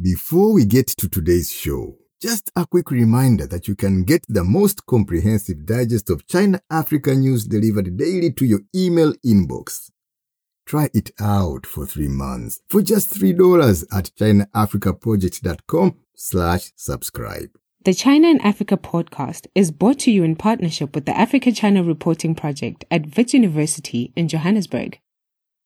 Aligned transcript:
Before 0.00 0.52
we 0.52 0.64
get 0.64 0.88
to 0.88 1.08
today's 1.08 1.52
show, 1.52 1.96
just 2.20 2.50
a 2.56 2.66
quick 2.66 2.90
reminder 2.90 3.46
that 3.46 3.68
you 3.68 3.76
can 3.76 4.02
get 4.02 4.24
the 4.28 4.42
most 4.42 4.86
comprehensive 4.86 5.64
digest 5.64 6.10
of 6.10 6.26
China 6.26 6.60
Africa 6.68 7.14
news 7.14 7.46
delivered 7.46 7.96
daily 7.96 8.32
to 8.32 8.44
your 8.44 8.58
email 8.74 9.12
inbox. 9.24 9.92
Try 10.66 10.88
it 10.94 11.12
out 11.20 11.64
for 11.64 11.86
three 11.86 12.08
months 12.08 12.60
for 12.66 12.82
just 12.82 13.14
$3 13.14 13.84
at 13.92 14.10
chinaafricaproject.com 14.18 15.94
slash 16.16 16.72
subscribe. 16.74 17.50
The 17.84 17.94
China 17.94 18.26
and 18.26 18.42
Africa 18.42 18.76
podcast 18.76 19.46
is 19.54 19.70
brought 19.70 20.00
to 20.00 20.10
you 20.10 20.24
in 20.24 20.34
partnership 20.34 20.96
with 20.96 21.06
the 21.06 21.16
Africa 21.16 21.52
China 21.52 21.84
Reporting 21.84 22.34
Project 22.34 22.84
at 22.90 23.16
Wits 23.16 23.32
University 23.32 24.12
in 24.16 24.26
Johannesburg. 24.26 24.98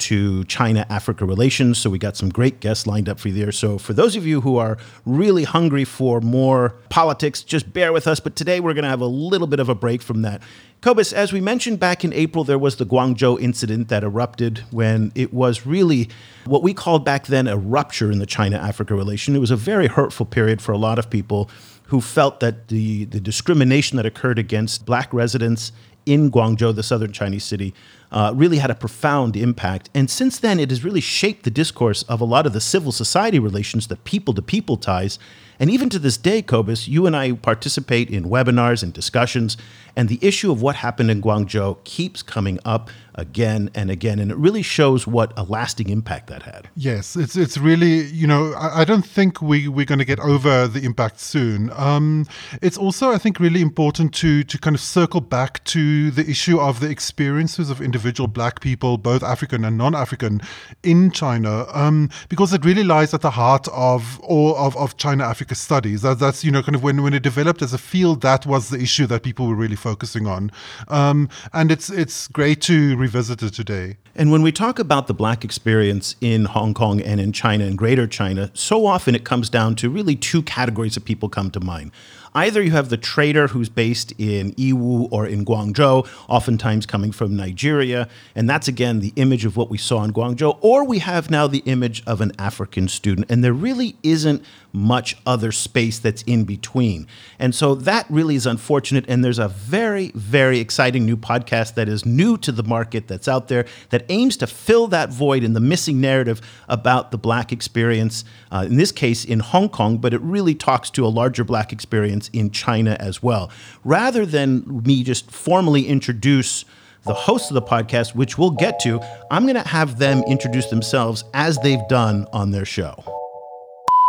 to 0.00 0.44
China 0.44 0.86
Africa 0.88 1.24
relations. 1.24 1.78
So 1.78 1.90
we 1.90 1.98
got 1.98 2.16
some 2.16 2.28
great 2.28 2.60
guests 2.60 2.86
lined 2.86 3.08
up 3.08 3.20
for 3.20 3.28
you 3.28 3.34
there. 3.34 3.52
So 3.52 3.78
for 3.78 3.92
those 3.92 4.16
of 4.16 4.26
you 4.26 4.40
who 4.40 4.56
are 4.56 4.78
really 5.06 5.44
hungry 5.44 5.84
for 5.84 6.20
more 6.20 6.74
politics, 6.88 7.42
just 7.42 7.72
bear 7.72 7.92
with 7.92 8.06
us. 8.06 8.20
But 8.20 8.36
today 8.36 8.60
we're 8.60 8.74
going 8.74 8.84
to 8.84 8.90
have 8.90 9.00
a 9.00 9.06
little 9.06 9.46
bit 9.46 9.60
of 9.60 9.68
a 9.68 9.74
break 9.74 10.02
from 10.02 10.22
that. 10.22 10.42
Cobus, 10.80 11.12
as 11.12 11.30
we 11.30 11.42
mentioned 11.42 11.78
back 11.78 12.04
in 12.04 12.12
April, 12.14 12.42
there 12.42 12.58
was 12.58 12.76
the 12.76 12.86
Guangzhou 12.86 13.38
incident 13.40 13.88
that 13.88 14.02
erupted 14.02 14.64
when 14.70 15.12
it 15.14 15.34
was 15.34 15.66
really 15.66 16.08
what 16.46 16.62
we 16.62 16.72
called 16.72 17.04
back 17.04 17.26
then 17.26 17.46
a 17.46 17.56
rupture 17.56 18.10
in 18.10 18.18
the 18.18 18.26
China 18.26 18.56
Africa 18.56 18.94
relation. 18.94 19.36
It 19.36 19.40
was 19.40 19.50
a 19.50 19.56
very 19.56 19.88
hurtful 19.88 20.24
period 20.24 20.62
for 20.62 20.72
a 20.72 20.78
lot 20.78 20.98
of 20.98 21.10
people 21.10 21.50
who 21.90 22.00
felt 22.00 22.38
that 22.38 22.68
the, 22.68 23.04
the 23.06 23.18
discrimination 23.18 23.96
that 23.96 24.06
occurred 24.06 24.38
against 24.38 24.86
black 24.86 25.12
residents 25.12 25.72
in 26.06 26.30
Guangzhou, 26.30 26.74
the 26.74 26.82
southern 26.82 27.12
Chinese 27.12 27.44
city, 27.44 27.74
uh, 28.12 28.32
really 28.34 28.58
had 28.58 28.70
a 28.70 28.74
profound 28.74 29.36
impact. 29.36 29.90
And 29.94 30.10
since 30.10 30.38
then, 30.38 30.58
it 30.58 30.70
has 30.70 30.84
really 30.84 31.00
shaped 31.00 31.44
the 31.44 31.50
discourse 31.50 32.02
of 32.04 32.20
a 32.20 32.24
lot 32.24 32.46
of 32.46 32.52
the 32.52 32.60
civil 32.60 32.92
society 32.92 33.38
relations, 33.38 33.86
the 33.86 33.96
people 33.96 34.34
to 34.34 34.42
people 34.42 34.76
ties. 34.76 35.18
And 35.60 35.68
even 35.70 35.90
to 35.90 35.98
this 35.98 36.16
day, 36.16 36.40
Cobus, 36.40 36.88
you 36.88 37.06
and 37.06 37.14
I 37.14 37.32
participate 37.32 38.08
in 38.08 38.24
webinars 38.24 38.82
and 38.82 38.94
discussions, 38.94 39.58
and 39.94 40.08
the 40.08 40.18
issue 40.22 40.50
of 40.50 40.62
what 40.62 40.76
happened 40.76 41.10
in 41.10 41.20
Guangzhou 41.20 41.84
keeps 41.84 42.22
coming 42.22 42.58
up 42.64 42.88
again 43.14 43.70
and 43.74 43.90
again, 43.90 44.18
and 44.18 44.30
it 44.30 44.36
really 44.36 44.62
shows 44.62 45.06
what 45.06 45.32
a 45.36 45.42
lasting 45.42 45.90
impact 45.90 46.28
that 46.28 46.42
had. 46.42 46.68
Yes, 46.76 47.16
it's 47.16 47.36
it's 47.36 47.58
really 47.58 48.06
you 48.06 48.26
know 48.26 48.52
I, 48.54 48.80
I 48.80 48.84
don't 48.84 49.04
think 49.04 49.42
we 49.42 49.68
we're 49.68 49.84
going 49.84 49.98
to 49.98 50.04
get 50.04 50.20
over 50.20 50.66
the 50.66 50.80
impact 50.80 51.20
soon. 51.20 51.70
Um, 51.76 52.26
it's 52.62 52.78
also 52.78 53.10
I 53.10 53.18
think 53.18 53.38
really 53.38 53.60
important 53.60 54.14
to 54.14 54.42
to 54.44 54.58
kind 54.58 54.74
of 54.74 54.80
circle 54.80 55.20
back 55.20 55.62
to 55.64 56.10
the 56.10 56.28
issue 56.28 56.58
of 56.58 56.80
the 56.80 56.88
experiences 56.88 57.68
of 57.68 57.80
individual 57.80 58.28
Black 58.28 58.60
people, 58.60 58.96
both 58.96 59.22
African 59.22 59.64
and 59.64 59.76
non-African, 59.76 60.40
in 60.82 61.10
China, 61.10 61.66
um, 61.74 62.08
because 62.28 62.52
it 62.52 62.64
really 62.64 62.84
lies 62.84 63.12
at 63.12 63.20
the 63.20 63.30
heart 63.30 63.68
of 63.68 64.20
all 64.20 64.56
of, 64.56 64.76
of 64.76 64.96
China 64.96 65.24
Africa 65.24 65.49
studies. 65.58 66.02
That, 66.02 66.18
that's 66.18 66.44
you 66.44 66.50
know 66.50 66.62
kind 66.62 66.74
of 66.74 66.82
when 66.82 67.02
when 67.02 67.14
it 67.14 67.22
developed 67.22 67.62
as 67.62 67.72
a 67.72 67.78
field, 67.78 68.20
that 68.22 68.46
was 68.46 68.70
the 68.70 68.78
issue 68.78 69.06
that 69.06 69.22
people 69.22 69.46
were 69.46 69.54
really 69.54 69.76
focusing 69.76 70.26
on, 70.26 70.50
um, 70.88 71.28
and 71.52 71.70
it's 71.70 71.90
it's 71.90 72.28
great 72.28 72.60
to 72.62 72.96
revisit 72.96 73.42
it 73.42 73.54
today. 73.54 73.96
And 74.14 74.32
when 74.32 74.42
we 74.42 74.52
talk 74.52 74.78
about 74.78 75.06
the 75.06 75.14
black 75.14 75.44
experience 75.44 76.16
in 76.20 76.44
Hong 76.46 76.74
Kong 76.74 77.00
and 77.00 77.20
in 77.20 77.32
China 77.32 77.64
and 77.64 77.78
Greater 77.78 78.06
China, 78.06 78.50
so 78.54 78.86
often 78.86 79.14
it 79.14 79.24
comes 79.24 79.48
down 79.48 79.76
to 79.76 79.88
really 79.88 80.16
two 80.16 80.42
categories 80.42 80.96
of 80.96 81.04
people 81.04 81.28
come 81.28 81.50
to 81.52 81.60
mind. 81.60 81.92
Either 82.34 82.62
you 82.62 82.70
have 82.70 82.88
the 82.88 82.96
trader 82.96 83.48
who's 83.48 83.68
based 83.68 84.12
in 84.18 84.52
Yiwu 84.52 85.08
or 85.10 85.26
in 85.26 85.44
Guangzhou, 85.44 86.06
oftentimes 86.28 86.86
coming 86.86 87.12
from 87.12 87.36
Nigeria, 87.36 88.08
and 88.34 88.48
that's 88.48 88.68
again 88.68 89.00
the 89.00 89.12
image 89.16 89.44
of 89.44 89.56
what 89.56 89.70
we 89.70 89.78
saw 89.78 90.04
in 90.04 90.12
Guangzhou, 90.12 90.58
or 90.60 90.84
we 90.84 91.00
have 91.00 91.30
now 91.30 91.46
the 91.46 91.62
image 91.66 92.02
of 92.06 92.20
an 92.20 92.32
African 92.38 92.88
student, 92.88 93.30
and 93.30 93.42
there 93.42 93.52
really 93.52 93.96
isn't 94.02 94.44
much 94.72 95.16
other 95.26 95.50
space 95.52 95.98
that's 95.98 96.22
in 96.22 96.44
between. 96.44 97.06
And 97.38 97.54
so 97.54 97.74
that 97.74 98.06
really 98.08 98.36
is 98.36 98.46
unfortunate. 98.46 99.04
And 99.08 99.24
there's 99.24 99.38
a 99.38 99.48
very, 99.48 100.12
very 100.14 100.60
exciting 100.60 101.04
new 101.04 101.16
podcast 101.16 101.74
that 101.74 101.88
is 101.88 102.06
new 102.06 102.36
to 102.38 102.52
the 102.52 102.62
market 102.62 103.08
that's 103.08 103.28
out 103.28 103.48
there 103.48 103.66
that 103.90 104.04
aims 104.08 104.36
to 104.38 104.46
fill 104.46 104.86
that 104.88 105.10
void 105.10 105.42
in 105.42 105.54
the 105.54 105.60
missing 105.60 106.00
narrative 106.00 106.40
about 106.68 107.10
the 107.10 107.18
Black 107.18 107.52
experience, 107.52 108.24
uh, 108.50 108.64
in 108.66 108.76
this 108.76 108.92
case 108.92 109.24
in 109.24 109.40
Hong 109.40 109.68
Kong, 109.68 109.98
but 109.98 110.14
it 110.14 110.20
really 110.20 110.54
talks 110.54 110.90
to 110.90 111.06
a 111.06 111.08
larger 111.08 111.44
Black 111.44 111.72
experience 111.72 112.28
in 112.32 112.50
China 112.50 112.96
as 113.00 113.22
well. 113.22 113.50
Rather 113.84 114.26
than 114.26 114.82
me 114.84 115.02
just 115.02 115.30
formally 115.30 115.86
introduce 115.86 116.64
the 117.04 117.14
hosts 117.14 117.50
of 117.50 117.54
the 117.54 117.62
podcast, 117.62 118.14
which 118.14 118.36
we'll 118.36 118.50
get 118.50 118.78
to, 118.80 119.00
I'm 119.30 119.44
going 119.44 119.54
to 119.54 119.68
have 119.68 119.98
them 119.98 120.22
introduce 120.26 120.66
themselves 120.66 121.24
as 121.32 121.58
they've 121.58 121.86
done 121.88 122.26
on 122.32 122.50
their 122.50 122.64
show. 122.64 123.02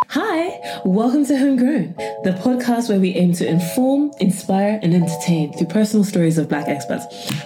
Hi, 0.10 0.60
welcome 0.84 1.26
to 1.28 1.38
Homegrown, 1.38 1.94
the 2.26 2.38
podcast 2.44 2.90
where 2.90 3.00
we 3.00 3.16
aim 3.16 3.32
to 3.36 3.48
inform, 3.48 4.12
inspire, 4.20 4.78
and 4.84 4.94
entertain 4.94 5.54
through 5.54 5.68
personal 5.68 6.04
stories 6.04 6.38
of 6.38 6.50
Black 6.50 6.68
experts. 6.68 7.06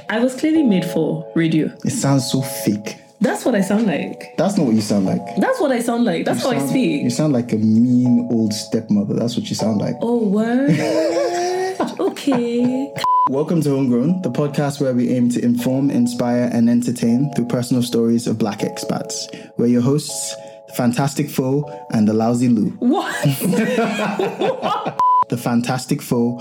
I 0.09 0.17
was 0.17 0.35
clearly 0.35 0.63
made 0.63 0.83
for 0.83 1.31
radio. 1.35 1.67
It 1.85 1.91
sounds 1.91 2.31
so 2.31 2.41
fake. 2.41 2.97
That's 3.25 3.43
what 3.43 3.55
I 3.55 3.61
sound 3.61 3.87
like. 3.87 4.37
That's 4.37 4.55
not 4.55 4.67
what 4.67 4.75
you 4.75 4.81
sound 4.81 5.07
like. 5.07 5.35
That's 5.37 5.59
what 5.59 5.71
I 5.71 5.79
sound 5.79 6.05
like. 6.05 6.25
That's 6.25 6.43
you 6.43 6.47
how 6.47 6.59
sound, 6.59 6.69
I 6.69 6.71
speak. 6.71 7.01
You 7.01 7.09
sound 7.09 7.33
like 7.33 7.51
a 7.53 7.57
mean 7.57 8.29
old 8.31 8.53
stepmother. 8.53 9.15
That's 9.15 9.35
what 9.35 9.49
you 9.49 9.55
sound 9.55 9.81
like. 9.81 9.95
Oh, 9.99 10.27
word. 10.27 10.69
okay. 11.99 12.93
Welcome 13.31 13.63
to 13.63 13.71
Homegrown, 13.71 14.21
the 14.21 14.29
podcast 14.29 14.79
where 14.79 14.93
we 14.93 15.09
aim 15.09 15.31
to 15.31 15.43
inform, 15.43 15.89
inspire, 15.89 16.51
and 16.53 16.69
entertain 16.69 17.33
through 17.33 17.47
personal 17.47 17.81
stories 17.81 18.27
of 18.27 18.37
Black 18.37 18.59
expats. 18.59 19.25
We're 19.57 19.65
your 19.65 19.81
hosts, 19.81 20.35
the 20.67 20.73
Fantastic 20.75 21.27
Fo 21.27 21.63
and 21.89 22.07
the 22.07 22.13
Lousy 22.13 22.49
Lou. 22.49 22.69
What? 22.77 23.11
the 25.29 25.37
Fantastic 25.41 26.03
Fo 26.03 26.39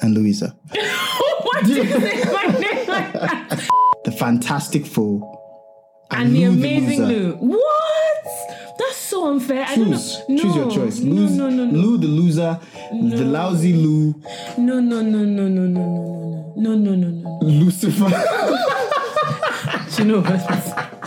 and 0.00 0.14
Louisa. 0.14 0.56
Did 0.72 1.68
you 1.68 1.86
say 1.86 2.24
my 2.24 2.46
name 2.58 2.88
like 2.88 3.12
that? 3.12 3.68
The 4.04 4.10
Fantastic 4.10 4.84
Fo 4.84 5.42
And, 6.10 6.34
the 6.34 6.44
amazing 6.44 7.02
loser. 7.02 7.06
Lou. 7.06 7.32
What? 7.36 8.78
That's 8.78 8.96
so 8.96 9.28
unfair. 9.30 9.64
I 9.66 9.76
don't 9.76 9.90
Choose. 9.92 10.18
know. 10.28 10.34
No, 10.36 10.42
Choose 10.42 10.56
your 10.56 10.70
choice. 10.70 11.00
Lose, 11.00 11.32
no, 11.32 11.48
no, 11.50 11.64
no. 11.64 11.72
Lou 11.78 11.98
the 11.98 12.06
loser, 12.06 12.58
the 12.92 13.24
lousy 13.24 13.72
Lou, 13.72 14.14
No, 14.58 14.80
no, 14.80 15.00
no, 15.02 15.24
no, 15.24 15.24
no, 15.24 15.48
no, 15.48 15.66
no, 15.66 16.54
no, 16.56 16.74
no, 16.74 16.74
no, 16.74 16.94
no, 16.94 17.08
no. 17.08 17.38
Lucifer. 17.42 18.08
Do 19.96 20.02
you 20.02 20.08
know 20.08 20.20
what? 20.20 21.04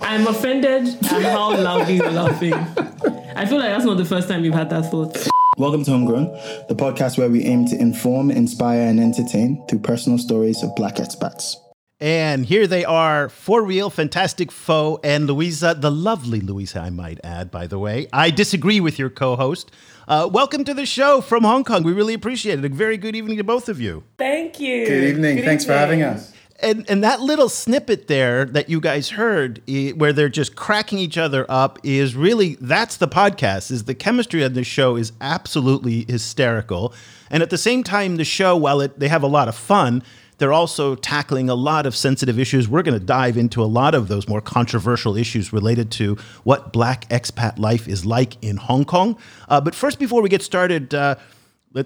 I'm 0.00 0.26
offended 0.26 0.88
at 1.04 1.22
how 1.22 1.54
loudly 1.56 1.96
you're 1.96 2.10
laughing. 2.10 2.54
I 2.54 3.44
feel 3.46 3.58
like 3.58 3.68
that's 3.70 3.84
not 3.84 3.96
the 3.98 4.04
first 4.04 4.28
time 4.28 4.44
you've 4.44 4.54
had 4.54 4.70
that 4.70 4.90
thought. 4.90 5.16
Welcome 5.58 5.84
to 5.84 5.90
Homegrown, 5.90 6.26
the 6.68 6.74
podcast 6.74 7.18
where 7.18 7.28
we 7.30 7.42
aim 7.44 7.66
to 7.66 7.76
inform, 7.78 8.30
inspire, 8.30 8.82
and 8.88 9.00
entertain 9.00 9.64
through 9.68 9.80
personal 9.80 10.18
stories 10.18 10.62
of 10.62 10.74
Black 10.76 10.96
expats. 10.96 11.56
And 11.98 12.44
here 12.44 12.66
they 12.66 12.84
are, 12.84 13.30
for 13.30 13.62
real, 13.62 13.88
Fantastic 13.88 14.52
Fo 14.52 15.00
and 15.02 15.26
Louisa, 15.26 15.74
the 15.78 15.90
lovely 15.90 16.40
Louisa, 16.42 16.80
I 16.80 16.90
might 16.90 17.18
add, 17.24 17.50
by 17.50 17.66
the 17.66 17.78
way. 17.78 18.06
I 18.12 18.30
disagree 18.30 18.80
with 18.80 18.98
your 18.98 19.08
co 19.08 19.34
host. 19.34 19.70
Uh, 20.06 20.28
welcome 20.30 20.62
to 20.64 20.74
the 20.74 20.84
show 20.84 21.22
from 21.22 21.42
Hong 21.44 21.64
Kong. 21.64 21.84
We 21.84 21.94
really 21.94 22.12
appreciate 22.12 22.58
it. 22.58 22.64
A 22.66 22.68
very 22.68 22.98
good 22.98 23.16
evening 23.16 23.38
to 23.38 23.44
both 23.44 23.70
of 23.70 23.80
you. 23.80 24.04
Thank 24.18 24.60
you. 24.60 24.84
Good 24.84 25.04
evening. 25.04 25.42
Thanks 25.42 25.64
for 25.64 25.72
having 25.72 26.02
us. 26.02 26.34
and 26.60 26.84
and 26.90 27.02
that 27.02 27.20
little 27.22 27.48
snippet 27.48 28.08
there 28.08 28.44
that 28.44 28.68
you 28.68 28.78
guys 28.78 29.08
heard 29.10 29.62
where 29.96 30.12
they're 30.12 30.28
just 30.28 30.54
cracking 30.54 30.98
each 30.98 31.16
other 31.16 31.46
up 31.48 31.78
is 31.82 32.14
really 32.14 32.56
that's 32.60 32.98
the 32.98 33.08
podcast 33.08 33.70
is 33.70 33.84
the 33.84 33.94
chemistry 33.94 34.42
of 34.42 34.52
the 34.54 34.64
show 34.64 34.96
is 34.96 35.12
absolutely 35.20 36.04
hysterical 36.08 36.94
and 37.30 37.42
at 37.42 37.50
the 37.50 37.58
same 37.58 37.82
time 37.82 38.16
the 38.16 38.24
show 38.24 38.56
while 38.56 38.80
it 38.80 38.98
they 38.98 39.08
have 39.08 39.22
a 39.22 39.26
lot 39.26 39.48
of 39.48 39.54
fun 39.54 40.02
they're 40.38 40.52
also 40.52 40.94
tackling 40.94 41.48
a 41.48 41.54
lot 41.54 41.86
of 41.86 41.96
sensitive 41.96 42.38
issues. 42.38 42.68
We're 42.68 42.82
going 42.82 42.98
to 42.98 43.04
dive 43.04 43.36
into 43.36 43.62
a 43.62 43.66
lot 43.66 43.94
of 43.94 44.08
those 44.08 44.28
more 44.28 44.40
controversial 44.40 45.16
issues 45.16 45.52
related 45.52 45.90
to 45.92 46.16
what 46.44 46.72
black 46.72 47.08
expat 47.08 47.58
life 47.58 47.88
is 47.88 48.04
like 48.04 48.42
in 48.42 48.56
Hong 48.56 48.84
Kong. 48.84 49.18
Uh, 49.48 49.60
but 49.60 49.74
first, 49.74 49.98
before 49.98 50.22
we 50.22 50.28
get 50.28 50.42
started, 50.42 50.94
uh, 50.94 51.16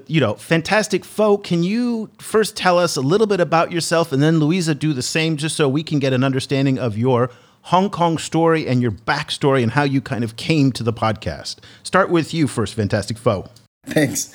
you 0.06 0.20
know, 0.20 0.34
fantastic 0.34 1.04
Fo. 1.04 1.36
Can 1.36 1.62
you 1.62 2.10
first 2.18 2.56
tell 2.56 2.78
us 2.78 2.96
a 2.96 3.00
little 3.00 3.26
bit 3.26 3.40
about 3.40 3.72
yourself, 3.72 4.12
and 4.12 4.22
then 4.22 4.38
Louisa 4.38 4.74
do 4.74 4.92
the 4.92 5.02
same, 5.02 5.36
just 5.36 5.56
so 5.56 5.68
we 5.68 5.82
can 5.82 5.98
get 5.98 6.12
an 6.12 6.22
understanding 6.22 6.78
of 6.78 6.96
your 6.96 7.30
Hong 7.62 7.90
Kong 7.90 8.16
story 8.18 8.66
and 8.66 8.80
your 8.80 8.92
backstory 8.92 9.62
and 9.62 9.72
how 9.72 9.82
you 9.82 10.00
kind 10.00 10.24
of 10.24 10.36
came 10.36 10.72
to 10.72 10.82
the 10.82 10.92
podcast. 10.92 11.56
Start 11.82 12.10
with 12.10 12.32
you 12.32 12.46
first, 12.46 12.74
fantastic 12.74 13.18
Fo. 13.18 13.48
Thanks. 13.86 14.32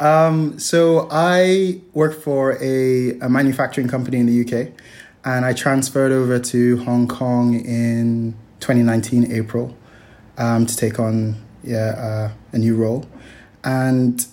Um, 0.00 0.58
so 0.58 1.06
I 1.10 1.80
work 1.92 2.18
for 2.18 2.56
a, 2.62 3.18
a 3.20 3.28
manufacturing 3.28 3.86
company 3.86 4.18
in 4.18 4.26
the 4.26 4.40
UK, 4.40 4.72
and 5.24 5.44
I 5.44 5.52
transferred 5.52 6.10
over 6.10 6.38
to 6.38 6.78
Hong 6.84 7.06
Kong 7.06 7.54
in 7.54 8.34
2019 8.60 9.30
April 9.30 9.76
um, 10.38 10.66
to 10.66 10.74
take 10.74 10.98
on 10.98 11.36
yeah 11.62 12.30
uh, 12.30 12.30
a 12.52 12.58
new 12.58 12.74
role, 12.74 13.06
and 13.62 14.26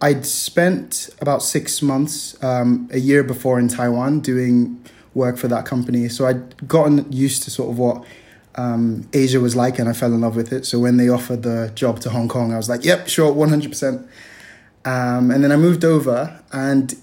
I'd 0.00 0.24
spent 0.24 1.10
about 1.20 1.42
six 1.42 1.82
months, 1.82 2.40
um, 2.44 2.88
a 2.92 2.98
year 2.98 3.24
before 3.24 3.58
in 3.58 3.68
Taiwan 3.68 4.20
doing 4.20 4.84
work 5.14 5.36
for 5.36 5.48
that 5.48 5.64
company. 5.64 6.08
So 6.08 6.26
I'd 6.26 6.68
gotten 6.68 7.10
used 7.10 7.42
to 7.44 7.50
sort 7.50 7.70
of 7.70 7.78
what 7.78 8.04
um, 8.54 9.08
Asia 9.12 9.40
was 9.40 9.56
like 9.56 9.78
and 9.78 9.88
I 9.88 9.92
fell 9.92 10.12
in 10.12 10.20
love 10.20 10.36
with 10.36 10.52
it. 10.52 10.66
So 10.66 10.78
when 10.78 10.98
they 10.98 11.08
offered 11.08 11.42
the 11.42 11.72
job 11.74 11.98
to 12.00 12.10
Hong 12.10 12.28
Kong, 12.28 12.52
I 12.52 12.56
was 12.56 12.68
like, 12.68 12.84
yep, 12.84 13.08
sure, 13.08 13.32
100%. 13.32 14.06
Um, 14.84 15.30
and 15.30 15.42
then 15.44 15.52
I 15.52 15.56
moved 15.56 15.84
over 15.84 16.40
and 16.52 16.94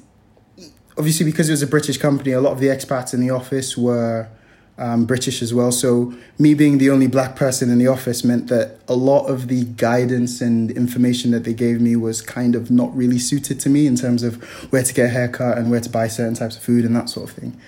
obviously 0.97 1.25
because 1.25 1.49
it 1.49 1.53
was 1.53 1.61
a 1.61 1.67
British 1.67 1.97
company, 1.97 2.31
a 2.31 2.41
lot 2.41 2.53
of 2.53 2.59
the 2.59 2.67
expats 2.67 3.13
in 3.13 3.19
the 3.19 3.29
office 3.29 3.77
were 3.77 4.29
um, 4.77 5.05
British 5.05 5.41
as 5.41 5.53
well. 5.53 5.71
So 5.71 6.13
me 6.37 6.53
being 6.53 6.77
the 6.77 6.89
only 6.89 7.07
black 7.07 7.35
person 7.35 7.69
in 7.69 7.77
the 7.77 7.87
office 7.87 8.23
meant 8.23 8.47
that 8.47 8.79
a 8.87 8.95
lot 8.95 9.25
of 9.27 9.47
the 9.47 9.63
guidance 9.63 10.41
and 10.41 10.71
information 10.71 11.31
that 11.31 11.43
they 11.43 11.53
gave 11.53 11.79
me 11.79 11.95
was 11.95 12.21
kind 12.21 12.55
of 12.55 12.69
not 12.69 12.95
really 12.95 13.19
suited 13.19 13.59
to 13.61 13.69
me 13.69 13.87
in 13.87 13.95
terms 13.95 14.23
of 14.23 14.41
where 14.71 14.83
to 14.83 14.93
get 14.93 15.05
a 15.05 15.09
haircut 15.09 15.57
and 15.57 15.71
where 15.71 15.79
to 15.79 15.89
buy 15.89 16.07
certain 16.07 16.33
types 16.33 16.57
of 16.57 16.63
food 16.63 16.85
and 16.85 16.95
that 16.95 17.09
sort 17.09 17.29
of 17.29 17.35
thing. 17.35 17.59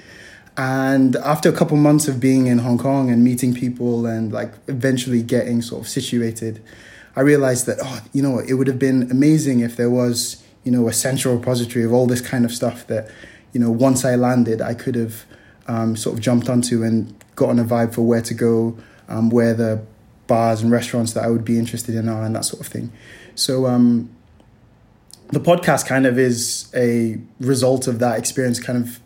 And 0.57 1.15
after 1.17 1.49
a 1.49 1.53
couple 1.53 1.77
months 1.77 2.07
of 2.07 2.19
being 2.19 2.47
in 2.47 2.59
Hong 2.59 2.79
Kong 2.79 3.11
and 3.11 3.23
meeting 3.23 3.53
people 3.53 4.07
and 4.07 4.33
like 4.33 4.53
eventually 4.67 5.21
getting 5.21 5.61
sort 5.61 5.83
of 5.83 5.87
situated, 5.87 6.61
I 7.17 7.21
realized 7.21 7.65
that 7.65 7.79
oh, 7.81 8.01
you 8.13 8.21
know, 8.21 8.39
it 8.39 8.53
would 8.53 8.67
have 8.67 8.77
been 8.77 9.09
amazing 9.11 9.61
if 9.61 9.75
there 9.75 9.89
was 9.89 10.43
you 10.63 10.71
know 10.71 10.87
a 10.87 10.93
central 10.93 11.35
repository 11.35 11.83
of 11.83 11.91
all 11.91 12.05
this 12.05 12.21
kind 12.21 12.45
of 12.45 12.51
stuff 12.51 12.85
that 12.87 13.09
you 13.53 13.59
know 13.59 13.71
once 13.71 14.05
I 14.05 14.15
landed 14.15 14.61
I 14.61 14.75
could 14.75 14.95
have 14.95 15.25
um, 15.67 15.95
sort 15.95 16.15
of 16.15 16.21
jumped 16.21 16.47
onto 16.47 16.83
and 16.83 17.13
gotten 17.35 17.57
a 17.59 17.65
vibe 17.65 17.93
for 17.93 18.03
where 18.03 18.21
to 18.21 18.33
go, 18.33 18.77
um, 19.09 19.29
where 19.31 19.53
the 19.55 19.83
bars 20.27 20.61
and 20.61 20.71
restaurants 20.71 21.13
that 21.13 21.23
I 21.23 21.29
would 21.29 21.43
be 21.43 21.57
interested 21.57 21.95
in 21.95 22.07
are, 22.07 22.23
and 22.23 22.35
that 22.35 22.45
sort 22.45 22.61
of 22.61 22.67
thing. 22.67 22.91
So 23.33 23.65
um, 23.65 24.09
the 25.29 25.39
podcast 25.39 25.87
kind 25.87 26.05
of 26.05 26.19
is 26.19 26.71
a 26.75 27.19
result 27.39 27.87
of 27.87 27.97
that 27.99 28.19
experience, 28.19 28.59
kind 28.59 28.77
of 28.87 28.99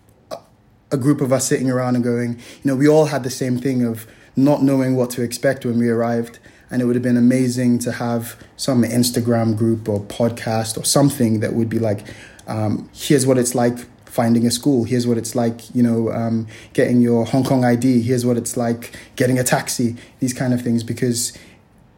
a 0.92 0.98
group 0.98 1.22
of 1.22 1.31
us 1.31 1.48
sitting 1.48 1.69
around 1.69 1.96
and 1.96 2.04
going, 2.04 2.34
you 2.34 2.66
know, 2.66 2.75
we 2.75 2.88
all 2.88 3.06
had 3.06 3.24
the 3.24 3.30
same 3.30 3.58
thing 3.58 3.86
of 3.86 4.06
not 4.36 4.62
knowing 4.62 4.96
what 4.96 5.10
to 5.12 5.22
expect 5.22 5.66
when 5.66 5.78
we 5.78 5.88
arrived. 5.88 6.40
And 6.72 6.82
it 6.82 6.86
would 6.86 6.96
have 6.96 7.04
been 7.04 7.18
amazing 7.18 7.80
to 7.80 7.92
have 7.92 8.42
some 8.56 8.84
Instagram 8.84 9.58
group 9.58 9.90
or 9.90 10.00
podcast 10.00 10.78
or 10.78 10.86
something 10.86 11.42
that 11.42 11.54
would 11.54 11.70
be 11.70 11.80
like, 11.80 12.06
um, 12.48 12.90
here's 12.94 13.28
what 13.28 13.38
it's 13.38 13.54
like 13.54 13.78
finding 14.06 14.46
a 14.46 14.52
school. 14.52 14.84
Here's 14.84 15.06
what 15.06 15.18
it's 15.18 15.36
like, 15.36 15.74
you 15.76 15.84
know, 15.84 16.12
um, 16.12 16.48
getting 16.74 17.02
your 17.02 17.26
Hong 17.26 17.44
Kong 17.44 17.64
ID. 17.64 18.02
Here's 18.02 18.26
what 18.26 18.38
it's 18.38 18.58
like 18.58 18.96
getting 19.16 19.38
a 19.38 19.44
taxi. 19.44 19.96
These 20.20 20.34
kind 20.34 20.54
of 20.54 20.62
things 20.62 20.84
because 20.84 21.38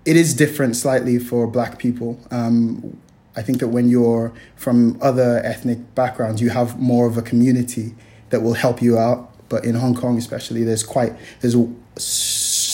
it 0.06 0.16
is 0.16 0.34
different 0.34 0.76
slightly 0.76 1.18
for 1.18 1.48
Black 1.48 1.80
people. 1.80 2.20
Um, 2.30 3.00
I 3.36 3.42
think 3.42 3.60
that 3.60 3.70
when 3.70 3.90
you're 3.90 4.32
from 4.56 5.00
other 5.02 5.42
ethnic 5.44 5.96
backgrounds, 5.96 6.42
you 6.42 6.50
have 6.50 6.80
more 6.80 7.08
of 7.08 7.18
a 7.18 7.22
community 7.22 7.96
that 8.30 8.42
will 8.42 8.54
help 8.54 8.82
you 8.82 8.98
out. 8.98 9.32
But 9.50 9.66
in 9.66 9.76
Hong 9.76 9.96
Kong, 9.96 10.18
especially, 10.18 10.64
there's 10.64 10.84
quite 10.84 11.14
there's 11.42 11.56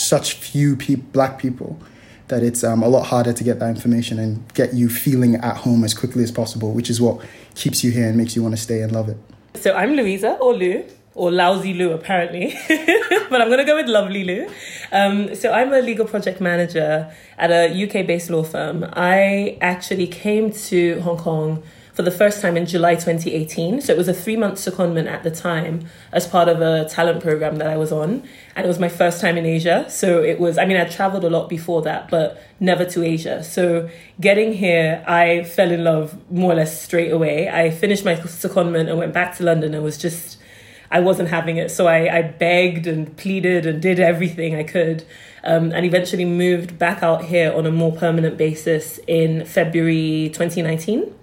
such 0.09 0.33
few 0.33 0.75
pe- 0.75 0.95
Black 0.95 1.39
people 1.39 1.79
that 2.29 2.44
it's 2.44 2.63
um, 2.63 2.81
a 2.83 2.88
lot 2.88 3.06
harder 3.07 3.33
to 3.33 3.44
get 3.44 3.59
that 3.59 3.69
information 3.69 4.19
and 4.19 4.53
get 4.53 4.73
you 4.73 4.89
feeling 4.89 5.35
at 5.35 5.57
home 5.57 5.83
as 5.83 5.94
quickly 5.94 6.23
as 6.23 6.31
possible, 6.31 6.71
which 6.73 6.89
is 6.89 7.00
what 7.00 7.23
keeps 7.56 7.83
you 7.83 7.91
here 7.91 8.07
and 8.07 8.17
makes 8.17 8.35
you 8.35 8.44
want 8.44 8.56
to 8.56 8.61
stay 8.61 8.81
and 8.81 8.91
love 8.91 9.09
it. 9.09 9.17
So 9.56 9.73
I'm 9.73 9.94
Louisa, 9.94 10.38
or 10.39 10.53
Lou, 10.53 10.85
or 11.15 11.31
Lousy 11.31 11.73
Lou, 11.73 11.91
apparently, 11.91 12.56
but 13.29 13.41
I'm 13.41 13.50
to 13.50 13.65
go 13.65 13.75
with 13.75 13.88
Lovely 13.88 14.23
Lou. 14.23 14.47
Um, 14.91 15.35
so 15.35 15.51
I'm 15.51 15.73
a 15.73 15.81
legal 15.81 16.06
project 16.06 16.39
manager 16.39 17.12
at 17.38 17.51
a 17.51 17.63
UK 17.83 18.05
based 18.05 18.29
law 18.29 18.44
firm. 18.44 18.85
I 18.94 19.57
actually 19.59 20.07
came 20.07 20.51
to 20.69 21.01
Hong 21.01 21.17
Kong 21.17 21.63
for 22.00 22.04
the 22.04 22.12
first 22.12 22.42
time 22.42 22.56
in 22.56 22.66
July 22.66 22.96
2018. 22.96 23.81
So 23.81 23.92
it 23.92 23.98
was 23.98 24.07
a 24.07 24.13
three 24.13 24.38
month 24.38 24.57
secondment 24.57 25.12
at 25.12 25.24
the 25.24 25.31
time 25.31 25.86
as 26.13 26.25
part 26.25 26.48
of 26.48 26.62
a 26.62 26.88
talent 26.88 27.22
program 27.22 27.57
that 27.57 27.68
I 27.68 27.75
was 27.75 27.92
on. 27.92 28.24
And 28.56 28.63
it 28.63 28.69
was 28.69 28.80
my 28.80 28.88
first 28.88 29.19
time 29.19 29.38
in 29.38 29.46
Asia. 29.46 29.86
So 29.90 30.24
it 30.24 30.40
was, 30.40 30.57
I 30.57 30.63
mean, 30.63 30.78
I 30.78 30.86
traveled 30.86 31.25
a 31.25 31.30
lot 31.30 31.50
before 31.50 31.81
that, 31.81 32.10
but 32.10 32.42
never 32.62 32.86
to 32.86 33.04
Asia. 33.04 33.44
So 33.44 33.90
getting 34.18 34.54
here, 34.54 35.04
I 35.06 35.44
fell 35.44 35.69
in 35.72 35.84
love 35.84 36.18
more 36.31 36.54
or 36.54 36.56
less 36.56 36.81
straight 36.81 37.12
away. 37.12 37.50
I 37.50 37.69
finished 37.69 38.06
my 38.06 38.16
secondment 38.16 38.88
and 38.88 38.98
went 38.98 39.13
back 39.13 39.36
to 39.36 39.44
London 39.44 39.74
and 39.74 39.84
was 39.84 39.98
just, 39.98 40.38
I 40.90 41.01
wasn't 41.01 41.28
having 41.28 41.57
it. 41.57 41.69
So 41.69 41.88
I, 41.88 42.19
I 42.19 42.22
begged 42.22 42.88
and 42.88 43.18
pleaded 43.18 43.66
and 43.66 43.81
did 43.81 44.00
everything 44.00 44.56
I 44.56 44.63
could. 44.63 45.04
Um, 45.44 45.74
and 45.74 45.86
eventually 45.86 46.24
moved 46.24 46.80
back 46.80 47.04
out 47.04 47.25
here 47.25 47.51
on 47.51 47.66
a 47.66 47.72
more 47.72 47.92
permanent 47.92 48.38
basis 48.38 49.01
in 49.06 49.44
February 49.44 50.30
2019 50.34 51.19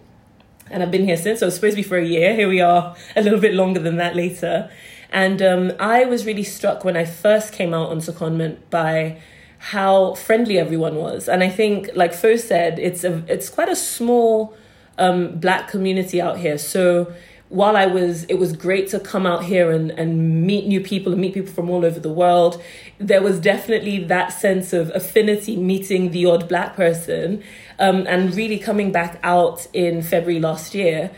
and 0.71 0.83
I've 0.83 0.91
been 0.91 1.05
here 1.05 1.17
since. 1.17 1.41
So 1.41 1.47
it 1.47 1.49
was 1.49 1.55
supposed 1.55 1.77
to 1.77 1.83
be 1.83 1.89
for 1.89 1.99
a 1.99 2.05
year. 2.05 2.35
Here 2.35 2.49
we 2.49 2.61
are, 2.61 2.97
a 3.15 3.23
little 3.23 3.41
bit 3.41 3.55
longer 3.55 3.81
than 3.81 3.97
that 3.97 4.17
later. 4.17 4.71
And 5.11 5.41
um, 5.41 5.73
I 5.79 6.05
was 6.05 6.27
really 6.27 6.43
struck 6.43 6.85
when 6.85 6.97
I 6.97 7.05
first 7.05 7.53
came 7.53 7.73
out 7.73 7.91
on 7.91 7.99
secondment 7.99 8.59
by 8.71 9.21
how 9.59 10.15
friendly 10.15 10.59
everyone 10.59 10.97
was. 10.97 11.29
And 11.29 11.43
I 11.43 11.49
think, 11.49 11.91
like 11.95 12.13
Fo 12.13 12.37
said, 12.37 12.79
it's 12.79 13.05
a 13.05 13.25
it's 13.29 13.49
quite 13.49 13.69
a 13.69 13.77
small 13.77 14.57
um, 14.99 15.39
black 15.39 15.69
community 15.69 16.21
out 16.21 16.39
here. 16.39 16.59
So 16.59 17.13
while 17.49 17.77
I 17.77 17.87
was, 17.87 18.25
it 18.25 18.39
was 18.39 18.53
great 18.53 18.89
to 18.91 19.01
come 19.01 19.27
out 19.27 19.45
here 19.45 19.71
and, 19.71 19.91
and 19.93 20.47
meet 20.47 20.67
new 20.67 20.81
people 20.81 21.13
and 21.13 21.21
meet 21.21 21.35
people 21.35 21.53
from 21.53 21.71
all 21.71 21.85
over 21.85 22.01
the 22.01 22.13
world. 22.13 22.61
There 22.99 23.23
was 23.23 23.39
definitely 23.39 24.05
that 24.05 24.29
sense 24.29 24.73
of 24.73 24.91
affinity 24.95 25.57
meeting 25.57 26.11
the 26.11 26.27
odd 26.27 26.49
black 26.49 26.75
person 26.75 27.43
um, 27.79 28.07
and 28.09 28.35
really 28.35 28.59
coming 28.59 28.91
back 28.91 29.21
out 29.23 29.67
in 29.73 30.03
February 30.03 30.41
last 30.41 30.75
year 30.75 31.11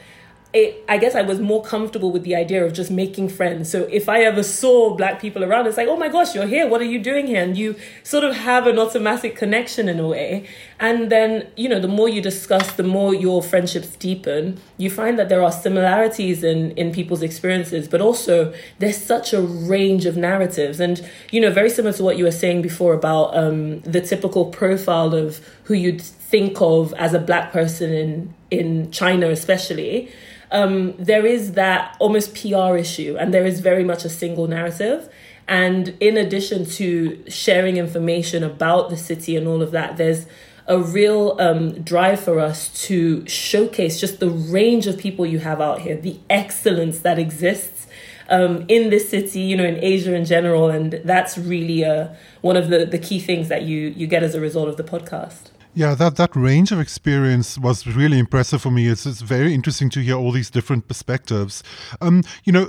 it, 0.55 0.83
I 0.89 0.97
guess 0.97 1.15
I 1.15 1.21
was 1.21 1.41
more 1.41 1.63
comfortable 1.63 2.11
with 2.11 2.23
the 2.23 2.35
idea 2.35 2.65
of 2.65 2.73
just 2.73 2.91
making 2.91 3.29
friends. 3.29 3.71
So 3.71 3.83
if 3.91 4.09
I 4.09 4.23
ever 4.23 4.43
saw 4.43 4.97
black 4.97 5.21
people 5.21 5.45
around, 5.45 5.67
it's 5.67 5.77
like, 5.77 5.89
oh 5.89 5.97
my 5.97 6.09
gosh, 6.09 6.35
you're 6.35 6.47
here. 6.47 6.67
What 6.67 6.81
are 6.81 6.87
you 6.87 6.99
doing 6.99 7.27
here? 7.27 7.43
And 7.43 7.57
you 7.57 7.77
sort 8.03 8.25
of 8.25 8.35
have 8.35 8.67
an 8.67 8.79
automatic 8.79 9.37
connection 9.37 9.91
in 9.91 10.01
a 10.01 10.09
way. 10.09 10.49
And 10.81 11.13
then, 11.13 11.49
you 11.55 11.69
know, 11.69 11.79
the 11.79 11.89
more 11.89 12.09
you 12.09 12.23
discuss, 12.23 12.73
the 12.73 12.83
more 12.83 13.15
your 13.15 13.43
friendships 13.43 13.89
deepen. 13.97 14.59
You 14.79 14.91
find 14.91 15.19
that 15.19 15.29
there 15.29 15.43
are 15.43 15.53
similarities 15.53 16.43
in, 16.43 16.71
in 16.73 16.93
people's 16.93 17.21
experiences, 17.21 17.87
but 17.87 18.01
also 18.01 18.55
there's 18.79 18.97
such 18.97 19.35
a 19.35 19.43
range 19.43 20.07
of 20.07 20.17
narratives. 20.17 20.81
And, 20.81 21.07
you 21.31 21.43
know, 21.43 21.51
very 21.51 21.69
similar 21.69 21.93
to 21.93 22.03
what 22.03 22.17
you 22.17 22.25
were 22.25 22.31
saying 22.31 22.63
before 22.63 22.95
about 22.95 23.37
um, 23.37 23.81
the 23.81 24.01
typical 24.01 24.47
profile 24.47 25.15
of 25.15 25.47
who 25.65 25.75
you'd 25.75 26.01
think 26.01 26.63
of 26.63 26.95
as 26.95 27.13
a 27.13 27.19
black 27.19 27.53
person 27.53 27.93
in, 27.93 28.35
in 28.51 28.91
China, 28.91 29.29
especially 29.29 30.11
um, 30.51 30.95
there 30.97 31.27
is 31.27 31.53
that 31.53 31.97
almost 31.99 32.35
PR 32.35 32.77
issue, 32.77 33.17
and 33.19 33.33
there 33.33 33.47
is 33.47 33.61
very 33.61 33.85
much 33.85 34.05
a 34.05 34.09
single 34.09 34.47
narrative. 34.47 35.09
And 35.47 35.97
in 36.01 36.17
addition 36.17 36.67
to 36.67 37.25
sharing 37.29 37.79
information 37.79 38.45
about 38.45 38.91
the 38.91 38.97
city 38.97 39.35
and 39.37 39.49
all 39.49 39.63
of 39.63 39.71
that, 39.71 39.97
there's 39.97 40.27
a 40.67 40.79
real 40.79 41.37
um, 41.41 41.83
drive 41.83 42.21
for 42.21 42.39
us 42.39 42.69
to 42.87 43.27
showcase 43.27 43.99
just 43.99 44.21
the 44.21 44.29
range 44.29 44.87
of 44.87 44.99
people 44.99 45.25
you 45.25 45.39
have 45.39 45.61
out 45.61 45.81
here, 45.81 45.97
the 45.97 46.21
excellence 46.29 46.99
that 47.01 47.19
exists 47.19 47.87
um, 48.29 48.67
in 48.69 48.91
this 48.91 49.09
city, 49.09 49.41
you 49.41 49.57
know, 49.57 49.65
in 49.65 49.83
Asia 49.83 50.15
in 50.15 50.27
general, 50.27 50.69
and 50.69 51.01
that's 51.05 51.39
really 51.39 51.85
uh, 51.85 52.09
one 52.43 52.57
of 52.57 52.69
the, 52.69 52.85
the 52.85 52.99
key 52.99 53.19
things 53.19 53.49
that 53.49 53.63
you 53.63 53.89
you 53.97 54.07
get 54.07 54.23
as 54.23 54.35
a 54.35 54.41
result 54.41 54.69
of 54.69 54.77
the 54.77 54.85
podcast. 54.85 55.48
Yeah, 55.79 55.95
that, 55.95 56.17
that 56.17 56.35
range 56.35 56.73
of 56.73 56.81
experience 56.81 57.57
was 57.57 57.87
really 57.87 58.19
impressive 58.19 58.61
for 58.61 58.73
me. 58.73 58.89
It's, 58.89 59.07
it's 59.07 59.21
very 59.21 59.55
interesting 59.55 59.89
to 59.91 60.01
hear 60.01 60.17
all 60.17 60.33
these 60.33 60.51
different 60.51 60.89
perspectives. 60.89 61.63
Um, 62.01 62.25
you 62.43 62.53
know, 62.53 62.65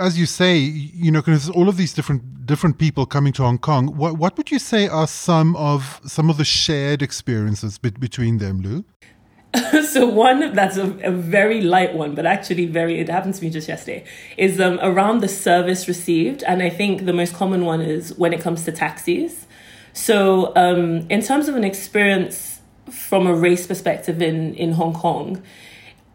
as 0.00 0.18
you 0.18 0.24
say, 0.24 0.56
you 0.56 1.10
know, 1.10 1.20
because 1.20 1.50
all 1.50 1.68
of 1.68 1.76
these 1.76 1.92
different 1.92 2.46
different 2.46 2.78
people 2.78 3.04
coming 3.04 3.34
to 3.34 3.42
Hong 3.42 3.58
Kong. 3.58 3.94
What 3.94 4.16
what 4.16 4.38
would 4.38 4.50
you 4.50 4.58
say 4.58 4.88
are 4.88 5.06
some 5.06 5.54
of 5.56 6.00
some 6.06 6.30
of 6.30 6.38
the 6.38 6.46
shared 6.46 7.02
experiences 7.02 7.76
be- 7.76 7.90
between 7.90 8.38
them, 8.38 8.62
Lou? 8.62 8.86
so 9.86 10.06
one 10.06 10.54
that's 10.54 10.78
a, 10.78 10.86
a, 11.02 11.10
very 11.10 11.60
light 11.60 11.92
one, 11.92 12.14
but 12.14 12.24
actually 12.24 12.64
very 12.64 13.00
it 13.00 13.10
happened 13.10 13.34
to 13.34 13.42
me 13.44 13.50
just 13.50 13.68
yesterday 13.68 14.02
is 14.38 14.58
um, 14.58 14.78
around 14.80 15.20
the 15.20 15.28
service 15.28 15.86
received, 15.88 16.42
and 16.44 16.62
I 16.62 16.70
think 16.70 17.04
the 17.04 17.12
most 17.12 17.34
common 17.34 17.66
one 17.66 17.82
is 17.82 18.14
when 18.16 18.32
it 18.32 18.40
comes 18.40 18.64
to 18.64 18.72
taxis. 18.72 19.46
So, 19.92 20.52
um, 20.56 21.06
in 21.10 21.22
terms 21.22 21.48
of 21.48 21.56
an 21.56 21.64
experience 21.64 22.60
from 22.90 23.26
a 23.26 23.34
race 23.34 23.66
perspective 23.66 24.22
in, 24.22 24.54
in 24.54 24.72
Hong 24.72 24.94
Kong, 24.94 25.42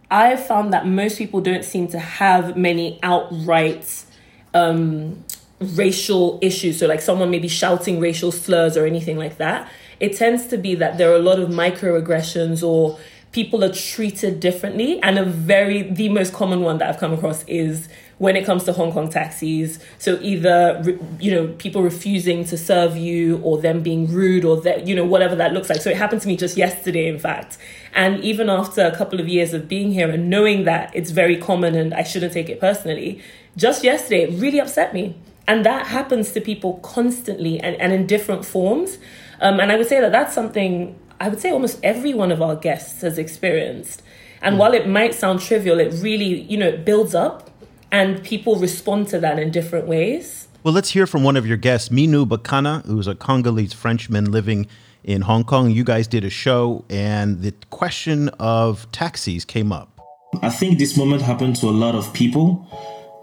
I 0.10 0.27
have 0.27 0.46
found 0.46 0.74
that 0.74 0.88
most 0.88 1.17
people 1.17 1.41
don't 1.41 1.65
seem 1.65 1.88
to 1.89 2.00
have 2.00 2.57
many 2.57 3.00
outright 3.03 4.05
um, 4.53 5.24
racial 5.60 6.39
issues. 6.41 6.79
So, 6.79 6.88
like 6.88 7.01
someone 7.01 7.29
maybe 7.29 7.48
shouting 7.48 8.00
racial 8.00 8.31
slurs 8.31 8.77
or 8.77 8.86
anything 8.86 9.17
like 9.17 9.38
that. 9.38 9.69
It 10.00 10.15
tends 10.15 10.48
to 10.48 10.57
be 10.57 10.75
that 10.75 10.98
there 10.98 11.12
are 11.12 11.15
a 11.15 11.22
lot 11.22 11.39
of 11.39 11.50
microaggressions 11.50 12.67
or 12.67 13.00
people 13.31 13.63
are 13.63 13.74
treated 13.74 14.39
differently. 14.39 15.00
And 15.01 15.19
a 15.19 15.24
very, 15.24 15.84
the 15.84 16.10
most 16.10 16.34
common 16.34 16.62
one 16.62 16.77
that 16.79 16.89
I've 16.89 17.00
come 17.00 17.13
across 17.13 17.43
is 17.46 17.88
when 18.18 18.36
it 18.36 18.46
comes 18.46 18.64
to 18.64 18.74
Hong 18.74 18.92
Kong 18.92 19.10
taxis. 19.10 19.80
So 20.00 20.18
either 20.22 20.82
you 21.20 21.32
know 21.32 21.48
people 21.58 21.82
refusing 21.82 22.46
to 22.46 22.58
serve 22.58 22.98
you, 22.98 23.38
or 23.44 23.60
them 23.60 23.82
being 23.82 24.12
rude, 24.12 24.46
or 24.46 24.62
that 24.62 24.88
you 24.88 24.96
know 24.96 25.06
whatever 25.06 25.36
that 25.36 25.54
looks 25.54 25.70
like. 25.70 25.82
So 25.82 25.90
it 25.90 25.98
happened 25.98 26.22
to 26.24 26.28
me 26.28 26.38
just 26.38 26.58
yesterday, 26.58 27.08
in 27.08 27.20
fact. 27.20 27.58
And 27.94 28.24
even 28.24 28.50
after 28.50 28.86
a 28.86 28.96
couple 28.96 29.20
of 29.20 29.28
years 29.28 29.54
of 29.54 29.68
being 29.68 29.92
here 29.92 30.10
and 30.10 30.30
knowing 30.30 30.66
that 30.66 30.92
it's 30.96 31.12
very 31.12 31.38
common 31.38 31.76
and 31.76 31.94
I 31.94 32.04
shouldn't 32.04 32.34
take 32.34 32.50
it 32.50 32.60
personally, 32.60 33.22
just 33.56 33.84
yesterday 33.84 34.24
it 34.24 34.40
really 34.40 34.60
upset 34.60 34.94
me. 34.94 35.16
And 35.48 35.66
that 35.66 35.88
happens 35.88 36.34
to 36.34 36.42
people 36.42 36.76
constantly 36.80 37.60
and, 37.60 37.76
and 37.78 37.94
in 37.94 38.06
different 38.06 38.46
forms. 38.46 38.98
Um, 39.40 39.60
and 39.60 39.72
I 39.72 39.78
would 39.78 39.88
say 39.88 40.02
that 40.02 40.12
that's 40.12 40.36
something 40.36 41.00
I 41.20 41.30
would 41.30 41.40
say 41.40 41.50
almost 41.50 41.80
every 41.84 42.14
one 42.14 42.32
of 42.32 42.42
our 42.42 42.56
guests 42.56 43.02
has 43.02 43.18
experienced. 43.18 44.04
And 44.42 44.56
mm. 44.56 44.60
while 44.60 44.74
it 44.74 44.88
might 44.88 45.16
sound 45.16 45.42
trivial, 45.42 45.80
it 45.80 45.94
really, 46.02 46.42
you 46.42 46.58
know, 46.58 46.68
it 46.68 46.86
builds 46.86 47.16
up 47.16 47.47
and 47.91 48.24
people 48.24 48.56
respond 48.58 49.08
to 49.10 49.20
that 49.20 49.39
in 49.39 49.51
different 49.51 49.88
ways. 49.88 50.48
Well, 50.63 50.74
let's 50.74 50.89
hear 50.89 51.08
from 51.08 51.24
one 51.24 51.38
of 51.38 51.48
your 51.48 51.58
guests, 51.58 51.89
Aminu 51.89 52.27
Bakana, 52.27 52.86
who's 52.86 53.08
a 53.08 53.15
Congolese 53.15 53.74
Frenchman 53.74 54.32
living 54.32 54.67
in 55.03 55.22
Hong 55.22 55.44
Kong. 55.44 55.70
You 55.72 55.84
guys 55.84 56.08
did 56.08 56.25
a 56.25 56.29
show, 56.29 56.84
and 56.89 57.41
the 57.41 57.53
question 57.70 58.29
of 58.39 58.91
taxis 58.91 59.46
came 59.46 59.72
up. 59.72 60.01
I 60.41 60.50
think 60.50 60.77
this 60.77 60.98
moment 60.98 61.22
happened 61.22 61.56
to 61.58 61.67
a 61.67 61.72
lot 61.72 61.96
of 61.96 62.13
people, 62.13 62.67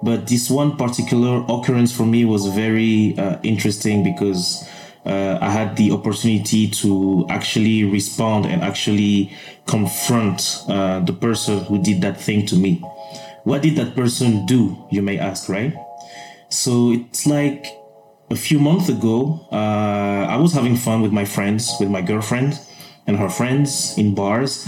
but 0.03 0.27
this 0.29 0.49
one 0.49 0.77
particular 0.77 1.45
occurrence 1.49 1.95
for 1.95 2.07
me 2.07 2.25
was 2.25 2.47
very 2.47 3.15
uh, 3.19 3.39
interesting 3.43 4.03
because 4.03 4.67
uh, 5.05 5.39
I 5.41 5.51
had 5.51 5.77
the 5.77 5.91
opportunity 5.91 6.69
to 6.69 7.27
actually 7.29 7.85
respond 7.85 8.47
and 8.47 8.63
actually 8.63 9.37
confront 9.67 10.63
uh, 10.69 11.01
the 11.01 11.13
person 11.13 11.63
who 11.65 11.79
did 11.83 12.01
that 12.01 12.19
thing 12.19 12.47
to 12.47 12.57
me. 12.57 12.83
What 13.45 13.61
did 13.61 13.77
that 13.77 13.95
person 13.95 14.47
do, 14.47 14.87
you 14.91 15.03
may 15.03 15.19
ask, 15.19 15.51
right? 15.51 15.75
So 16.49 16.93
it's 16.93 17.27
like 17.27 17.67
a 18.31 18.37
few 18.37 18.59
months 18.59 18.89
ago, 18.89 19.47
uh, 19.53 20.27
I 20.35 20.37
was 20.39 20.55
having 20.55 20.77
fun 20.77 21.03
with 21.03 21.13
my 21.13 21.27
friends, 21.27 21.71
with 21.79 21.91
my 21.91 22.01
girlfriend 22.01 22.59
and 23.07 23.19
her 23.19 23.29
friends 23.29 23.99
in 23.99 24.15
bars, 24.15 24.67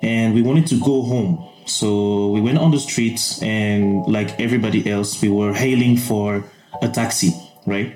and 0.00 0.34
we 0.34 0.40
wanted 0.40 0.66
to 0.68 0.80
go 0.80 1.02
home. 1.02 1.46
So 1.66 2.28
we 2.28 2.40
went 2.40 2.56
on 2.56 2.70
the 2.70 2.78
streets, 2.78 3.42
and 3.42 4.06
like 4.06 4.40
everybody 4.40 4.90
else, 4.90 5.20
we 5.20 5.28
were 5.28 5.52
hailing 5.52 5.98
for 5.98 6.42
a 6.80 6.88
taxi, 6.88 7.34
right? 7.66 7.94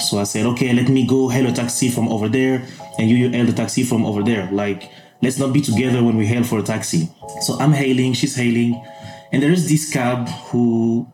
So 0.00 0.18
I 0.18 0.24
said, 0.24 0.44
okay, 0.46 0.72
let 0.74 0.88
me 0.88 1.06
go 1.06 1.28
hail 1.28 1.46
a 1.46 1.52
taxi 1.52 1.88
from 1.88 2.08
over 2.08 2.28
there, 2.28 2.66
and 2.98 3.08
you, 3.08 3.16
you 3.16 3.30
hail 3.30 3.46
the 3.46 3.52
taxi 3.52 3.84
from 3.84 4.04
over 4.04 4.22
there. 4.22 4.50
Like, 4.52 4.90
let's 5.22 5.38
not 5.38 5.54
be 5.54 5.62
together 5.62 6.02
when 6.02 6.18
we 6.18 6.26
hail 6.26 6.44
for 6.44 6.58
a 6.58 6.62
taxi. 6.62 7.08
So 7.40 7.58
I'm 7.58 7.72
hailing, 7.72 8.12
she's 8.12 8.36
hailing, 8.36 8.84
and 9.32 9.42
there 9.42 9.50
is 9.50 9.68
this 9.68 9.90
cab 9.90 10.28
who 10.28 11.10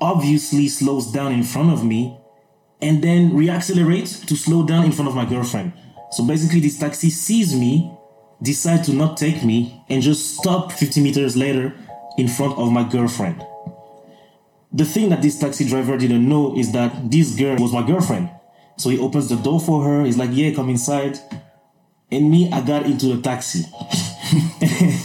obviously 0.00 0.68
slows 0.68 1.10
down 1.10 1.32
in 1.32 1.42
front 1.42 1.72
of 1.72 1.84
me 1.84 2.18
and 2.82 3.02
then 3.02 3.30
reaccelerates 3.30 4.26
to 4.26 4.36
slow 4.36 4.66
down 4.66 4.84
in 4.84 4.92
front 4.92 5.08
of 5.08 5.14
my 5.14 5.24
girlfriend. 5.24 5.72
So 6.10 6.26
basically, 6.26 6.60
this 6.60 6.78
taxi 6.78 7.08
sees 7.08 7.54
me, 7.54 7.96
decide 8.42 8.84
to 8.84 8.92
not 8.92 9.16
take 9.16 9.42
me, 9.42 9.82
and 9.88 10.02
just 10.02 10.36
stop 10.36 10.72
50 10.72 11.00
meters 11.00 11.36
later 11.36 11.74
in 12.18 12.28
front 12.28 12.58
of 12.58 12.70
my 12.70 12.86
girlfriend. 12.86 13.42
The 14.72 14.84
thing 14.84 15.08
that 15.10 15.22
this 15.22 15.38
taxi 15.38 15.66
driver 15.66 15.96
didn't 15.96 16.28
know 16.28 16.58
is 16.58 16.72
that 16.72 17.10
this 17.10 17.34
girl 17.34 17.56
was 17.56 17.72
my 17.72 17.86
girlfriend. 17.86 18.30
So 18.76 18.90
he 18.90 18.98
opens 18.98 19.28
the 19.28 19.36
door 19.36 19.60
for 19.60 19.84
her. 19.84 20.04
He's 20.04 20.18
like, 20.18 20.30
"Yeah, 20.32 20.52
come 20.52 20.70
inside." 20.70 21.18
And 22.10 22.30
me, 22.30 22.50
I 22.50 22.60
got 22.60 22.84
into 22.84 23.14
the 23.14 23.22
taxi. 23.22 23.64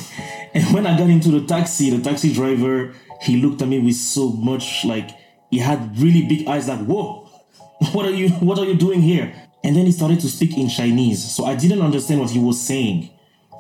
And 0.54 0.74
when 0.74 0.86
I 0.88 0.98
got 0.98 1.10
into 1.10 1.30
the 1.30 1.46
taxi, 1.46 1.90
the 1.90 2.02
taxi 2.02 2.34
driver, 2.34 2.94
he 3.22 3.42
looked 3.42 3.62
at 3.62 3.68
me 3.68 3.80
with 3.80 3.96
so 3.96 4.30
much 4.30 4.86
like 4.86 5.12
he 5.50 5.60
had 5.60 5.98
really 5.98 6.28
big 6.28 6.48
eyes, 6.48 6.68
like, 6.68 6.80
whoa, 6.86 7.30
what 7.92 8.06
are 8.06 8.12
you 8.12 8.30
what 8.30 8.58
are 8.60 8.66
you 8.66 8.76
doing 8.76 9.02
here? 9.02 9.34
And 9.64 9.76
then 9.76 9.86
he 9.86 9.92
started 9.92 10.20
to 10.22 10.28
speak 10.28 10.58
in 10.58 10.70
Chinese. 10.70 11.24
So 11.32 11.46
I 11.46 11.56
didn't 11.56 11.82
understand 11.82 12.22
what 12.22 12.30
he 12.30 12.40
was 12.40 12.62
saying. 12.62 13.10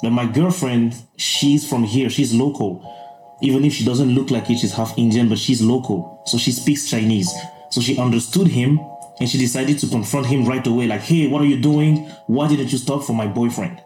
But 0.01 0.11
my 0.11 0.25
girlfriend, 0.25 0.95
she's 1.17 1.67
from 1.67 1.83
here, 1.83 2.09
she's 2.09 2.33
local. 2.33 2.93
Even 3.41 3.65
if 3.65 3.73
she 3.73 3.83
doesn't 3.83 4.13
look 4.13 4.31
like 4.31 4.49
it, 4.49 4.59
she's 4.59 4.73
half 4.73 4.97
Indian, 4.97 5.27
but 5.29 5.37
she's 5.37 5.61
local. 5.61 6.21
So 6.25 6.37
she 6.37 6.51
speaks 6.51 6.89
Chinese. 6.89 7.31
So 7.71 7.81
she 7.81 7.97
understood 7.97 8.47
him 8.47 8.79
and 9.19 9.27
she 9.27 9.37
decided 9.37 9.79
to 9.79 9.87
confront 9.87 10.27
him 10.27 10.45
right 10.45 10.65
away, 10.65 10.87
like, 10.87 11.01
hey, 11.01 11.27
what 11.27 11.41
are 11.41 11.45
you 11.45 11.59
doing? 11.59 12.09
Why 12.27 12.47
didn't 12.47 12.71
you 12.71 12.77
stop 12.77 13.03
for 13.03 13.13
my 13.13 13.27
boyfriend? 13.27 13.81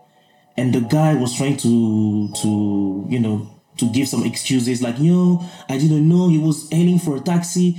And 0.57 0.73
the 0.73 0.81
guy 0.81 1.13
was 1.13 1.35
trying 1.35 1.57
to 1.57 2.29
to 2.41 3.05
you 3.09 3.19
know 3.19 3.47
to 3.77 3.89
give 3.91 4.07
some 4.07 4.23
excuses 4.25 4.81
like 4.81 4.95
yo 4.99 5.41
i 5.69 5.77
didn't 5.77 6.07
know 6.07 6.29
he 6.29 6.37
was 6.37 6.67
aiming 6.71 6.99
for 6.99 7.15
a 7.17 7.19
taxi 7.19 7.77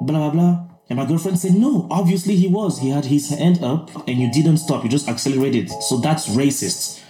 blah 0.00 0.18
blah 0.18 0.30
blah. 0.30 0.64
And 0.90 0.98
my 0.98 1.06
girlfriend 1.06 1.38
said 1.38 1.54
no 1.54 1.88
obviously 1.90 2.36
he 2.36 2.46
was. 2.46 2.78
He 2.78 2.90
had 2.90 3.06
his 3.06 3.30
hand 3.30 3.64
up 3.64 3.90
and 4.06 4.18
you 4.18 4.30
didn't 4.30 4.58
stop 4.58 4.84
you 4.84 4.90
just 4.90 5.08
accelerated. 5.08 5.70
So 5.82 5.96
that's 5.98 6.28
racist. 6.28 7.00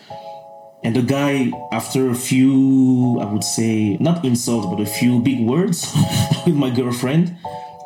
And 0.85 0.95
the 0.95 1.03
guy 1.03 1.51
after 1.73 2.11
a 2.11 2.15
few 2.15 3.19
i 3.21 3.25
would 3.25 3.43
say 3.43 3.97
not 4.01 4.25
insults 4.25 4.67
but 4.67 4.81
a 4.81 4.87
few 4.87 5.19
big 5.21 5.41
words 5.41 5.93
with 6.47 6.55
my 6.55 6.71
girlfriend 6.71 7.37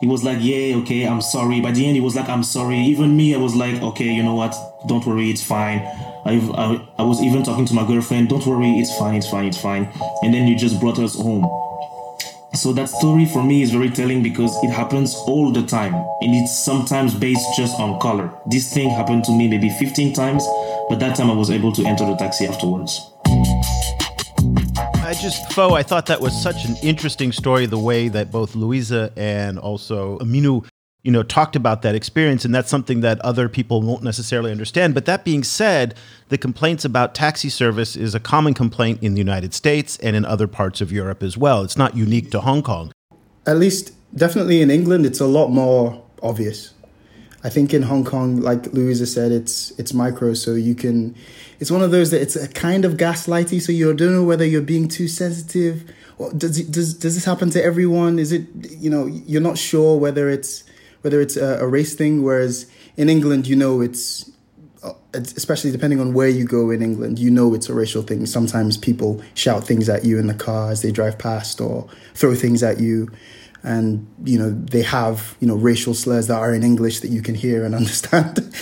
he 0.01 0.07
was 0.07 0.23
like 0.25 0.39
yeah 0.41 0.77
okay 0.77 1.07
i'm 1.07 1.21
sorry 1.21 1.61
by 1.61 1.71
the 1.71 1.87
end 1.87 1.95
he 1.95 2.01
was 2.01 2.15
like 2.15 2.29
i'm 2.29 2.43
sorry 2.43 2.79
even 2.79 3.17
me 3.17 3.35
i 3.35 3.39
was 3.39 3.55
like 3.55 3.83
okay 3.83 4.11
you 4.13 4.23
know 4.23 4.35
what 4.35 4.55
don't 4.87 5.07
worry 5.07 5.31
it's 5.31 5.43
fine 5.43 5.81
I, 6.25 6.33
I, 6.55 6.87
I 6.99 7.03
was 7.05 7.23
even 7.23 7.43
talking 7.43 7.65
to 7.67 7.75
my 7.75 7.87
girlfriend, 7.87 8.29
don't 8.29 8.45
worry, 8.45 8.73
it's 8.73 8.95
fine, 8.99 9.15
it's 9.15 9.31
fine, 9.31 9.47
it's 9.47 9.59
fine. 9.59 9.89
And 10.23 10.35
then 10.35 10.47
you 10.47 10.59
just 10.59 10.79
brought 10.79 10.99
us 10.99 11.15
home. 11.15 11.47
So 12.55 12.73
that 12.75 12.91
story 12.91 13.25
for 13.25 13.43
me 13.43 13.63
is 13.63 13.71
very 13.71 13.89
telling 13.89 14.23
because 14.23 14.55
it 14.63 14.71
happens 14.71 15.15
all 15.27 15.51
the 15.53 15.65
time 15.65 15.95
and 15.95 16.35
it's 16.35 16.59
sometimes 16.65 17.15
based 17.15 17.47
just 17.57 17.79
on 17.81 17.99
color. 18.01 18.31
This 18.47 18.73
thing 18.73 18.91
happened 18.91 19.25
to 19.25 19.33
me 19.33 19.49
maybe 19.49 19.71
15 19.71 20.13
times, 20.13 20.45
but 20.91 20.99
that 21.01 21.17
time 21.17 21.31
I 21.31 21.35
was 21.35 21.51
able 21.51 21.73
to 21.73 21.87
enter 21.87 22.05
the 22.05 22.17
taxi 22.17 22.47
afterwards. 22.47 23.11
I 25.09 25.15
just, 25.15 25.51
Fo, 25.55 25.73
I 25.73 25.83
thought 25.83 26.05
that 26.07 26.21
was 26.21 26.39
such 26.43 26.67
an 26.67 26.77
interesting 26.83 27.33
story, 27.33 27.65
the 27.65 27.79
way 27.79 28.09
that 28.09 28.31
both 28.31 28.55
Louisa 28.55 29.11
and 29.17 29.59
also 29.59 30.19
Aminu 30.19 30.67
you 31.03 31.11
know, 31.11 31.23
talked 31.23 31.57
about 31.57 31.81
that 31.81 31.95
experience, 31.95 32.45
and 32.45 32.55
that's 32.55 32.69
something 32.69 33.01
that 33.01 33.19
other 33.21 33.49
people 33.49 33.81
won't 33.81 34.03
necessarily 34.03 34.51
understand. 34.51 34.93
But 34.93 35.07
that 35.07 35.25
being 35.25 35.43
said, 35.45 35.95
the 36.29 36.37
complaints 36.37 36.85
about 36.85 37.15
taxi 37.15 37.49
service 37.49 37.97
is 37.97 38.15
a 38.15 38.21
common 38.21 38.53
complaint 38.53 39.03
in 39.03 39.15
the 39.15 39.19
United 39.19 39.55
States 39.55 39.97
and 40.01 40.15
in 40.15 40.27
other 40.27 40.47
parts 40.47 40.83
of 40.83 40.93
Europe 40.93 41.23
as 41.23 41.39
well. 41.39 41.63
It's 41.63 41.79
not 41.79 41.97
unique 41.97 42.31
to 42.33 42.43
Hong 42.43 42.63
Kong. 42.63 42.93
At 43.47 43.57
least, 43.57 43.95
definitely 44.15 44.61
in 44.61 44.71
England, 44.71 45.07
it's 45.07 45.21
a 45.21 45.27
lot 45.27 45.49
more 45.49 46.05
obvious. 46.23 46.75
I 47.43 47.49
think 47.49 47.73
in 47.73 47.85
Hong 47.85 48.05
Kong, 48.05 48.43
like 48.43 48.67
Louisa 48.75 49.07
said, 49.07 49.33
it's 49.33 49.71
it's 49.79 49.95
micro, 49.95 50.35
so 50.35 50.53
you 50.53 50.75
can. 50.75 51.15
It's 51.61 51.71
one 51.71 51.83
of 51.83 51.91
those 51.91 52.11
that 52.11 52.23
it's 52.23 52.37
a 52.37 52.49
kind 52.49 52.85
of 52.85 52.95
gaslighty, 52.95 53.61
so 53.61 53.73
you 53.73 53.93
don't 53.93 54.13
know 54.13 54.25
whether 54.25 54.45
you're 54.45 54.63
being 54.63 54.89
too 54.89 55.09
sensitive. 55.09 55.91
Or 56.19 56.33
does 56.33 56.61
does 56.69 56.95
does 56.95 57.15
this 57.15 57.25
happen 57.25 57.51
to 57.51 57.63
everyone? 57.63 58.19
Is 58.19 58.33
it 58.33 58.47
you 58.71 58.91
know 58.91 59.07
you're 59.07 59.41
not 59.41 59.59
sure 59.59 59.99
whether 59.99 60.29
it's 60.31 60.65
whether 61.03 61.21
it's 61.21 61.37
a, 61.37 61.59
a 61.61 61.67
race 61.67 61.95
thing. 61.95 62.23
Whereas 62.23 62.67
in 62.97 63.09
England, 63.09 63.47
you 63.47 63.57
know, 63.57 63.81
it's 63.81 64.31
uh, 64.83 64.93
especially 65.15 65.71
depending 65.71 66.01
on 66.01 66.13
where 66.13 66.29
you 66.29 66.45
go 66.45 66.71
in 66.71 66.83
England, 66.83 67.19
you 67.19 67.31
know 67.31 67.55
it's 67.55 67.69
a 67.69 67.75
racial 67.75 68.03
thing. 68.03 68.27
Sometimes 68.27 68.77
people 68.77 69.23
shout 69.35 69.67
things 69.67 69.89
at 69.89 70.05
you 70.05 70.19
in 70.19 70.27
the 70.27 70.35
car 70.35 70.71
as 70.71 70.83
they 70.83 70.93
drive 70.93 71.19
past 71.19 71.61
or 71.61 71.89
throw 72.15 72.35
things 72.35 72.63
at 72.63 72.81
you. 72.81 73.09
And 73.63 74.07
you 74.25 74.39
know 74.39 74.51
they 74.51 74.83
have 74.83 75.37
you 75.41 75.49
know 75.49 75.57
racial 75.57 75.95
slurs 75.95 76.27
that 76.29 76.39
are 76.39 76.55
in 76.55 76.63
English 76.63 77.01
that 77.01 77.11
you 77.11 77.23
can 77.23 77.35
hear 77.35 77.65
and 77.65 77.75
understand. 77.83 78.55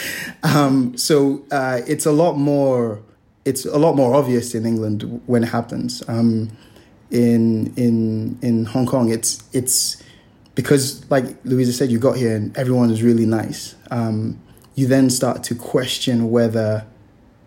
um, 0.43 0.97
so 0.97 1.45
uh, 1.51 1.81
it's 1.87 2.07
a 2.07 2.13
lot 2.13 2.35
more 2.35 3.03
it's 3.45 3.65
a 3.65 3.79
lot 3.79 3.95
more 3.95 4.15
obvious 4.15 4.55
in 4.55 4.67
England 4.67 5.23
when 5.27 5.45
it 5.45 5.49
happens. 5.49 6.03
Um, 6.09 6.51
in 7.11 7.73
in 7.77 8.39
in 8.43 8.65
Hong 8.67 8.87
Kong, 8.87 9.11
it's 9.11 9.45
it's 9.53 10.03
because 10.57 11.09
like 11.11 11.25
Louisa 11.45 11.73
said, 11.73 11.91
you 11.91 11.99
got 11.99 12.17
here 12.17 12.35
and 12.35 12.57
everyone 12.57 12.91
is 12.91 13.03
really 13.03 13.27
nice. 13.27 13.77
Um, 13.91 14.41
you 14.75 14.87
then 14.87 15.09
start 15.09 15.43
to 15.45 15.55
question 15.55 16.31
whether, 16.31 16.85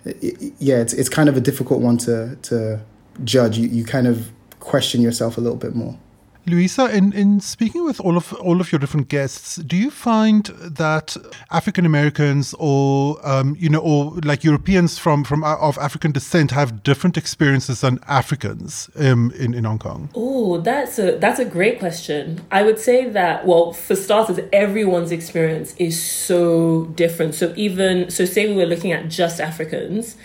it, 0.06 0.54
yeah, 0.60 0.78
it's 0.78 0.94
it's 0.94 1.10
kind 1.10 1.28
of 1.28 1.36
a 1.36 1.42
difficult 1.42 1.82
one 1.82 1.98
to 2.00 2.38
to 2.44 2.80
judge. 3.26 3.58
You 3.58 3.68
you 3.68 3.84
kind 3.84 4.08
of 4.08 4.32
question 4.62 5.02
yourself 5.02 5.38
a 5.38 5.42
little 5.42 5.58
bit 5.58 5.76
more. 5.76 5.98
Louisa, 6.46 6.86
in, 6.96 7.14
in 7.14 7.40
speaking 7.42 7.86
with 7.86 8.00
all 8.00 8.18
of 8.18 8.34
all 8.34 8.60
of 8.62 8.72
your 8.72 8.80
different 8.80 9.08
guests, 9.08 9.58
do 9.58 9.76
you 9.76 9.92
find 9.92 10.46
that 10.62 11.16
African 11.52 11.86
Americans 11.86 12.56
or 12.58 13.18
um, 13.28 13.56
you 13.60 13.70
know 13.70 13.80
or 13.80 14.14
like 14.24 14.44
Europeans 14.44 14.98
from 14.98 15.24
from 15.24 15.44
uh, 15.44 15.56
of 15.58 15.78
African 15.78 16.12
descent 16.12 16.52
have 16.52 16.84
different 16.84 17.18
experiences 17.18 17.82
than 17.82 18.00
Africans 18.08 18.90
um, 18.96 19.32
in 19.38 19.54
in 19.54 19.64
Hong 19.64 19.80
Kong? 19.80 20.10
Oh, 20.16 20.60
that's 20.60 20.98
a 20.98 21.18
that's 21.18 21.40
a 21.40 21.46
great 21.46 21.80
question. 21.80 22.42
I 22.52 22.64
would 22.64 22.80
say 22.80 23.10
that 23.10 23.46
well, 23.46 23.74
for 23.74 23.96
starters, 23.96 24.40
everyone's 24.52 25.12
experience 25.12 25.76
is 25.78 26.02
so 26.02 26.86
different. 26.96 27.36
So 27.36 27.54
even 27.56 28.10
so, 28.10 28.26
say 28.26 28.48
we 28.48 28.56
were 28.56 28.66
looking 28.66 28.92
at 28.92 29.10
just 29.10 29.40
Africans 29.40 30.16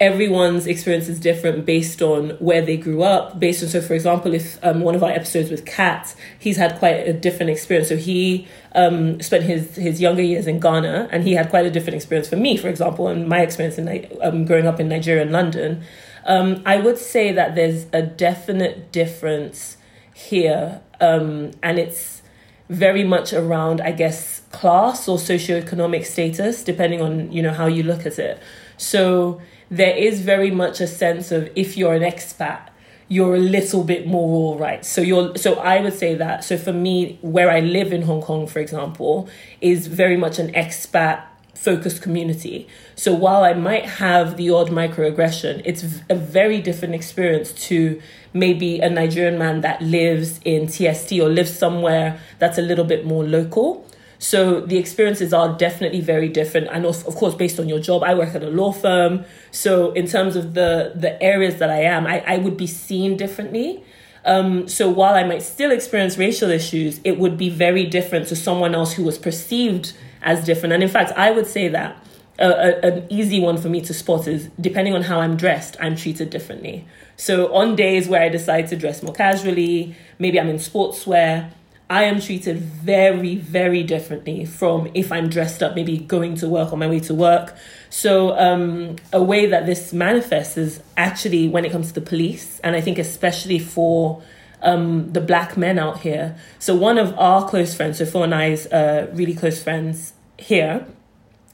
everyone's 0.00 0.66
experience 0.66 1.08
is 1.08 1.18
different 1.18 1.64
based 1.66 2.00
on 2.00 2.30
where 2.38 2.62
they 2.62 2.76
grew 2.76 3.02
up 3.02 3.38
based 3.40 3.62
on 3.62 3.68
so 3.68 3.80
for 3.80 3.94
example 3.94 4.32
if 4.32 4.62
um, 4.64 4.80
one 4.80 4.94
of 4.94 5.02
our 5.02 5.10
episodes 5.10 5.50
with 5.50 5.66
kat 5.66 6.14
he's 6.38 6.56
had 6.56 6.78
quite 6.78 7.08
a 7.08 7.12
different 7.12 7.50
experience. 7.50 7.88
So 7.88 7.96
he 7.96 8.46
um, 8.74 9.20
spent 9.20 9.44
his 9.44 9.74
his 9.76 10.00
younger 10.00 10.22
years 10.22 10.46
in 10.46 10.60
ghana 10.60 11.08
and 11.10 11.24
he 11.24 11.32
had 11.32 11.50
quite 11.50 11.66
a 11.66 11.70
different 11.70 11.96
experience 11.96 12.28
for 12.28 12.36
me 12.36 12.56
for 12.56 12.68
example 12.68 13.08
and 13.08 13.28
my 13.28 13.40
experience 13.40 13.78
in 13.78 13.88
um, 14.22 14.44
growing 14.44 14.66
up 14.66 14.78
in 14.78 14.88
nigeria 14.88 15.22
and 15.22 15.32
london. 15.32 15.82
Um, 16.24 16.62
i 16.66 16.76
would 16.76 16.98
say 16.98 17.32
that 17.32 17.54
there's 17.54 17.86
a 17.92 18.02
definite 18.02 18.92
difference 18.92 19.78
here 20.14 20.80
um, 21.00 21.52
and 21.62 21.78
it's 21.78 22.22
very 22.68 23.02
much 23.02 23.32
around 23.32 23.80
i 23.80 23.92
guess 23.92 24.38
class 24.52 25.08
or 25.08 25.16
socioeconomic 25.16 26.04
status 26.04 26.62
depending 26.64 27.00
on 27.00 27.30
you 27.32 27.42
know 27.42 27.52
how 27.52 27.66
you 27.66 27.82
look 27.82 28.06
at 28.06 28.18
it. 28.18 28.40
So 28.76 29.40
there 29.70 29.96
is 29.96 30.20
very 30.20 30.50
much 30.50 30.80
a 30.80 30.86
sense 30.86 31.30
of 31.32 31.50
if 31.54 31.76
you're 31.76 31.94
an 31.94 32.02
expat, 32.02 32.68
you're 33.08 33.34
a 33.34 33.40
little 33.40 33.84
bit 33.84 34.06
more 34.06 34.52
all 34.52 34.58
right. 34.58 34.84
So 34.84 35.00
you're 35.00 35.36
so 35.36 35.54
I 35.54 35.80
would 35.80 35.94
say 35.94 36.14
that. 36.14 36.44
So 36.44 36.58
for 36.58 36.72
me, 36.72 37.18
where 37.22 37.50
I 37.50 37.60
live 37.60 37.92
in 37.92 38.02
Hong 38.02 38.22
Kong, 38.22 38.46
for 38.46 38.58
example, 38.58 39.28
is 39.60 39.86
very 39.86 40.16
much 40.16 40.38
an 40.38 40.52
expat 40.52 41.22
focused 41.58 42.02
community. 42.02 42.68
So 42.94 43.12
while 43.12 43.42
I 43.42 43.52
might 43.52 43.84
have 43.84 44.36
the 44.36 44.50
odd 44.50 44.68
microaggression, 44.68 45.62
it's 45.64 45.82
a 46.08 46.14
very 46.14 46.60
different 46.60 46.94
experience 46.94 47.52
to 47.68 48.00
maybe 48.32 48.78
a 48.78 48.88
Nigerian 48.88 49.38
man 49.38 49.62
that 49.62 49.82
lives 49.82 50.38
in 50.44 50.68
TST 50.68 51.12
or 51.14 51.28
lives 51.28 51.52
somewhere 51.52 52.20
that's 52.38 52.58
a 52.58 52.62
little 52.62 52.84
bit 52.84 53.04
more 53.04 53.24
local. 53.24 53.87
So 54.18 54.60
the 54.60 54.76
experiences 54.76 55.32
are 55.32 55.56
definitely 55.56 56.00
very 56.00 56.28
different. 56.28 56.68
And 56.72 56.84
of, 56.84 57.06
of 57.06 57.14
course, 57.14 57.34
based 57.34 57.60
on 57.60 57.68
your 57.68 57.78
job, 57.78 58.02
I 58.02 58.14
work 58.14 58.34
at 58.34 58.42
a 58.42 58.50
law 58.50 58.72
firm. 58.72 59.24
So 59.50 59.92
in 59.92 60.06
terms 60.06 60.36
of 60.36 60.54
the, 60.54 60.92
the 60.94 61.20
areas 61.22 61.56
that 61.56 61.70
I 61.70 61.82
am, 61.82 62.06
I, 62.06 62.22
I 62.26 62.38
would 62.38 62.56
be 62.56 62.66
seen 62.66 63.16
differently. 63.16 63.84
Um, 64.24 64.68
so 64.68 64.90
while 64.90 65.14
I 65.14 65.24
might 65.24 65.42
still 65.42 65.70
experience 65.70 66.18
racial 66.18 66.50
issues, 66.50 67.00
it 67.04 67.18
would 67.18 67.38
be 67.38 67.48
very 67.48 67.86
different 67.86 68.26
to 68.28 68.36
someone 68.36 68.74
else 68.74 68.92
who 68.92 69.04
was 69.04 69.18
perceived 69.18 69.92
as 70.22 70.44
different. 70.44 70.72
And 70.72 70.82
in 70.82 70.88
fact, 70.88 71.12
I 71.16 71.30
would 71.30 71.46
say 71.46 71.68
that 71.68 72.04
a, 72.38 72.48
a, 72.48 72.80
an 72.80 73.06
easy 73.08 73.40
one 73.40 73.56
for 73.56 73.68
me 73.68 73.80
to 73.82 73.94
spot 73.94 74.26
is 74.28 74.48
depending 74.60 74.94
on 74.94 75.02
how 75.02 75.20
I'm 75.20 75.36
dressed, 75.36 75.76
I'm 75.80 75.96
treated 75.96 76.30
differently. 76.30 76.86
So 77.16 77.52
on 77.54 77.74
days 77.74 78.08
where 78.08 78.22
I 78.22 78.28
decide 78.28 78.68
to 78.68 78.76
dress 78.76 79.02
more 79.02 79.14
casually, 79.14 79.96
maybe 80.18 80.38
I'm 80.38 80.48
in 80.48 80.56
sportswear, 80.56 81.52
I 81.90 82.04
am 82.04 82.20
treated 82.20 82.58
very, 82.58 83.36
very 83.36 83.82
differently 83.82 84.44
from 84.44 84.90
if 84.92 85.10
I'm 85.10 85.30
dressed 85.30 85.62
up, 85.62 85.74
maybe 85.74 85.96
going 85.96 86.34
to 86.36 86.48
work 86.48 86.72
on 86.72 86.78
my 86.78 86.86
way 86.86 87.00
to 87.00 87.14
work. 87.14 87.56
So, 87.88 88.38
um, 88.38 88.96
a 89.12 89.22
way 89.22 89.46
that 89.46 89.64
this 89.64 89.94
manifests 89.94 90.58
is 90.58 90.82
actually 90.98 91.48
when 91.48 91.64
it 91.64 91.72
comes 91.72 91.88
to 91.88 92.00
the 92.00 92.06
police, 92.06 92.60
and 92.60 92.76
I 92.76 92.82
think 92.82 92.98
especially 92.98 93.58
for 93.58 94.22
um, 94.60 95.12
the 95.12 95.22
black 95.22 95.56
men 95.56 95.78
out 95.78 96.00
here. 96.00 96.36
So, 96.58 96.76
one 96.76 96.98
of 96.98 97.18
our 97.18 97.48
close 97.48 97.74
friends, 97.74 97.98
so 97.98 98.04
Fo 98.04 98.22
and 98.22 98.34
I's 98.34 98.66
uh, 98.66 99.10
really 99.14 99.34
close 99.34 99.62
friends 99.62 100.12
here, 100.36 100.86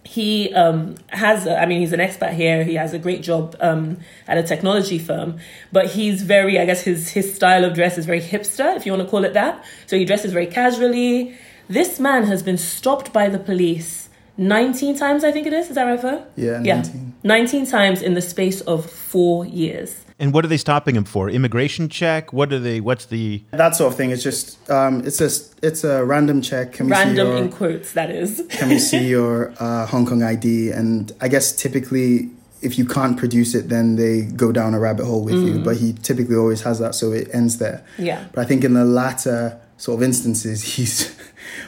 he 0.04 0.52
um, 0.54 0.96
has 1.08 1.46
i 1.48 1.64
mean 1.66 1.80
he's 1.80 1.92
an 1.92 2.00
expat 2.00 2.34
here. 2.34 2.62
He 2.62 2.74
has 2.74 2.92
a 2.92 2.98
great 2.98 3.22
job 3.22 3.56
um, 3.60 3.98
at 4.28 4.36
a 4.36 4.42
technology 4.42 4.98
firm 4.98 5.38
but 5.72 5.86
he's 5.86 6.22
very 6.22 6.58
i 6.58 6.64
guess 6.64 6.82
his 6.82 7.10
his 7.10 7.34
style 7.34 7.64
of 7.64 7.74
dress 7.74 7.96
is 7.98 8.06
very 8.06 8.20
hipster 8.20 8.76
if 8.76 8.84
you 8.84 8.92
want 8.92 9.02
to 9.02 9.08
call 9.08 9.24
it 9.24 9.32
that. 9.34 9.64
So 9.86 9.96
he 9.96 10.04
dresses 10.04 10.32
very 10.32 10.46
casually. 10.46 11.36
This 11.68 11.98
man 11.98 12.24
has 12.24 12.42
been 12.42 12.58
stopped 12.58 13.12
by 13.12 13.28
the 13.28 13.38
police 13.38 14.08
19 14.36 14.96
times 14.98 15.24
i 15.24 15.32
think 15.32 15.46
it 15.46 15.52
is. 15.52 15.68
Is 15.68 15.76
that 15.76 15.84
right 15.84 16.00
for 16.00 16.24
yeah 16.36 16.58
19. 16.58 16.64
yeah 16.66 17.10
19 17.22 17.66
times 17.66 18.02
in 18.02 18.14
the 18.14 18.22
space 18.22 18.60
of 18.62 18.88
four 18.90 19.46
years 19.46 20.03
and 20.24 20.32
what 20.32 20.42
are 20.42 20.48
they 20.48 20.56
stopping 20.56 20.96
him 20.96 21.04
for? 21.04 21.28
Immigration 21.28 21.90
check? 21.90 22.32
What 22.32 22.50
are 22.50 22.58
they? 22.58 22.80
What's 22.80 23.04
the 23.04 23.44
that 23.50 23.76
sort 23.76 23.92
of 23.92 23.98
thing? 23.98 24.10
It's 24.10 24.22
just 24.22 24.70
um, 24.70 25.06
it's 25.06 25.20
a 25.20 25.28
it's 25.62 25.84
a 25.84 26.02
random 26.02 26.40
check. 26.40 26.72
Can 26.72 26.88
random 26.88 27.26
your, 27.26 27.36
in 27.36 27.52
quotes. 27.52 27.92
That 27.92 28.10
is. 28.10 28.42
can 28.48 28.70
we 28.70 28.78
see 28.78 29.06
your 29.06 29.52
uh, 29.60 29.84
Hong 29.84 30.06
Kong 30.06 30.22
ID? 30.22 30.70
And 30.70 31.12
I 31.20 31.28
guess 31.28 31.52
typically, 31.54 32.30
if 32.62 32.78
you 32.78 32.86
can't 32.86 33.18
produce 33.18 33.54
it, 33.54 33.68
then 33.68 33.96
they 33.96 34.22
go 34.22 34.50
down 34.50 34.72
a 34.72 34.80
rabbit 34.80 35.04
hole 35.04 35.22
with 35.22 35.34
mm. 35.34 35.46
you. 35.46 35.58
But 35.62 35.76
he 35.76 35.92
typically 35.92 36.36
always 36.36 36.62
has 36.62 36.78
that, 36.78 36.94
so 36.94 37.12
it 37.12 37.28
ends 37.34 37.58
there. 37.58 37.84
Yeah. 37.98 38.24
But 38.32 38.40
I 38.40 38.44
think 38.46 38.64
in 38.64 38.72
the 38.72 38.86
latter 38.86 39.60
sort 39.76 39.98
of 39.98 40.02
instances, 40.02 40.62
he's 40.76 41.14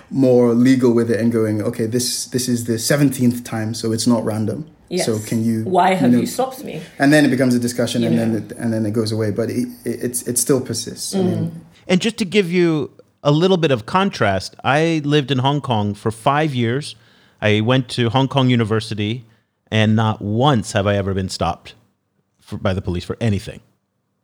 more 0.09 0.55
legal 0.55 0.95
with 0.95 1.11
it 1.11 1.21
and 1.21 1.31
going, 1.31 1.61
okay, 1.61 1.85
this 1.85 2.25
this 2.25 2.49
is 2.49 2.65
the 2.65 2.79
seventeenth 2.79 3.45
time, 3.45 3.75
so 3.75 3.93
it's 3.93 4.07
not 4.07 4.25
random. 4.25 4.67
Yes. 4.89 5.07
So 5.07 5.19
can 5.19 5.45
you? 5.45 5.65
Why 5.65 5.95
have 5.95 6.11
you, 6.11 6.17
know, 6.17 6.21
you 6.21 6.27
stopped 6.27 6.63
me? 6.63 6.81
And 6.99 7.13
then 7.13 7.25
it 7.25 7.29
becomes 7.29 7.55
a 7.55 7.59
discussion, 7.59 8.03
you 8.03 8.09
and 8.09 8.17
know. 8.17 8.23
then 8.25 8.37
it, 8.37 8.53
and 8.53 8.73
then 8.73 8.87
it 8.87 8.93
goes 8.93 9.13
away. 9.13 9.31
But 9.31 9.51
it, 9.51 9.69
it 9.85 10.29
it 10.29 10.39
still 10.39 10.61
persists. 10.61 11.15
Mm. 11.15 11.21
I 11.21 11.23
mean, 11.23 11.67
and 11.89 12.01
just 12.01 12.17
to 12.19 12.25
give 12.25 12.51
you 12.51 12.91
a 13.23 13.33
little 13.33 13.57
bit 13.57 13.71
of 13.71 13.87
contrast, 13.87 14.55
I 14.63 15.01
lived 15.05 15.31
in 15.31 15.39
Hong 15.39 15.61
Kong 15.61 15.95
for 15.95 16.11
five 16.11 16.55
years. 16.55 16.95
I 17.41 17.61
went 17.61 17.89
to 17.91 18.09
Hong 18.11 18.29
Kong 18.29 18.49
University, 18.49 19.25
and 19.71 19.97
not 19.97 20.23
once 20.23 20.73
have 20.73 20.87
I 20.87 20.97
ever 20.97 21.15
been 21.15 21.29
stopped 21.29 21.75
for, 22.41 22.57
by 22.57 22.73
the 22.73 22.83
police 22.83 23.05
for 23.05 23.17
anything. 23.21 23.61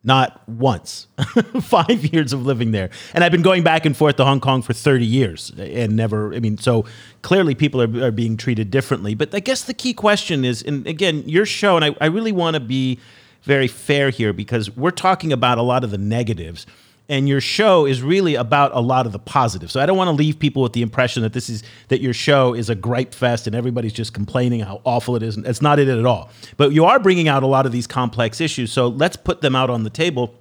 Not 0.04 0.46
once. 0.48 1.06
Five 1.60 2.06
years 2.12 2.32
of 2.32 2.44
living 2.44 2.72
there. 2.72 2.90
And 3.14 3.22
I've 3.22 3.30
been 3.30 3.42
going 3.42 3.62
back 3.62 3.86
and 3.86 3.96
forth 3.96 4.16
to 4.16 4.24
Hong 4.24 4.40
Kong 4.40 4.60
for 4.60 4.72
30 4.72 5.06
years 5.06 5.52
and 5.56 5.94
never, 5.94 6.34
I 6.34 6.40
mean, 6.40 6.58
so 6.58 6.84
clearly 7.22 7.54
people 7.54 7.80
are, 7.80 8.06
are 8.06 8.10
being 8.10 8.36
treated 8.36 8.70
differently. 8.70 9.14
But 9.14 9.32
I 9.34 9.38
guess 9.40 9.62
the 9.62 9.74
key 9.74 9.94
question 9.94 10.44
is, 10.44 10.62
and 10.62 10.86
again, 10.88 11.22
your 11.28 11.46
show, 11.46 11.76
and 11.76 11.84
I, 11.84 11.96
I 12.00 12.06
really 12.06 12.32
want 12.32 12.54
to 12.54 12.60
be 12.60 12.98
very 13.42 13.68
fair 13.68 14.10
here 14.10 14.32
because 14.32 14.70
we're 14.76 14.90
talking 14.90 15.32
about 15.32 15.58
a 15.58 15.62
lot 15.62 15.84
of 15.84 15.90
the 15.90 15.98
negatives 15.98 16.66
and 17.08 17.28
your 17.28 17.40
show 17.40 17.84
is 17.84 18.00
really 18.00 18.36
about 18.36 18.74
a 18.74 18.80
lot 18.80 19.06
of 19.06 19.12
the 19.12 19.18
positive. 19.18 19.70
So 19.70 19.80
I 19.80 19.86
don't 19.86 19.96
want 19.96 20.08
to 20.08 20.12
leave 20.12 20.38
people 20.38 20.62
with 20.62 20.72
the 20.72 20.82
impression 20.82 21.22
that 21.22 21.32
this 21.32 21.50
is 21.50 21.62
that 21.88 22.00
your 22.00 22.14
show 22.14 22.54
is 22.54 22.70
a 22.70 22.74
gripe 22.74 23.14
fest 23.14 23.46
and 23.46 23.56
everybody's 23.56 23.92
just 23.92 24.14
complaining 24.14 24.60
how 24.60 24.80
awful 24.84 25.16
it 25.16 25.22
is. 25.22 25.36
It's 25.36 25.62
not 25.62 25.78
it 25.78 25.88
at 25.88 26.06
all. 26.06 26.30
But 26.56 26.72
you 26.72 26.84
are 26.84 26.98
bringing 26.98 27.28
out 27.28 27.42
a 27.42 27.46
lot 27.46 27.66
of 27.66 27.72
these 27.72 27.86
complex 27.86 28.40
issues. 28.40 28.72
So 28.72 28.88
let's 28.88 29.16
put 29.16 29.40
them 29.40 29.56
out 29.56 29.68
on 29.68 29.84
the 29.84 29.90
table. 29.90 30.34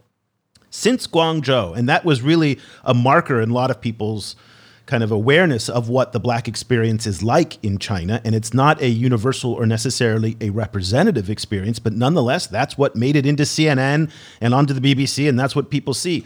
Since 0.70 1.08
Guangzhou, 1.08 1.76
and 1.76 1.90
that 1.90 2.06
was 2.06 2.22
really 2.22 2.58
a 2.86 2.94
marker 2.94 3.42
in 3.42 3.50
a 3.50 3.54
lot 3.54 3.72
of 3.72 3.82
people's 3.82 4.38
kind 4.86 5.04
of 5.04 5.12
awareness 5.12 5.68
of 5.68 5.90
what 5.90 6.14
the 6.14 6.20
black 6.20 6.48
experience 6.48 7.06
is 7.06 7.22
like 7.22 7.62
in 7.64 7.78
China. 7.78 8.22
And 8.24 8.34
it's 8.34 8.54
not 8.54 8.82
a 8.82 8.88
universal 8.88 9.54
or 9.54 9.66
necessarily 9.66 10.38
a 10.40 10.50
representative 10.50 11.30
experience, 11.30 11.80
but 11.80 11.94
nonetheless, 11.94 12.48
that's 12.48 12.78
what 12.78 12.96
made 12.96 13.16
it 13.16 13.26
into 13.26 13.44
CNN 13.44 14.12
and 14.40 14.54
onto 14.54 14.74
the 14.74 14.82
BBC, 14.82 15.28
and 15.28 15.40
that's 15.40 15.56
what 15.56 15.70
people 15.70 15.94
see 15.94 16.26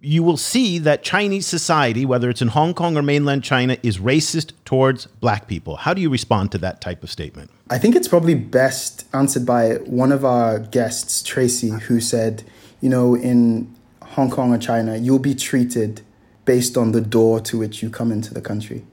you 0.00 0.22
will 0.22 0.36
see 0.36 0.78
that 0.78 1.02
Chinese 1.02 1.46
society, 1.46 2.04
whether 2.04 2.28
it's 2.28 2.42
in 2.42 2.48
Hong 2.48 2.74
Kong 2.74 2.96
or 2.96 3.02
mainland 3.02 3.42
China, 3.42 3.78
is 3.82 3.98
racist 3.98 4.52
towards 4.64 5.06
black 5.06 5.48
people. 5.48 5.76
How 5.76 5.94
do 5.94 6.02
you 6.02 6.10
respond 6.10 6.52
to 6.52 6.58
that 6.58 6.80
type 6.80 7.02
of 7.02 7.10
statement? 7.10 7.50
I 7.70 7.78
think 7.78 7.96
it's 7.96 8.08
probably 8.08 8.34
best 8.34 9.06
answered 9.14 9.46
by 9.46 9.74
one 9.84 10.12
of 10.12 10.24
our 10.24 10.58
guests, 10.58 11.22
Tracy, 11.22 11.70
who 11.70 12.00
said, 12.00 12.44
you 12.80 12.90
know, 12.90 13.14
in 13.14 13.74
Hong 14.02 14.30
Kong 14.30 14.52
or 14.52 14.58
China, 14.58 14.96
you'll 14.96 15.18
be 15.18 15.34
treated 15.34 16.02
based 16.44 16.76
on 16.76 16.92
the 16.92 17.00
door 17.00 17.40
to 17.40 17.58
which 17.58 17.82
you 17.82 17.90
come 17.90 18.12
into 18.12 18.34
the 18.34 18.40
country. 18.40 18.84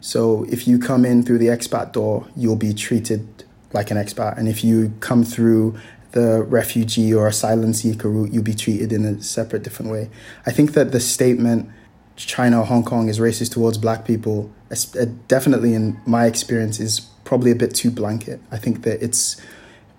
So 0.00 0.44
if 0.48 0.66
you 0.66 0.78
come 0.78 1.04
in 1.04 1.22
through 1.22 1.38
the 1.38 1.46
expat 1.46 1.92
door, 1.92 2.26
you'll 2.36 2.56
be 2.56 2.72
treated 2.72 3.44
like 3.72 3.90
an 3.90 3.96
expat. 3.96 4.38
And 4.38 4.48
if 4.48 4.64
you 4.64 4.92
come 5.00 5.24
through 5.24 5.78
the 6.12 6.42
refugee 6.42 7.12
or 7.12 7.26
asylum 7.26 7.74
seeker 7.74 8.08
route, 8.08 8.32
you'll 8.32 8.42
be 8.42 8.54
treated 8.54 8.92
in 8.92 9.04
a 9.04 9.22
separate, 9.22 9.62
different 9.62 9.90
way. 9.90 10.10
I 10.46 10.52
think 10.52 10.72
that 10.72 10.92
the 10.92 11.00
statement 11.00 11.70
China 12.16 12.60
or 12.60 12.66
Hong 12.66 12.84
Kong 12.84 13.08
is 13.08 13.18
racist 13.18 13.52
towards 13.52 13.78
black 13.78 14.04
people, 14.04 14.50
uh, 14.70 15.06
definitely 15.28 15.74
in 15.74 16.00
my 16.06 16.26
experience, 16.26 16.78
is 16.80 17.00
probably 17.24 17.50
a 17.50 17.54
bit 17.54 17.74
too 17.74 17.90
blanket. 17.90 18.40
I 18.50 18.58
think 18.58 18.82
that 18.82 19.02
it's 19.02 19.40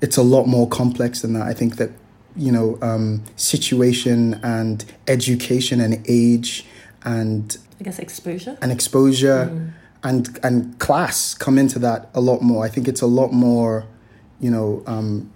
it's 0.02 0.18
a 0.18 0.24
lot 0.24 0.46
more 0.46 0.68
complex 0.68 1.22
than 1.22 1.34
that. 1.34 1.48
I 1.48 1.54
think 1.54 1.78
that 1.78 1.90
you 2.36 2.52
know 2.52 2.78
um, 2.82 3.24
situation 3.36 4.40
and 4.44 4.86
education 5.08 5.80
and 5.82 6.04
age 6.08 6.66
and 7.04 7.58
I 7.80 7.84
guess 7.84 8.00
exposure 8.00 8.58
and 8.62 8.72
exposure 8.72 9.50
mm. 9.52 9.72
and 10.04 10.40
and 10.44 10.80
class 10.80 11.34
come 11.34 11.58
into 11.58 11.80
that 11.80 12.10
a 12.14 12.22
lot 12.22 12.42
more. 12.42 12.64
I 12.64 12.70
think 12.70 12.88
it's 12.88 13.02
a 13.02 13.08
lot 13.08 13.34
more 13.34 13.86
you 14.44 14.52
know 14.52 14.84
um, 14.88 15.32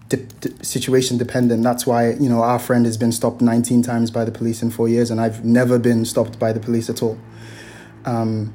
situation 0.62 1.18
dependent. 1.18 1.64
That's 1.64 1.88
why 1.88 2.12
you 2.12 2.30
know 2.30 2.42
our 2.42 2.60
friend 2.60 2.86
has 2.86 2.98
been 2.98 3.14
stopped 3.14 3.42
19 3.42 3.82
times 3.82 4.12
by 4.12 4.26
the 4.26 4.32
police 4.32 4.62
in 4.62 4.70
four 4.70 4.90
years, 4.90 5.10
and 5.10 5.22
I've 5.22 5.46
never 5.46 5.80
been 5.80 6.04
stopped 6.04 6.38
by 6.38 6.52
the 6.52 6.60
police 6.60 6.90
at 6.90 7.02
all. 7.02 7.18
Um, 8.04 8.54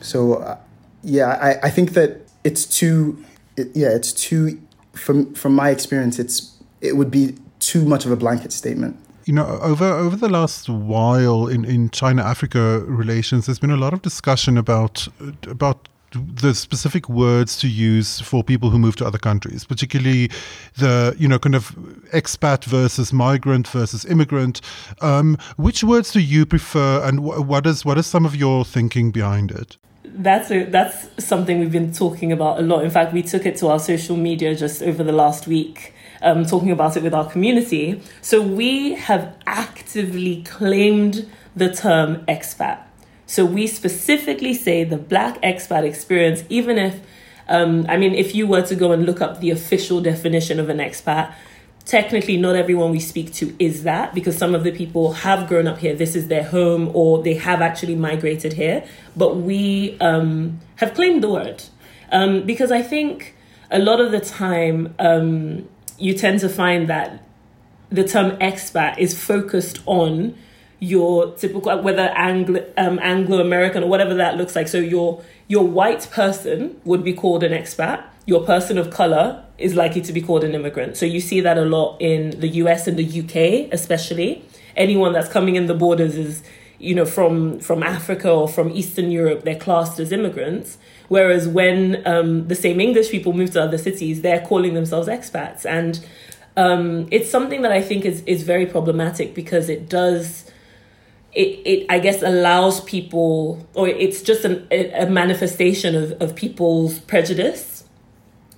so 0.00 0.34
uh, 0.36 0.58
yeah, 1.02 1.28
I, 1.28 1.66
I 1.66 1.70
think 1.70 1.92
that 1.92 2.22
it's 2.42 2.64
too 2.64 3.22
it, 3.56 3.68
yeah 3.74 3.90
it's 3.90 4.12
too 4.12 4.58
from 4.94 5.34
from 5.34 5.54
my 5.54 5.68
experience 5.70 6.18
it's 6.18 6.56
it 6.80 6.96
would 6.96 7.10
be 7.10 7.36
too 7.60 7.84
much 7.84 8.04
of 8.06 8.10
a 8.10 8.16
blanket 8.16 8.52
statement 8.52 8.96
you 9.24 9.32
know, 9.32 9.46
over 9.62 9.84
over 9.84 10.16
the 10.16 10.28
last 10.28 10.68
while 10.68 11.46
in, 11.46 11.64
in 11.64 11.90
China 11.90 12.22
Africa 12.24 12.82
relations, 12.86 13.46
there's 13.46 13.60
been 13.60 13.70
a 13.70 13.76
lot 13.76 13.92
of 13.92 14.02
discussion 14.02 14.58
about 14.58 15.06
about 15.46 15.88
the 16.12 16.54
specific 16.54 17.08
words 17.08 17.56
to 17.58 17.68
use 17.68 18.20
for 18.20 18.42
people 18.42 18.70
who 18.70 18.78
move 18.78 18.96
to 18.96 19.06
other 19.06 19.18
countries, 19.18 19.64
particularly 19.64 20.30
the 20.76 21.14
you 21.18 21.28
know 21.28 21.38
kind 21.38 21.54
of 21.54 21.70
expat 22.12 22.64
versus 22.64 23.12
migrant 23.12 23.68
versus 23.68 24.04
immigrant. 24.04 24.60
Um, 25.00 25.38
which 25.56 25.84
words 25.84 26.12
do 26.12 26.20
you 26.20 26.46
prefer, 26.46 27.02
and 27.06 27.20
what 27.24 27.66
is 27.66 27.84
what 27.84 27.98
is 27.98 28.06
some 28.06 28.24
of 28.24 28.36
your 28.36 28.64
thinking 28.64 29.10
behind 29.10 29.50
it? 29.50 29.76
That's 30.04 30.50
a, 30.50 30.64
that's 30.64 31.08
something 31.24 31.60
we've 31.60 31.72
been 31.72 31.92
talking 31.92 32.32
about 32.32 32.58
a 32.58 32.62
lot. 32.62 32.84
In 32.84 32.90
fact, 32.90 33.12
we 33.12 33.22
took 33.22 33.46
it 33.46 33.56
to 33.58 33.68
our 33.68 33.78
social 33.78 34.16
media 34.16 34.54
just 34.54 34.82
over 34.82 35.02
the 35.02 35.12
last 35.12 35.46
week 35.46 35.94
um, 36.22 36.46
talking 36.46 36.70
about 36.70 36.96
it 36.96 37.02
with 37.02 37.14
our 37.14 37.28
community. 37.28 38.00
So 38.20 38.40
we 38.40 38.94
have 38.94 39.36
actively 39.46 40.42
claimed 40.44 41.28
the 41.54 41.72
term 41.74 42.24
expat. 42.26 42.78
So 43.32 43.46
we 43.46 43.66
specifically 43.66 44.52
say 44.52 44.84
the 44.84 44.98
black 44.98 45.40
expat 45.40 45.84
experience, 45.84 46.44
even 46.50 46.76
if, 46.76 47.00
um, 47.48 47.86
I 47.88 47.96
mean, 47.96 48.14
if 48.14 48.34
you 48.34 48.46
were 48.46 48.60
to 48.60 48.74
go 48.74 48.92
and 48.92 49.06
look 49.06 49.22
up 49.22 49.40
the 49.40 49.48
official 49.48 50.02
definition 50.02 50.60
of 50.60 50.68
an 50.68 50.76
expat, 50.76 51.32
technically 51.86 52.36
not 52.36 52.56
everyone 52.56 52.90
we 52.90 53.00
speak 53.00 53.32
to 53.32 53.56
is 53.58 53.84
that 53.84 54.12
because 54.14 54.36
some 54.36 54.54
of 54.54 54.64
the 54.64 54.70
people 54.70 55.14
have 55.14 55.48
grown 55.48 55.66
up 55.66 55.78
here. 55.78 55.94
This 55.94 56.14
is 56.14 56.28
their 56.28 56.44
home 56.44 56.90
or 56.92 57.22
they 57.22 57.32
have 57.32 57.62
actually 57.62 57.94
migrated 57.94 58.52
here. 58.52 58.84
But 59.16 59.36
we 59.36 59.96
um, 60.02 60.60
have 60.76 60.92
claimed 60.92 61.22
the 61.22 61.30
word. 61.30 61.64
Um, 62.10 62.42
because 62.42 62.70
i 62.70 62.82
think 62.82 63.34
a 63.70 63.78
lot 63.78 63.98
of 63.98 64.12
the 64.12 64.20
time 64.20 64.94
um, 64.98 65.66
you 65.96 66.12
tend 66.12 66.40
to 66.40 66.50
find 66.50 66.86
that 66.90 67.24
the 67.88 68.04
term 68.04 68.32
expat 68.32 68.98
is 68.98 69.18
focused 69.18 69.80
on 69.86 70.36
your 70.82 71.30
typical 71.36 71.80
whether 71.80 72.08
Anglo 72.16 72.60
um, 72.76 72.98
Anglo 73.00 73.38
American 73.38 73.84
or 73.84 73.88
whatever 73.88 74.14
that 74.14 74.36
looks 74.36 74.56
like. 74.56 74.66
So 74.66 74.78
your 74.78 75.22
your 75.46 75.64
white 75.64 76.10
person 76.10 76.80
would 76.84 77.04
be 77.04 77.12
called 77.12 77.44
an 77.44 77.52
expat. 77.52 78.02
Your 78.26 78.44
person 78.44 78.76
of 78.78 78.90
color 78.90 79.44
is 79.58 79.76
likely 79.76 80.00
to 80.00 80.12
be 80.12 80.20
called 80.20 80.42
an 80.42 80.56
immigrant. 80.56 80.96
So 80.96 81.06
you 81.06 81.20
see 81.20 81.40
that 81.40 81.56
a 81.56 81.64
lot 81.64 81.98
in 82.00 82.40
the 82.40 82.48
US 82.48 82.88
and 82.88 82.98
the 82.98 83.20
UK, 83.20 83.72
especially. 83.72 84.44
Anyone 84.74 85.12
that's 85.12 85.28
coming 85.28 85.54
in 85.54 85.66
the 85.66 85.74
borders 85.74 86.16
is 86.16 86.42
you 86.80 86.96
know 86.96 87.04
from 87.06 87.60
from 87.60 87.84
Africa 87.84 88.32
or 88.32 88.48
from 88.48 88.68
Eastern 88.70 89.12
Europe. 89.12 89.44
They're 89.44 89.54
classed 89.54 90.00
as 90.00 90.10
immigrants. 90.10 90.78
Whereas 91.06 91.46
when 91.46 92.04
um, 92.08 92.48
the 92.48 92.56
same 92.56 92.80
English 92.80 93.10
people 93.10 93.32
move 93.34 93.52
to 93.52 93.62
other 93.62 93.78
cities, 93.78 94.22
they're 94.22 94.44
calling 94.44 94.74
themselves 94.74 95.06
expats. 95.06 95.64
And 95.64 96.04
um, 96.56 97.06
it's 97.12 97.30
something 97.30 97.62
that 97.62 97.70
I 97.70 97.82
think 97.82 98.04
is, 98.04 98.22
is 98.26 98.42
very 98.42 98.66
problematic 98.66 99.34
because 99.34 99.68
it 99.68 99.88
does, 99.88 100.50
it, 101.32 101.60
it 101.64 101.86
I 101.88 101.98
guess, 101.98 102.22
allows 102.22 102.80
people, 102.80 103.66
or 103.74 103.88
it's 103.88 104.22
just 104.22 104.44
an, 104.44 104.66
a 104.70 105.06
manifestation 105.06 105.94
of, 105.94 106.12
of 106.20 106.34
people's 106.34 106.98
prejudice. 106.98 107.84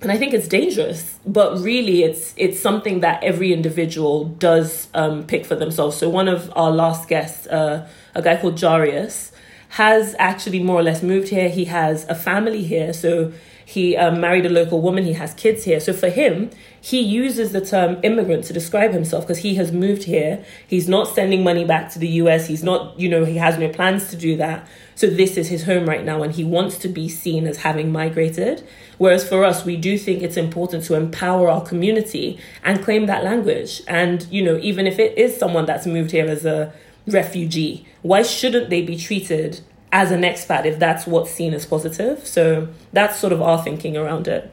And 0.01 0.11
I 0.11 0.17
think 0.17 0.33
it's 0.33 0.47
dangerous, 0.47 1.17
but 1.25 1.57
really, 1.59 2.03
it's 2.03 2.33
it's 2.37 2.59
something 2.59 2.99
that 2.99 3.23
every 3.23 3.53
individual 3.53 4.25
does 4.25 4.87
um, 4.93 5.25
pick 5.25 5.45
for 5.45 5.55
themselves. 5.55 5.97
So 5.97 6.09
one 6.09 6.27
of 6.27 6.51
our 6.55 6.69
last 6.69 7.07
guests, 7.07 7.47
uh, 7.47 7.87
a 8.13 8.21
guy 8.21 8.35
called 8.35 8.55
Jarius, 8.55 9.31
has 9.69 10.15
actually 10.19 10.61
more 10.61 10.79
or 10.79 10.83
less 10.83 11.01
moved 11.01 11.29
here. 11.29 11.49
He 11.49 11.65
has 11.65 12.05
a 12.07 12.13
family 12.13 12.63
here. 12.63 12.93
So 12.93 13.31
he 13.65 13.97
um, 13.97 14.21
married 14.21 14.45
a 14.45 14.49
local 14.49 14.81
woman. 14.81 15.03
He 15.05 15.13
has 15.13 15.33
kids 15.33 15.63
here. 15.63 15.79
So 15.79 15.91
for 15.91 16.09
him, 16.09 16.51
he 16.79 17.01
uses 17.01 17.51
the 17.51 17.65
term 17.65 17.97
immigrant 18.03 18.43
to 18.45 18.53
describe 18.53 18.93
himself 18.93 19.25
because 19.25 19.39
he 19.39 19.55
has 19.55 19.71
moved 19.71 20.03
here. 20.03 20.45
He's 20.67 20.87
not 20.87 21.07
sending 21.07 21.43
money 21.43 21.65
back 21.65 21.91
to 21.93 21.99
the 21.99 22.07
US. 22.07 22.47
He's 22.47 22.63
not, 22.63 22.97
you 22.99 23.09
know, 23.09 23.25
he 23.25 23.37
has 23.37 23.57
no 23.57 23.67
plans 23.69 24.09
to 24.11 24.15
do 24.15 24.37
that. 24.37 24.67
So 24.93 25.07
this 25.07 25.35
is 25.35 25.49
his 25.49 25.63
home 25.63 25.89
right 25.89 26.05
now 26.05 26.21
and 26.21 26.31
he 26.31 26.43
wants 26.43 26.77
to 26.79 26.87
be 26.87 27.09
seen 27.09 27.47
as 27.47 27.57
having 27.57 27.91
migrated. 27.91 28.65
Whereas 28.99 29.27
for 29.27 29.43
us, 29.43 29.65
we 29.65 29.77
do 29.77 29.97
think 29.97 30.21
it's 30.21 30.37
important 30.37 30.85
to 30.85 30.93
empower 30.93 31.49
our 31.49 31.65
community 31.65 32.39
and 32.63 32.83
claim 32.83 33.07
that 33.07 33.23
language. 33.23 33.81
And, 33.87 34.25
you 34.29 34.43
know, 34.43 34.57
even 34.61 34.85
if 34.85 34.99
it 34.99 35.17
is 35.17 35.35
someone 35.35 35.65
that's 35.65 35.87
moved 35.87 36.11
here 36.11 36.27
as 36.27 36.45
a 36.45 36.71
refugee. 37.07 37.85
Why 38.01 38.23
shouldn't 38.23 38.69
they 38.69 38.81
be 38.81 38.97
treated 38.97 39.61
as 39.95 40.11
an 40.11 40.23
expat 40.23 40.65
if 40.65 40.77
that's 40.77 41.07
what's 41.07 41.31
seen 41.31 41.53
as 41.53 41.65
positive? 41.65 42.27
So 42.27 42.67
that's 42.91 43.17
sort 43.17 43.31
of 43.31 43.41
our 43.41 43.63
thinking 43.63 43.95
around 43.95 44.27
it. 44.27 44.51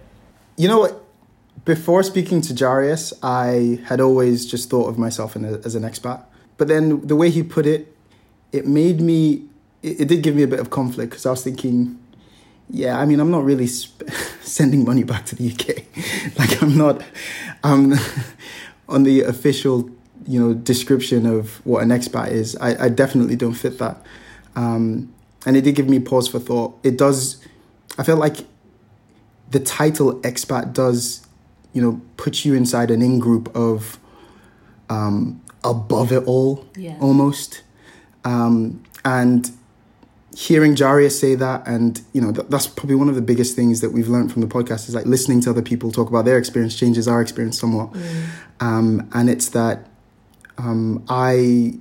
You 0.57 0.69
know 0.69 0.79
what? 0.79 1.03
Before 1.65 2.05
speaking 2.05 2.41
to 2.43 2.55
Jarius, 2.55 3.13
I 3.25 3.83
had 3.89 4.01
always 4.01 4.47
just 4.47 4.71
thought 4.71 4.89
of 4.89 4.99
myself 4.99 5.35
as 5.35 5.75
an 5.75 5.83
expat. 5.83 6.25
But 6.59 6.69
then 6.69 7.05
the 7.05 7.17
way 7.17 7.29
he 7.31 7.43
put 7.43 7.67
it, 7.67 7.93
it 8.53 8.69
made 8.69 9.01
me, 9.01 9.47
it, 9.83 10.03
it 10.03 10.09
did 10.09 10.23
give 10.23 10.37
me 10.37 10.45
a 10.45 10.47
bit 10.47 10.61
of 10.61 10.71
conflict 10.71 11.11
because 11.11 11.27
I 11.27 11.31
was 11.31 11.43
thinking, 11.43 11.99
yeah, 12.71 13.01
I 13.01 13.05
mean, 13.05 13.19
I'm 13.19 13.33
not 13.33 13.45
really 13.45 13.67
sp- 13.67 14.09
sending 14.43 14.85
money 14.85 15.03
back 15.03 15.27
to 15.27 15.35
the 15.35 15.51
UK. 15.53 16.39
like, 16.39 16.63
I'm 16.63 16.79
not, 16.79 17.03
I'm 17.65 17.95
on 18.89 19.03
the 19.03 19.23
official 19.23 19.91
you 20.27 20.39
know 20.39 20.55
description 20.55 21.27
of 21.27 21.65
what 21.67 21.83
an 21.83 21.89
expat 21.89 22.31
is, 22.31 22.55
I, 22.57 22.85
I 22.85 22.89
definitely 22.89 23.35
don't 23.35 23.55
fit 23.55 23.81
that. 23.81 23.97
Um, 24.55 25.13
and 25.47 25.57
it 25.57 25.63
did 25.63 25.75
give 25.75 25.89
me 25.89 25.99
pause 25.99 26.29
for 26.29 26.39
thought. 26.39 26.79
It 26.83 26.97
does. 26.97 27.45
I 27.99 28.05
felt 28.05 28.19
like 28.19 28.39
the 29.51 29.61
title 29.61 30.15
expat 30.21 30.73
does, 30.73 31.27
you 31.73 31.83
know, 31.83 32.01
put 32.17 32.45
you 32.45 32.55
inside 32.55 32.91
an 32.91 33.03
in 33.03 33.19
group 33.19 33.55
of 33.55 33.99
um, 34.89 35.43
above 35.65 36.13
it 36.13 36.25
all, 36.25 36.67
yeah. 36.77 36.97
almost. 37.01 37.63
Um, 38.25 38.83
and 39.05 39.51
hearing 40.37 40.75
Jarius 40.75 41.19
say 41.19 41.35
that, 41.35 41.67
and 41.67 42.01
you 42.13 42.21
know, 42.21 42.33
th- 42.33 42.49
that's 42.49 42.67
probably 42.67 42.95
one 42.95 43.09
of 43.09 43.15
the 43.15 43.23
biggest 43.23 43.55
things 43.57 43.81
that 43.81 43.91
we've 43.91 44.09
learned 44.09 44.33
from 44.33 44.41
the 44.43 44.49
podcast 44.49 44.89
is 44.89 44.95
like 44.95 45.07
listening 45.07 45.41
to 45.43 45.51
other 45.51 45.63
people 45.63 45.93
talk 45.93 46.09
about 46.09 46.25
their 46.25 46.39
experience 46.39 46.79
changes 46.79 47.07
our 47.07 47.21
experience 47.21 47.59
somewhat. 47.59 47.93
Mm. 47.93 48.25
Um, 48.61 49.11
and 49.13 49.29
it's 49.29 49.49
that 49.51 49.89
um, 50.59 51.05
I, 51.09 51.75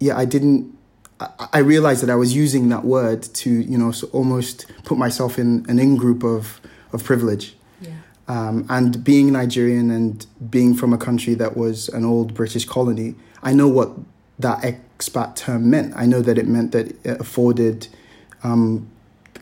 yeah, 0.00 0.16
I 0.16 0.24
didn't. 0.24 0.72
I, 1.20 1.48
I 1.54 1.58
realized 1.58 2.02
that 2.02 2.10
I 2.10 2.14
was 2.14 2.34
using 2.34 2.68
that 2.70 2.84
word 2.84 3.22
to, 3.22 3.50
you 3.50 3.78
know, 3.78 3.92
so 3.92 4.08
almost 4.08 4.66
put 4.84 4.98
myself 4.98 5.38
in 5.38 5.64
an 5.68 5.78
in 5.78 5.96
group 5.96 6.24
of 6.24 6.60
of 6.92 7.04
privilege. 7.04 7.56
Yeah. 7.80 7.92
Um, 8.28 8.66
and 8.68 9.02
being 9.02 9.32
Nigerian 9.32 9.90
and 9.90 10.24
being 10.50 10.74
from 10.74 10.92
a 10.92 10.98
country 10.98 11.34
that 11.34 11.56
was 11.56 11.88
an 11.88 12.04
old 12.04 12.34
British 12.34 12.64
colony, 12.64 13.14
I 13.42 13.52
know 13.52 13.68
what 13.68 13.90
that 14.38 14.62
expat 14.62 15.36
term 15.36 15.70
meant. 15.70 15.92
I 15.96 16.06
know 16.06 16.22
that 16.22 16.38
it 16.38 16.46
meant 16.46 16.72
that 16.72 16.88
it 17.04 17.20
afforded 17.20 17.88
um, 18.42 18.88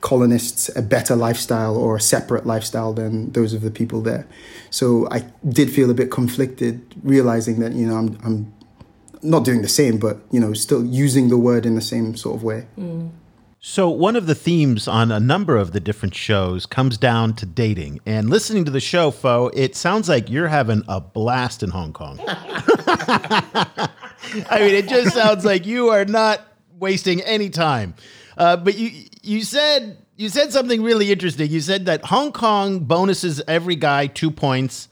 colonists 0.00 0.68
a 0.76 0.82
better 0.82 1.14
lifestyle 1.14 1.76
or 1.76 1.96
a 1.96 2.00
separate 2.00 2.44
lifestyle 2.44 2.92
than 2.92 3.30
those 3.32 3.54
of 3.54 3.62
the 3.62 3.70
people 3.70 4.02
there. 4.02 4.26
So 4.70 5.08
I 5.10 5.20
did 5.48 5.70
feel 5.70 5.90
a 5.90 5.94
bit 5.94 6.10
conflicted, 6.10 6.94
realizing 7.02 7.60
that 7.60 7.72
you 7.72 7.86
know 7.86 7.96
I'm 7.96 8.18
I'm 8.24 8.52
not 9.22 9.44
doing 9.44 9.62
the 9.62 9.68
same, 9.68 9.98
but 9.98 10.18
you 10.30 10.40
know 10.40 10.52
still 10.52 10.84
using 10.84 11.28
the 11.28 11.38
word 11.38 11.66
in 11.66 11.74
the 11.74 11.80
same 11.80 12.16
sort 12.16 12.36
of 12.36 12.42
way. 12.42 12.66
Mm. 12.78 13.10
So, 13.64 13.88
one 13.88 14.16
of 14.16 14.26
the 14.26 14.34
themes 14.34 14.88
on 14.88 15.12
a 15.12 15.20
number 15.20 15.56
of 15.56 15.70
the 15.70 15.78
different 15.78 16.16
shows 16.16 16.66
comes 16.66 16.98
down 16.98 17.34
to 17.34 17.46
dating. 17.46 18.00
And 18.04 18.28
listening 18.28 18.64
to 18.64 18.72
the 18.72 18.80
show, 18.80 19.12
Fo, 19.12 19.52
it 19.54 19.76
sounds 19.76 20.08
like 20.08 20.28
you're 20.28 20.48
having 20.48 20.82
a 20.88 21.00
blast 21.00 21.62
in 21.62 21.70
Hong 21.70 21.92
Kong. 21.92 22.18
I 22.26 23.88
mean, 24.58 24.74
it 24.74 24.88
just 24.88 25.14
sounds 25.14 25.44
like 25.44 25.64
you 25.64 25.90
are 25.90 26.04
not 26.04 26.40
wasting 26.80 27.20
any 27.20 27.50
time. 27.50 27.94
Uh, 28.36 28.56
but 28.56 28.76
you 28.76 29.06
you 29.22 29.42
said 29.42 29.96
you 30.16 30.28
said 30.28 30.52
something 30.52 30.82
really 30.82 31.12
interesting. 31.12 31.48
You 31.48 31.60
said 31.60 31.86
that 31.86 32.04
Hong 32.06 32.32
Kong 32.32 32.80
bonuses 32.80 33.40
every 33.46 33.76
guy 33.76 34.08
two 34.08 34.32
points 34.32 34.88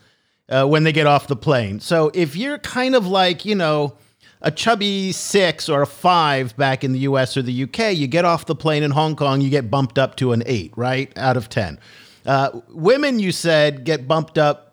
uh, 0.49 0.67
when 0.67 0.85
they 0.85 0.93
get 0.93 1.09
off 1.09 1.27
the 1.27 1.35
plane. 1.35 1.81
So 1.81 2.13
if 2.15 2.37
you're 2.37 2.59
kind 2.59 2.95
of 2.95 3.05
like 3.05 3.45
you 3.45 3.57
know 3.57 3.97
a 4.43 4.51
chubby 4.51 5.13
six 5.13 5.69
or 5.69 5.83
a 5.83 5.87
five 5.87 6.57
back 6.57 6.83
in 6.83 6.93
the 6.93 7.01
US 7.01 7.37
or 7.37 7.43
the 7.43 7.65
UK, 7.65 7.95
you 7.95 8.07
get 8.07 8.25
off 8.25 8.47
the 8.47 8.55
plane 8.55 8.83
in 8.83 8.91
Hong 8.93 9.17
Kong, 9.17 9.41
you 9.41 9.51
get 9.51 9.71
bumped 9.71 9.99
up 9.99 10.17
to 10.17 10.33
an 10.33 10.43
eight, 10.47 10.73
right? 10.77 11.13
Out 11.17 11.37
of 11.37 11.49
10. 11.49 11.79
Uh, 12.27 12.61
women, 12.69 13.19
you 13.19 13.33
said, 13.33 13.85
get 13.85 14.07
bumped 14.07 14.39
up. 14.39 14.70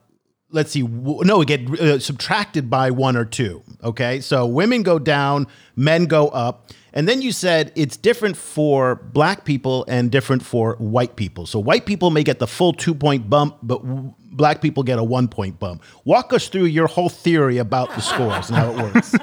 Let's 0.50 0.72
see, 0.72 0.84
no, 0.84 1.42
it 1.42 1.48
get 1.48 1.70
uh, 1.80 2.00
subtracted 2.00 2.70
by 2.70 2.92
one 2.92 3.18
or 3.18 3.26
two. 3.26 3.64
Okay. 3.84 4.22
So 4.22 4.46
women 4.46 4.82
go 4.82 4.98
down, 4.98 5.48
men 5.76 6.06
go 6.06 6.30
up. 6.30 6.72
And 6.94 7.08
then 7.08 7.22
you 7.22 7.32
said 7.32 7.72
it's 7.76 7.96
different 7.98 8.38
for 8.38 8.96
black 8.96 9.46
people 9.46 9.86
and 9.88 10.10
different 10.10 10.44
for 10.44 10.76
white 10.80 11.16
people. 11.16 11.46
So 11.46 11.60
white 11.60 11.86
people 11.86 12.10
may 12.10 12.24
get 12.24 12.40
the 12.40 12.48
full 12.48 12.74
two 12.74 12.96
point 12.96 13.30
bump, 13.30 13.58
but 13.62 13.84
w- 13.86 14.14
black 14.32 14.62
people 14.62 14.84
get 14.84 14.98
a 14.98 15.04
one 15.04 15.28
point 15.28 15.60
bump. 15.60 15.84
Walk 16.06 16.34
us 16.34 16.48
through 16.48 16.66
your 16.66 16.88
whole 16.88 17.10
theory 17.10 17.58
about 17.58 17.94
the 17.94 18.02
scores 18.02 18.50
and 18.50 18.58
how 18.58 18.72
it 18.72 18.78
works. 18.82 19.14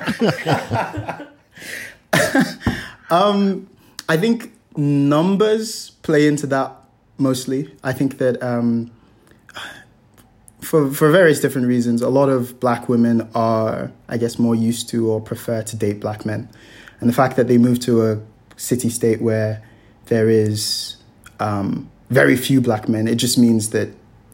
um, 3.10 3.68
I 4.08 4.16
think 4.18 4.52
numbers 4.76 5.90
play 6.02 6.28
into 6.28 6.46
that 6.48 6.76
mostly. 7.18 7.74
I 7.82 7.92
think 7.92 8.18
that 8.18 8.42
um, 8.42 8.90
for 10.64 10.90
for 10.90 11.10
various 11.10 11.40
different 11.40 11.66
reasons, 11.66 12.02
a 12.02 12.08
lot 12.08 12.28
of 12.28 12.58
black 12.60 12.88
women 12.88 13.28
are, 13.34 13.92
I 14.08 14.16
guess, 14.16 14.38
more 14.38 14.54
used 14.54 14.88
to 14.90 15.10
or 15.10 15.20
prefer 15.20 15.62
to 15.62 15.76
date 15.76 16.00
black 16.00 16.24
men, 16.24 16.48
and 17.00 17.08
the 17.08 17.14
fact 17.14 17.36
that 17.36 17.48
they 17.48 17.58
move 17.58 17.80
to 17.80 18.06
a 18.06 18.20
city 18.56 18.88
state 18.88 19.20
where 19.20 19.62
there 20.06 20.28
is 20.28 20.96
um, 21.40 21.90
very 22.10 22.36
few 22.36 22.60
black 22.60 22.88
men, 22.88 23.08
it 23.08 23.16
just 23.16 23.38
means 23.38 23.70
that 23.70 23.88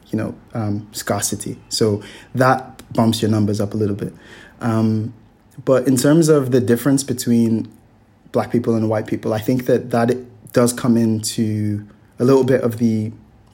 you 0.07 0.17
know 0.17 0.35
um, 0.53 0.87
scarcity. 0.91 1.57
So 1.69 2.01
that 2.35 2.81
bumps 2.93 3.21
your 3.21 3.31
numbers 3.31 3.61
up 3.61 3.73
a 3.73 3.77
little 3.77 3.95
bit. 3.95 4.13
Um, 4.59 5.13
but 5.65 5.87
in 5.87 5.97
terms 5.97 6.29
of 6.29 6.51
the 6.51 6.61
difference 6.61 7.03
between 7.03 7.71
black 8.31 8.51
people 8.51 8.75
and 8.75 8.89
white 8.89 9.07
people, 9.07 9.33
I 9.33 9.39
think 9.39 9.65
that 9.65 9.91
that 9.91 10.15
does 10.53 10.73
come 10.73 10.97
into 10.97 11.87
a 12.19 12.23
little 12.23 12.43
bit 12.43 12.61
of 12.61 12.77
the 12.77 13.11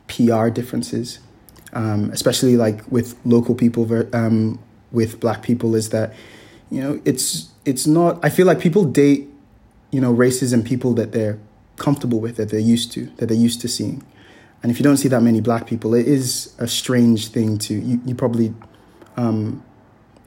PR 0.08 0.50
differences, 0.50 1.20
um, 1.78 2.10
especially 2.10 2.58
like 2.58 2.82
with 2.92 3.16
local 3.24 3.54
people 3.54 3.86
ver- 3.86 4.10
um, 4.12 4.60
with 4.92 5.20
black 5.20 5.44
people, 5.44 5.76
is 5.76 5.90
that 5.90 6.14
you 6.72 6.82
know 6.82 7.00
it's 7.06 7.52
it's 7.66 7.86
not. 7.86 8.20
I 8.26 8.30
feel 8.30 8.48
like 8.48 8.60
people 8.60 8.84
date 8.84 9.30
you 9.92 10.02
know 10.02 10.12
races 10.12 10.52
and 10.54 10.66
people 10.66 10.94
that 10.96 11.12
they're 11.12 11.40
comfortable 11.78 12.20
with, 12.20 12.36
that 12.38 12.50
they're 12.50 12.60
used 12.60 12.92
to, 12.94 13.06
that 13.18 13.28
they're 13.28 13.38
used 13.38 13.62
to 13.62 13.68
seeing. 13.68 14.04
And 14.64 14.72
if 14.72 14.80
you 14.80 14.84
don't 14.84 14.98
see 14.98 15.08
that 15.10 15.22
many 15.22 15.40
black 15.40 15.68
people, 15.68 15.94
it 15.94 16.08
is 16.08 16.56
a 16.58 16.68
strange 16.68 17.28
thing 17.28 17.60
to 17.60 17.76
you. 17.76 18.02
You 18.04 18.16
probably 18.16 18.56
um, 19.16 19.64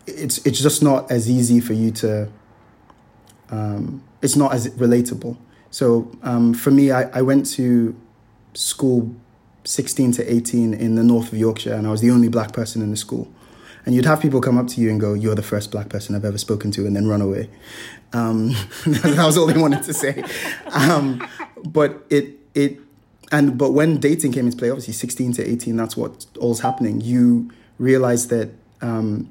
it's 0.07 0.39
it's 0.47 0.61
just 0.63 0.85
not 0.85 1.11
as 1.11 1.29
easy 1.29 1.59
for 1.59 1.73
you 1.73 1.91
to. 1.91 2.29
Um, 3.51 4.05
it's 4.23 4.37
not 4.37 4.55
as 4.55 4.69
relatable. 4.77 5.37
So 5.73 6.17
um, 6.23 6.55
for 6.55 6.71
me, 6.71 6.93
I, 6.93 7.19
I 7.19 7.23
went 7.23 7.47
to 7.53 7.97
school 8.55 9.15
16 9.71 10.13
to 10.13 10.33
18 10.33 10.75
in 10.75 10.97
the 10.97 11.05
north 11.05 11.33
of 11.33 11.39
Yorkshire, 11.39 11.75
and 11.75 11.87
I 11.87 11.91
was 11.91 12.01
the 12.01 12.11
only 12.11 12.29
black 12.29 12.53
person 12.53 12.83
in 12.83 12.91
the 12.91 12.97
school. 12.97 13.31
And 13.87 13.95
you'd 13.95 14.05
have 14.05 14.21
people 14.21 14.41
come 14.41 14.59
up 14.59 14.67
to 14.69 14.81
you 14.81 14.91
and 14.91 15.01
go, 15.01 15.15
"You're 15.15 15.35
the 15.35 15.43
first 15.43 15.71
black 15.71 15.89
person 15.89 16.15
I've 16.15 16.25
ever 16.25 16.39
spoken 16.39 16.71
to," 16.73 16.87
and 16.87 16.95
then 16.95 17.07
run 17.07 17.23
away. 17.23 17.49
Um, 18.13 18.49
that 18.87 19.25
was 19.25 19.39
all 19.39 19.47
they 19.47 19.59
wanted 19.59 19.85
to 19.85 19.95
say. 19.95 20.23
Um, 20.73 21.27
but 21.65 22.05
it 22.11 22.39
it 22.55 22.79
and 23.33 23.57
but 23.57 23.71
when 23.71 23.99
dating 23.99 24.33
came 24.33 24.47
into 24.47 24.59
play, 24.59 24.71
obviously 24.71 24.93
16 24.93 25.35
to 25.35 25.49
18, 25.49 25.77
that's 25.77 25.97
what 25.97 26.27
all's 26.39 26.61
happening. 26.61 27.01
You 27.01 27.51
realize 27.79 28.29
that 28.29 28.51
um, 28.83 29.31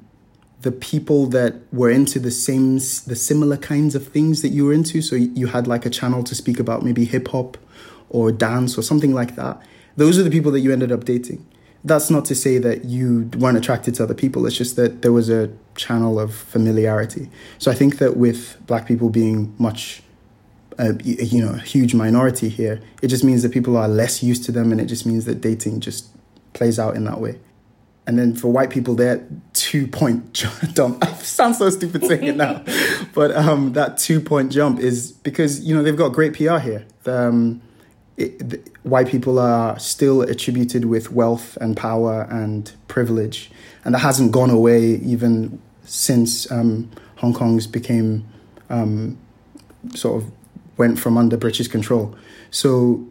the 0.61 0.71
people 0.71 1.25
that 1.27 1.55
were 1.71 1.89
into 1.89 2.17
the 2.19 2.31
same 2.31 2.75
the 2.75 3.15
similar 3.15 3.57
kinds 3.57 3.93
of 3.93 4.07
things 4.07 4.41
that 4.41 4.49
you 4.49 4.65
were 4.65 4.73
into, 4.73 5.01
so 5.01 5.15
you 5.15 5.47
had 5.47 5.67
like 5.67 5.85
a 5.85 5.89
channel 5.89 6.23
to 6.23 6.33
speak 6.33 6.59
about 6.59 6.83
maybe 6.83 7.05
hip 7.05 7.27
hop 7.27 7.57
or 8.09 8.31
dance 8.31 8.77
or 8.77 8.81
something 8.81 9.13
like 9.13 9.35
that. 9.35 9.61
Those 9.95 10.17
are 10.17 10.23
the 10.23 10.29
people 10.29 10.51
that 10.51 10.59
you 10.59 10.71
ended 10.71 10.91
up 10.91 11.05
dating. 11.05 11.45
That's 11.83 12.09
not 12.09 12.25
to 12.25 12.35
say 12.35 12.57
that 12.57 12.85
you 12.85 13.29
weren't 13.37 13.57
attracted 13.57 13.95
to 13.95 14.03
other 14.03 14.13
people. 14.13 14.45
It's 14.45 14.57
just 14.57 14.75
that 14.75 15.01
there 15.01 15.13
was 15.13 15.29
a 15.29 15.49
channel 15.75 16.19
of 16.19 16.33
familiarity. 16.33 17.29
So 17.57 17.71
I 17.71 17.73
think 17.73 17.99
that 17.99 18.17
with 18.17 18.57
black 18.67 18.85
people 18.85 19.09
being 19.09 19.55
much, 19.57 20.03
uh, 20.77 20.93
you 21.03 21.43
know, 21.43 21.53
a 21.53 21.59
huge 21.59 21.93
minority 21.93 22.49
here, 22.49 22.81
it 23.01 23.07
just 23.07 23.23
means 23.23 23.43
that 23.43 23.51
people 23.53 23.77
are 23.77 23.87
less 23.87 24.21
used 24.21 24.43
to 24.45 24.51
them, 24.51 24.71
and 24.71 24.81
it 24.81 24.85
just 24.85 25.05
means 25.05 25.25
that 25.25 25.39
dating 25.41 25.79
just 25.79 26.09
plays 26.53 26.79
out 26.79 26.95
in 26.95 27.05
that 27.05 27.21
way. 27.21 27.39
And 28.09 28.17
then 28.17 28.33
for 28.35 28.51
white 28.51 28.71
people, 28.71 28.95
that 28.95 29.21
two 29.53 29.87
point 29.87 30.33
jump. 30.73 31.03
I 31.03 31.13
sound 31.13 31.55
so 31.55 31.69
stupid 31.69 32.03
saying 32.05 32.23
it 32.23 32.35
now, 32.35 32.63
but 33.13 33.31
um, 33.35 33.73
that 33.73 33.97
two 33.99 34.19
point 34.19 34.51
jump 34.51 34.79
is 34.79 35.11
because 35.11 35.63
you 35.63 35.75
know 35.75 35.83
they've 35.83 35.95
got 35.95 36.09
great 36.09 36.33
PR 36.33 36.57
here. 36.57 36.85
The, 37.03 37.27
um, 37.27 37.61
it, 38.19 38.67
white 38.83 39.07
people 39.07 39.39
are 39.39 39.79
still 39.79 40.21
attributed 40.21 40.85
with 40.85 41.11
wealth 41.11 41.57
and 41.61 41.75
power 41.75 42.27
and 42.29 42.71
privilege, 42.87 43.49
and 43.85 43.95
that 43.95 43.99
hasn't 43.99 44.31
gone 44.31 44.49
away 44.49 44.95
even 44.97 45.61
since 45.83 46.51
um, 46.51 46.91
Hong 47.17 47.33
Kong's 47.33 47.65
became 47.65 48.25
um, 48.69 49.17
sort 49.95 50.21
of 50.21 50.31
went 50.77 50.99
from 50.99 51.17
under 51.17 51.37
British 51.37 51.67
control. 51.67 52.15
So 52.51 53.07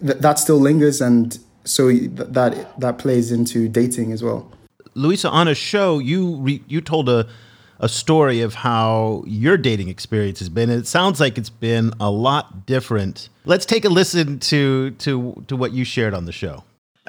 th- 0.00 0.18
that 0.18 0.38
still 0.38 0.58
lingers, 0.58 1.00
and 1.00 1.38
so 1.64 1.90
th- 1.90 2.10
that 2.14 2.80
that 2.80 2.98
plays 2.98 3.30
into 3.30 3.68
dating 3.68 4.12
as 4.12 4.22
well. 4.22 4.50
Louisa, 4.94 5.28
on 5.28 5.48
a 5.48 5.54
show, 5.54 5.98
you 5.98 6.36
re- 6.36 6.64
you 6.66 6.80
told 6.80 7.08
a 7.08 7.28
a 7.80 7.88
story 7.88 8.42
of 8.42 8.54
how 8.54 9.24
your 9.26 9.56
dating 9.56 9.88
experience 9.88 10.38
has 10.38 10.48
been. 10.48 10.70
It 10.70 10.86
sounds 10.86 11.18
like 11.18 11.38
it's 11.38 11.50
been 11.50 11.92
a 11.98 12.10
lot 12.10 12.66
different. 12.66 13.30
Let's 13.46 13.66
take 13.66 13.84
a 13.84 13.88
listen 13.88 14.38
to 14.40 14.92
to 14.92 15.44
to 15.48 15.56
what 15.56 15.72
you 15.72 15.84
shared 15.84 16.14
on 16.14 16.26
the 16.26 16.32
show. 16.32 16.62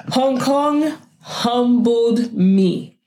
Hong 0.08 0.40
Kong 0.40 0.98
humbled 1.20 2.32
me. 2.32 2.98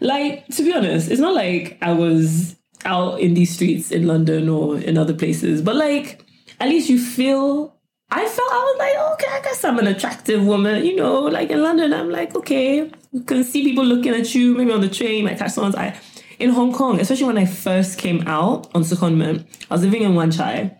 Like 0.00 0.46
to 0.48 0.64
be 0.64 0.72
honest, 0.74 1.10
it's 1.10 1.20
not 1.20 1.34
like 1.34 1.78
I 1.80 1.92
was 1.92 2.56
out 2.84 3.20
in 3.20 3.34
these 3.34 3.54
streets 3.54 3.92
in 3.92 4.08
London 4.08 4.48
or 4.48 4.78
in 4.78 4.98
other 4.98 5.14
places, 5.14 5.62
but 5.62 5.76
like 5.76 6.24
at 6.58 6.68
least 6.68 6.90
you 6.90 6.98
feel 6.98 7.72
I 8.10 8.26
felt 8.26 8.52
I 8.52 8.56
was 8.56 8.76
like, 8.78 9.12
okay, 9.12 9.38
I 9.38 9.40
guess 9.42 9.64
I'm 9.64 9.78
an 9.78 9.86
attractive 9.86 10.44
woman. 10.44 10.84
You 10.84 10.96
know, 10.96 11.20
like 11.20 11.50
in 11.50 11.62
London, 11.62 11.94
I'm 11.94 12.10
like, 12.10 12.34
okay, 12.34 12.90
you 13.12 13.20
can 13.22 13.42
see 13.42 13.62
people 13.62 13.84
looking 13.84 14.12
at 14.12 14.34
you, 14.34 14.54
maybe 14.54 14.72
on 14.72 14.82
the 14.82 14.90
train, 14.90 15.24
might 15.24 15.38
catch 15.38 15.52
someone's 15.52 15.76
eye. 15.76 15.98
In 16.38 16.50
Hong 16.50 16.72
Kong, 16.72 17.00
especially 17.00 17.26
when 17.26 17.38
I 17.38 17.46
first 17.46 17.98
came 17.98 18.26
out 18.26 18.70
on 18.74 18.82
secondment, 18.82 19.46
I 19.70 19.74
was 19.74 19.82
living 19.82 20.02
in 20.02 20.14
Wan 20.14 20.30
Chai, 20.30 20.76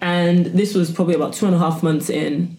and 0.00 0.46
this 0.46 0.74
was 0.74 0.90
probably 0.90 1.14
about 1.14 1.32
two 1.32 1.46
and 1.46 1.54
a 1.54 1.58
half 1.58 1.82
months 1.82 2.10
in. 2.10 2.56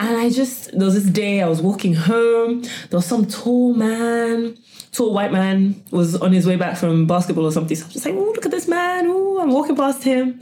And 0.00 0.16
I 0.16 0.30
just, 0.30 0.70
there 0.70 0.84
was 0.84 0.94
this 0.94 1.12
day 1.12 1.42
I 1.42 1.48
was 1.48 1.60
walking 1.60 1.94
home, 1.94 2.62
there 2.62 2.98
was 2.98 3.06
some 3.06 3.26
tall 3.26 3.74
man, 3.74 4.56
tall 4.92 5.12
white 5.12 5.32
man, 5.32 5.82
was 5.90 6.14
on 6.16 6.32
his 6.32 6.46
way 6.46 6.56
back 6.56 6.76
from 6.76 7.06
basketball 7.06 7.46
or 7.46 7.52
something. 7.52 7.76
So 7.76 7.86
I'm 7.86 7.90
just 7.90 8.06
like, 8.06 8.14
oh, 8.14 8.32
look 8.34 8.44
at 8.44 8.52
this 8.52 8.68
man. 8.68 9.06
Oh, 9.08 9.40
I'm 9.40 9.50
walking 9.50 9.74
past 9.74 10.04
him. 10.04 10.38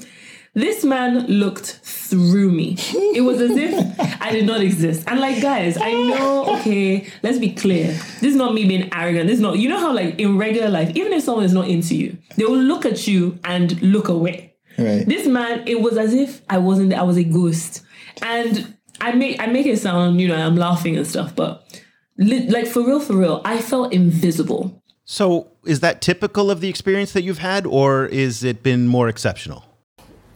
This 0.56 0.84
man 0.84 1.26
looked 1.26 1.80
through 1.82 2.50
me. 2.50 2.76
It 3.14 3.20
was 3.22 3.42
as 3.42 3.50
if 3.50 4.22
I 4.22 4.32
did 4.32 4.46
not 4.46 4.62
exist. 4.62 5.04
And 5.06 5.20
like, 5.20 5.42
guys, 5.42 5.76
I 5.76 5.92
know, 5.92 6.56
okay, 6.56 7.06
let's 7.22 7.38
be 7.38 7.52
clear. 7.52 7.88
This 8.20 8.30
is 8.30 8.36
not 8.36 8.54
me 8.54 8.66
being 8.66 8.88
arrogant. 8.90 9.26
This 9.26 9.34
is 9.34 9.42
not, 9.42 9.58
you 9.58 9.68
know 9.68 9.78
how 9.78 9.92
like 9.92 10.18
in 10.18 10.38
regular 10.38 10.70
life, 10.70 10.90
even 10.96 11.12
if 11.12 11.24
someone 11.24 11.44
is 11.44 11.52
not 11.52 11.68
into 11.68 11.94
you, 11.94 12.16
they 12.38 12.44
will 12.44 12.56
look 12.56 12.86
at 12.86 13.06
you 13.06 13.38
and 13.44 13.80
look 13.82 14.08
away. 14.08 14.54
Right. 14.78 15.04
This 15.06 15.26
man, 15.26 15.62
it 15.68 15.82
was 15.82 15.98
as 15.98 16.14
if 16.14 16.40
I 16.48 16.56
wasn't 16.56 16.88
there, 16.88 17.00
I 17.00 17.02
was 17.02 17.18
a 17.18 17.24
ghost. 17.24 17.82
And 18.22 18.76
I 19.02 19.12
make 19.12 19.38
I 19.38 19.46
make 19.48 19.66
it 19.66 19.78
sound, 19.78 20.22
you 20.22 20.28
know, 20.28 20.36
I'm 20.36 20.56
laughing 20.56 20.96
and 20.96 21.06
stuff, 21.06 21.36
but 21.36 21.82
li- 22.16 22.48
like 22.48 22.66
for 22.66 22.80
real, 22.80 23.00
for 23.00 23.14
real, 23.14 23.42
I 23.44 23.60
felt 23.60 23.92
invisible. 23.92 24.82
So, 25.04 25.52
is 25.66 25.80
that 25.80 26.00
typical 26.00 26.50
of 26.50 26.60
the 26.60 26.68
experience 26.68 27.12
that 27.12 27.22
you've 27.22 27.38
had, 27.38 27.66
or 27.66 28.06
is 28.06 28.42
it 28.42 28.62
been 28.62 28.88
more 28.88 29.08
exceptional? 29.08 29.65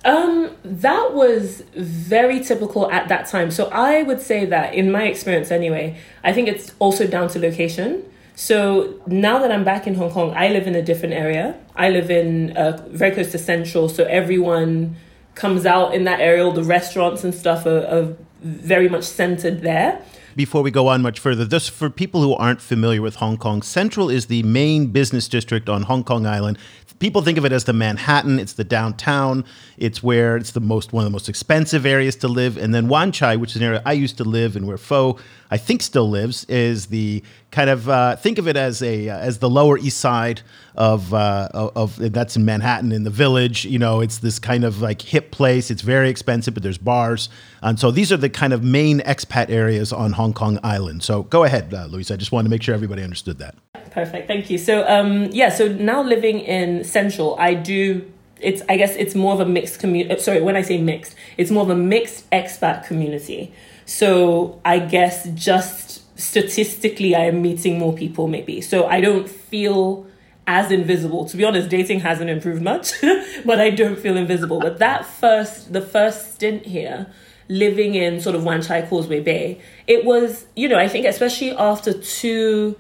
Um, 0.05 0.57
that 0.65 1.13
was 1.13 1.63
very 1.75 2.41
typical 2.41 2.91
at 2.91 3.09
that 3.09 3.27
time. 3.27 3.51
So 3.51 3.67
I 3.67 4.03
would 4.03 4.21
say 4.21 4.47
that 4.47 4.75
in 4.75 4.91
my 4.91 5.05
experience 5.05 5.51
anyway, 5.51 5.99
I 6.25 6.33
think 6.33 6.49
it's 6.49 6.73
also 6.79 7.07
down 7.07 7.29
to 7.29 7.39
location. 7.39 8.05
So 8.35 8.99
now 9.07 9.39
that 9.41 9.53
I'm 9.53 9.65
back 9.65 9.87
in 9.87 9.95
Hong 9.97 10.11
Kong, 10.11 10.33
I 10.35 10.49
live 10.49 10.67
in 10.67 10.75
a 10.75 10.83
different 10.83 11.15
area. 11.15 11.59
I 11.77 11.91
live 11.91 12.11
in 12.11 12.57
uh, 12.57 12.83
very 12.89 13.11
close 13.11 13.33
to 13.33 13.39
Central, 13.39 13.89
so 13.91 14.05
everyone 14.05 14.97
comes 15.35 15.67
out 15.67 15.95
in 15.95 16.05
that 16.05 16.21
area. 16.21 16.45
All 16.45 16.53
the 16.53 16.65
restaurants 16.65 17.23
and 17.23 17.35
stuff 17.35 17.67
are, 17.67 17.87
are 17.87 18.17
very 18.41 18.89
much 18.89 19.05
centered 19.05 19.61
there. 19.61 20.03
Before 20.37 20.63
we 20.63 20.71
go 20.71 20.89
on 20.89 21.03
much 21.03 21.19
further, 21.19 21.45
just 21.45 21.71
for 21.71 21.91
people 21.91 22.23
who 22.23 22.35
aren't 22.35 22.63
familiar 22.63 23.03
with 23.03 23.17
Hong 23.17 23.37
Kong, 23.37 23.61
Central 23.63 24.09
is 24.09 24.27
the 24.27 24.43
main 24.45 24.87
business 24.87 25.29
district 25.29 25.69
on 25.69 25.83
Hong 25.83 26.05
Kong 26.05 26.25
Island. 26.25 26.57
People 27.01 27.23
think 27.23 27.39
of 27.39 27.47
it 27.47 27.51
as 27.51 27.65
the 27.65 27.73
Manhattan. 27.73 28.39
It's 28.39 28.53
the 28.53 28.63
downtown. 28.63 29.47
It's 29.79 30.03
where 30.03 30.37
it's 30.37 30.51
the 30.53 30.61
most 30.61 30.93
one 30.93 31.03
of 31.03 31.11
the 31.11 31.13
most 31.13 31.31
expensive 31.31 31.87
areas 31.87 32.15
to 32.17 32.29
live. 32.29 32.59
And 32.59 32.75
then 32.75 32.89
Wan 32.89 33.11
Chai, 33.11 33.37
which 33.37 33.53
is 33.53 33.57
an 33.57 33.63
area 33.63 33.83
I 33.87 33.95
used 33.95 34.19
to 34.19 34.25
live 34.25 34.55
and 34.55 34.67
where 34.67 34.77
Fo 34.77 35.19
I 35.51 35.57
think 35.57 35.83
still 35.83 36.09
lives, 36.09 36.45
is 36.45 36.87
the 36.87 37.23
kind 37.51 37.69
of 37.69 37.89
uh, 37.89 38.17
think 38.17 38.39
of 38.39 38.47
it 38.47 38.57
as 38.57 38.83
a 38.83 39.09
uh, 39.09 39.19
as 39.19 39.39
the 39.39 39.51
Lower 39.51 39.79
East 39.79 39.99
Side 39.99 40.43
of, 40.77 41.13
uh, 41.13 41.49
of 41.53 41.97
that's 41.97 42.37
in 42.37 42.45
Manhattan 42.45 42.93
in 42.93 43.05
the 43.05 43.11
Village. 43.11 43.65
You 43.65 43.79
know, 43.79 44.01
it's 44.01 44.19
this 44.19 44.39
kind 44.39 44.65
of 44.65 44.81
like 44.81 45.03
hip 45.03 45.31
place. 45.31 45.71
It's 45.71 45.83
very 45.83 46.09
expensive, 46.09 46.55
but 46.55 46.63
there's 46.63 46.79
bars, 46.79 47.29
and 47.63 47.79
so 47.79 47.91
these 47.91 48.13
are 48.13 48.17
the 48.17 48.31
kind 48.31 48.53
of 48.53 48.63
main 48.63 49.01
expat 49.01 49.51
areas 49.51 49.93
on 49.93 50.13
Hong 50.13 50.33
Kong 50.33 50.59
Island. 50.63 51.03
So 51.03 51.25
go 51.25 51.45
ahead, 51.45 51.75
uh. 51.75 51.89
I 51.93 52.17
just 52.17 52.33
wanted 52.33 52.45
to 52.45 52.51
make 52.51 52.63
sure 52.63 52.75
everybody 52.75 53.03
understood 53.03 53.39
that. 53.39 53.55
Perfect. 53.91 54.29
Thank 54.29 54.51
you. 54.51 54.59
So 54.59 54.87
um, 54.89 55.29
yeah, 55.33 55.49
so 55.49 55.69
now 55.69 56.03
living 56.03 56.41
in 56.41 56.85
Central, 56.85 57.37
I 57.39 57.55
do 57.55 58.11
it's 58.41 58.63
I 58.69 58.77
guess 58.77 58.95
it's 58.97 59.15
more 59.15 59.35
of 59.35 59.41
a 59.41 59.47
mixed 59.47 59.81
community. 59.81 60.21
Sorry, 60.21 60.41
when 60.41 60.57
I 60.57 60.63
say 60.63 60.79
mixed, 60.81 61.15
it's 61.37 61.51
more 61.51 61.63
of 61.63 61.71
a 61.71 61.77
mixed 61.77 62.29
expat 62.31 62.87
community. 62.87 63.53
So 63.91 64.61
I 64.65 64.79
guess 64.79 65.29
just 65.31 66.03
statistically, 66.17 67.17
I 67.17 67.25
am 67.25 67.43
meeting 67.43 67.77
more 67.77 67.93
people 67.93 68.29
maybe. 68.29 68.61
So 68.61 68.87
I 68.87 69.01
don't 69.01 69.29
feel 69.29 70.07
as 70.47 70.71
invisible. 70.71 71.25
To 71.25 71.37
be 71.37 71.45
honest, 71.45 71.69
dating 71.69 71.99
hasn't 71.99 72.31
improved 72.31 72.63
much, 72.63 72.93
but 73.45 73.61
I 73.61 73.71
don't 73.71 73.99
feel 73.99 74.17
invisible. 74.17 74.61
But 74.61 74.79
that 74.79 75.05
first, 75.05 75.73
the 75.73 75.81
first 75.81 76.35
stint 76.35 76.67
here, 76.67 77.09
living 77.49 77.97
in 77.97 78.21
sort 78.21 78.37
of 78.37 78.45
Wan 78.45 78.63
Chai 78.63 78.83
Causeway 78.83 79.19
Bay, 79.25 79.61
it 79.89 80.05
was, 80.05 80.47
you 80.55 80.69
know, 80.69 80.79
I 80.79 80.87
think 80.87 81.05
especially 81.05 81.51
after 81.51 81.93
two 81.93 82.77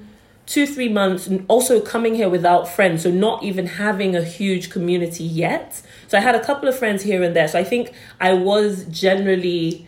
two, 0.46 0.66
three 0.66 0.88
months, 0.88 1.28
and 1.28 1.44
also 1.46 1.80
coming 1.80 2.14
here 2.14 2.28
without 2.28 2.66
friends, 2.68 3.04
so 3.04 3.10
not 3.10 3.40
even 3.44 3.66
having 3.66 4.16
a 4.16 4.22
huge 4.22 4.68
community 4.68 5.22
yet. 5.22 5.80
So 6.08 6.18
I 6.18 6.20
had 6.20 6.34
a 6.34 6.42
couple 6.42 6.68
of 6.68 6.76
friends 6.76 7.04
here 7.04 7.22
and 7.22 7.36
there. 7.36 7.46
So 7.46 7.56
I 7.56 7.62
think 7.62 7.92
I 8.20 8.32
was 8.32 8.84
generally, 8.86 9.86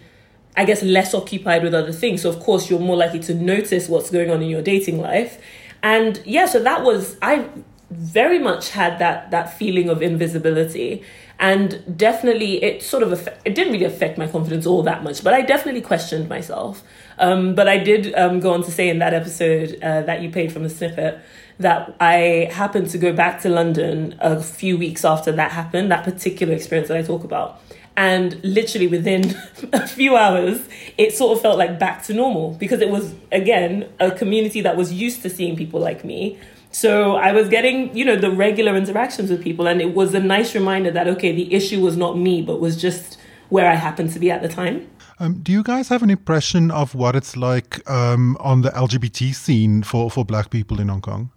I 0.56 0.64
guess, 0.64 0.82
less 0.82 1.14
occupied 1.14 1.62
with 1.62 1.74
other 1.74 1.92
things. 1.92 2.22
So 2.22 2.28
of 2.28 2.40
course, 2.40 2.68
you're 2.68 2.80
more 2.80 2.96
likely 2.96 3.20
to 3.20 3.34
notice 3.34 3.88
what's 3.88 4.10
going 4.10 4.30
on 4.30 4.42
in 4.42 4.50
your 4.50 4.62
dating 4.62 5.00
life. 5.00 5.40
And 5.82 6.20
yeah, 6.24 6.46
so 6.46 6.62
that 6.62 6.82
was 6.84 7.16
I 7.22 7.48
very 7.90 8.38
much 8.38 8.70
had 8.70 8.98
that 8.98 9.30
that 9.30 9.56
feeling 9.58 9.88
of 9.90 10.02
invisibility 10.02 11.02
and 11.38 11.82
definitely 11.98 12.62
it 12.62 12.82
sort 12.82 13.02
of 13.02 13.28
it 13.44 13.54
didn't 13.54 13.72
really 13.72 13.84
affect 13.84 14.16
my 14.16 14.26
confidence 14.26 14.64
all 14.64 14.82
that 14.82 15.02
much 15.02 15.22
but 15.22 15.34
i 15.34 15.42
definitely 15.42 15.80
questioned 15.80 16.28
myself 16.28 16.82
um, 17.18 17.54
but 17.54 17.68
i 17.68 17.76
did 17.76 18.14
um, 18.14 18.40
go 18.40 18.52
on 18.52 18.62
to 18.62 18.70
say 18.70 18.88
in 18.88 18.98
that 18.98 19.12
episode 19.12 19.78
uh, 19.82 20.00
that 20.02 20.22
you 20.22 20.30
played 20.30 20.50
from 20.50 20.62
the 20.62 20.70
snippet 20.70 21.20
that 21.58 21.94
i 22.00 22.48
happened 22.52 22.88
to 22.88 22.96
go 22.96 23.12
back 23.12 23.40
to 23.42 23.48
london 23.48 24.14
a 24.20 24.40
few 24.40 24.78
weeks 24.78 25.04
after 25.04 25.30
that 25.32 25.50
happened 25.50 25.90
that 25.90 26.04
particular 26.04 26.54
experience 26.54 26.88
that 26.88 26.96
i 26.96 27.02
talk 27.02 27.24
about 27.24 27.60
and 27.96 28.42
literally 28.42 28.86
within 28.86 29.36
a 29.72 29.86
few 29.86 30.16
hours 30.16 30.66
it 30.96 31.14
sort 31.14 31.36
of 31.36 31.42
felt 31.42 31.58
like 31.58 31.78
back 31.78 32.02
to 32.02 32.14
normal 32.14 32.54
because 32.54 32.80
it 32.80 32.88
was 32.88 33.14
again 33.30 33.88
a 34.00 34.10
community 34.10 34.60
that 34.60 34.76
was 34.76 34.92
used 34.92 35.22
to 35.22 35.28
seeing 35.28 35.56
people 35.56 35.80
like 35.80 36.04
me 36.04 36.38
so 36.72 37.16
I 37.16 37.32
was 37.32 37.50
getting, 37.50 37.94
you 37.94 38.04
know, 38.04 38.16
the 38.16 38.30
regular 38.30 38.74
interactions 38.74 39.30
with 39.30 39.42
people, 39.42 39.66
and 39.66 39.80
it 39.80 39.94
was 39.94 40.14
a 40.14 40.20
nice 40.20 40.54
reminder 40.54 40.90
that 40.90 41.06
okay, 41.06 41.30
the 41.30 41.52
issue 41.52 41.80
was 41.80 41.96
not 41.96 42.16
me, 42.16 42.40
but 42.40 42.60
was 42.60 42.80
just 42.80 43.18
where 43.50 43.70
I 43.70 43.74
happened 43.74 44.10
to 44.14 44.18
be 44.18 44.30
at 44.30 44.40
the 44.40 44.48
time. 44.48 44.88
Um, 45.20 45.34
do 45.34 45.52
you 45.52 45.62
guys 45.62 45.88
have 45.88 46.02
an 46.02 46.10
impression 46.10 46.70
of 46.70 46.94
what 46.94 47.14
it's 47.14 47.36
like 47.36 47.88
um, 47.88 48.36
on 48.40 48.62
the 48.62 48.70
LGBT 48.70 49.34
scene 49.34 49.82
for, 49.82 50.10
for 50.10 50.24
Black 50.24 50.50
people 50.50 50.80
in 50.80 50.88
Hong 50.88 51.02
Kong? 51.02 51.30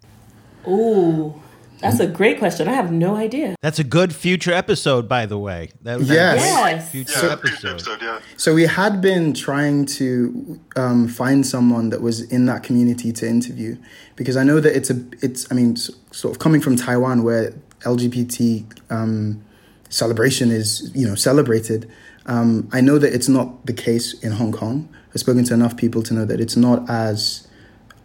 Oh, 0.65 1.39
that's 1.79 1.99
a 1.99 2.07
great 2.07 2.39
question. 2.39 2.67
I 2.67 2.73
have 2.73 2.91
no 2.91 3.15
idea. 3.15 3.55
That's 3.61 3.79
a 3.79 3.83
good 3.83 4.13
future 4.15 4.53
episode, 4.53 5.07
by 5.07 5.25
the 5.25 5.37
way. 5.37 5.71
That 5.81 5.99
was 5.99 6.09
yes. 6.09 6.39
yes. 6.39 6.91
Future 6.91 7.27
yeah, 7.27 7.33
episode. 7.33 7.71
episode 7.71 8.01
yeah. 8.01 8.19
So 8.37 8.53
we 8.53 8.63
had 8.63 9.01
been 9.01 9.33
trying 9.33 9.85
to 9.87 10.59
um, 10.75 11.07
find 11.07 11.45
someone 11.45 11.89
that 11.89 12.01
was 12.01 12.21
in 12.31 12.45
that 12.45 12.63
community 12.63 13.11
to 13.13 13.27
interview 13.27 13.77
because 14.15 14.37
I 14.37 14.43
know 14.43 14.59
that 14.59 14.75
it's 14.75 14.89
a 14.89 15.03
it's 15.21 15.51
I 15.51 15.55
mean 15.55 15.75
sort 15.75 16.35
of 16.35 16.39
coming 16.39 16.61
from 16.61 16.75
Taiwan 16.75 17.23
where 17.23 17.53
LGBT 17.81 18.91
um, 18.91 19.43
celebration 19.89 20.51
is 20.51 20.91
you 20.95 21.07
know 21.07 21.15
celebrated. 21.15 21.89
Um, 22.27 22.69
I 22.73 22.81
know 22.81 22.97
that 22.97 23.13
it's 23.13 23.29
not 23.29 23.65
the 23.65 23.73
case 23.73 24.19
in 24.21 24.31
Hong 24.31 24.51
Kong. 24.51 24.89
I've 25.13 25.19
spoken 25.19 25.43
to 25.45 25.53
enough 25.53 25.77
people 25.77 26.01
to 26.03 26.13
know 26.13 26.25
that 26.25 26.41
it's 26.41 26.57
not 26.57 26.89
as 26.89 27.47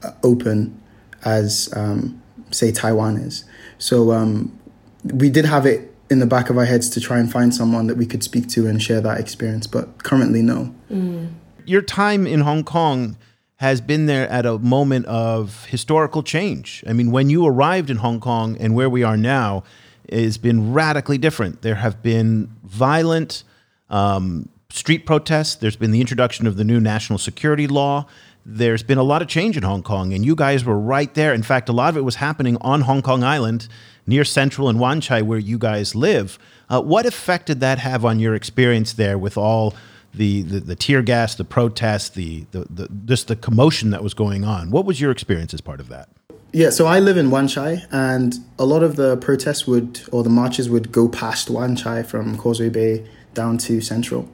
uh, 0.02 0.12
open 0.22 0.80
as 1.24 1.72
um, 1.74 2.20
say 2.50 2.72
Taiwan 2.72 3.16
is. 3.16 3.44
So 3.80 4.12
um, 4.12 4.56
we 5.02 5.28
did 5.28 5.44
have 5.44 5.66
it 5.66 5.92
in 6.08 6.20
the 6.20 6.26
back 6.26 6.50
of 6.50 6.56
our 6.56 6.64
heads 6.64 6.88
to 6.90 7.00
try 7.00 7.18
and 7.18 7.30
find 7.30 7.52
someone 7.54 7.86
that 7.88 7.96
we 7.96 8.06
could 8.06 8.22
speak 8.22 8.48
to 8.50 8.66
and 8.66 8.80
share 8.80 9.00
that 9.00 9.18
experience, 9.18 9.66
but 9.66 10.02
currently, 10.04 10.42
no. 10.42 10.72
Mm. 10.90 11.32
Your 11.64 11.82
time 11.82 12.26
in 12.26 12.40
Hong 12.40 12.62
Kong 12.62 13.16
has 13.56 13.80
been 13.80 14.06
there 14.06 14.28
at 14.28 14.46
a 14.46 14.58
moment 14.58 15.06
of 15.06 15.64
historical 15.66 16.22
change. 16.22 16.84
I 16.86 16.92
mean, 16.92 17.10
when 17.10 17.30
you 17.30 17.46
arrived 17.46 17.90
in 17.90 17.98
Hong 17.98 18.20
Kong 18.20 18.56
and 18.58 18.74
where 18.74 18.88
we 18.88 19.02
are 19.02 19.16
now 19.16 19.64
has 20.12 20.38
been 20.38 20.72
radically 20.72 21.18
different. 21.18 21.62
There 21.62 21.76
have 21.76 22.02
been 22.02 22.50
violent 22.64 23.44
um, 23.88 24.48
street 24.70 25.06
protests. 25.06 25.56
There's 25.56 25.76
been 25.76 25.90
the 25.90 26.00
introduction 26.00 26.46
of 26.46 26.56
the 26.56 26.64
new 26.64 26.80
national 26.80 27.18
security 27.18 27.66
law 27.66 28.06
there's 28.50 28.82
been 28.82 28.98
a 28.98 29.02
lot 29.02 29.22
of 29.22 29.28
change 29.28 29.56
in 29.56 29.62
Hong 29.62 29.82
Kong, 29.82 30.12
and 30.12 30.24
you 30.24 30.34
guys 30.34 30.64
were 30.64 30.78
right 30.78 31.12
there. 31.14 31.32
In 31.32 31.42
fact, 31.42 31.68
a 31.68 31.72
lot 31.72 31.90
of 31.90 31.96
it 31.96 32.04
was 32.04 32.16
happening 32.16 32.56
on 32.60 32.82
Hong 32.82 33.00
Kong 33.00 33.22
Island, 33.22 33.68
near 34.06 34.24
Central 34.24 34.68
and 34.68 34.80
Wan 34.80 35.00
Chai, 35.00 35.22
where 35.22 35.38
you 35.38 35.56
guys 35.56 35.94
live. 35.94 36.38
Uh, 36.68 36.80
what 36.80 37.06
effect 37.06 37.46
did 37.46 37.60
that 37.60 37.78
have 37.78 38.04
on 38.04 38.18
your 38.18 38.34
experience 38.34 38.94
there 38.94 39.16
with 39.16 39.38
all 39.38 39.74
the, 40.12 40.42
the, 40.42 40.60
the 40.60 40.74
tear 40.74 41.02
gas, 41.02 41.36
the 41.36 41.44
protests, 41.44 42.10
the, 42.10 42.44
the, 42.50 42.66
the, 42.68 42.88
just 43.04 43.28
the 43.28 43.36
commotion 43.36 43.90
that 43.90 44.02
was 44.02 44.14
going 44.14 44.44
on? 44.44 44.70
What 44.70 44.84
was 44.84 45.00
your 45.00 45.12
experience 45.12 45.54
as 45.54 45.60
part 45.60 45.78
of 45.78 45.88
that? 45.88 46.08
Yeah, 46.52 46.70
so 46.70 46.86
I 46.86 46.98
live 46.98 47.16
in 47.16 47.30
Wan 47.30 47.46
Chai, 47.46 47.84
and 47.92 48.34
a 48.58 48.66
lot 48.66 48.82
of 48.82 48.96
the 48.96 49.16
protests 49.18 49.68
would, 49.68 50.00
or 50.10 50.24
the 50.24 50.30
marches 50.30 50.68
would 50.68 50.90
go 50.90 51.08
past 51.08 51.48
Wan 51.48 51.76
Chai 51.76 52.02
from 52.02 52.36
Causeway 52.36 52.70
Bay 52.70 53.06
down 53.34 53.58
to 53.58 53.80
Central. 53.80 54.28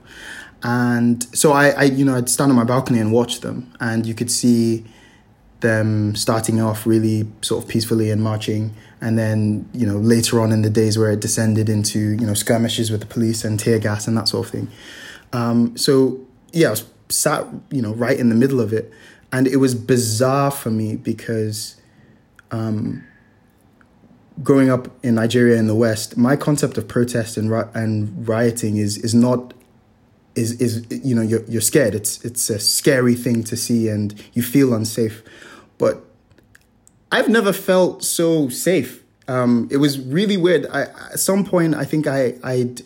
And 0.63 1.23
so 1.37 1.53
I, 1.53 1.71
I, 1.71 1.83
you 1.85 2.05
know, 2.05 2.17
I'd 2.17 2.29
stand 2.29 2.51
on 2.51 2.57
my 2.57 2.65
balcony 2.65 2.99
and 2.99 3.13
watch 3.13 3.41
them, 3.41 3.73
and 3.81 4.07
you 4.07 4.15
could 4.15 4.31
see 4.31 4.85
them 5.61 6.15
starting 6.15 6.61
off 6.61 6.87
really 6.87 7.27
sort 7.43 7.63
of 7.63 7.69
peacefully 7.69 8.11
and 8.11 8.23
marching, 8.23 8.75
and 9.01 9.19
then 9.19 9.69
you 9.73 9.87
know 9.87 9.97
later 9.97 10.41
on 10.41 10.53
in 10.53 10.63
the 10.63 10.71
days 10.71 10.99
where 10.99 11.11
it 11.11 11.21
descended 11.21 11.69
into 11.69 11.99
you 11.99 12.27
know 12.27 12.35
skirmishes 12.35 12.91
with 12.91 13.01
the 13.01 13.07
police 13.07 13.45
and 13.45 13.61
tear 13.61 13.79
gas 13.79 14.07
and 14.07 14.17
that 14.17 14.29
sort 14.29 14.47
of 14.47 14.53
thing. 14.53 14.69
Um, 15.33 15.77
so 15.77 16.21
yeah, 16.53 16.69
I 16.69 16.71
was 16.71 16.85
sat 17.09 17.47
you 17.71 17.83
know 17.83 17.95
right 17.95 18.19
in 18.19 18.29
the 18.29 18.35
middle 18.35 18.61
of 18.61 18.73
it, 18.73 18.93
and 19.33 19.47
it 19.47 19.57
was 19.57 19.75
bizarre 19.75 20.51
for 20.51 20.71
me 20.71 20.97
because. 20.97 21.77
Um, 22.53 23.05
growing 24.43 24.71
up 24.71 24.89
in 25.03 25.15
Nigeria 25.15 25.57
in 25.57 25.67
the 25.67 25.75
West, 25.75 26.17
my 26.17 26.37
concept 26.37 26.77
of 26.77 26.87
protest 26.87 27.39
and 27.39 27.51
ri- 27.51 27.71
and 27.75 28.29
rioting 28.29 28.77
is 28.77 28.99
is 28.99 29.15
not 29.15 29.55
is 30.37 30.61
is 30.61 30.87
you 30.91 31.15
know 31.15 31.23
you're 31.23 31.43
you're 31.45 31.61
scared. 31.61 31.95
It's 31.95 32.25
it's 32.25 32.49
a 32.51 32.59
scary 32.59 33.15
thing 33.15 33.43
to 33.45 33.57
see, 33.57 33.89
and 33.89 34.15
you 34.35 34.43
feel 34.43 34.75
unsafe. 34.75 35.23
But 35.79 36.05
I've 37.11 37.29
never 37.29 37.53
felt 37.53 38.05
so 38.05 38.49
safe. 38.49 39.03
Um, 39.29 39.69
it 39.73 39.79
was 39.79 39.99
really 39.99 40.37
weird. 40.37 40.67
I, 40.67 40.83
at 40.83 41.19
some 41.19 41.45
point, 41.45 41.75
I 41.75 41.85
think 41.85 42.07
I 42.07 42.35
I'd 42.45 42.83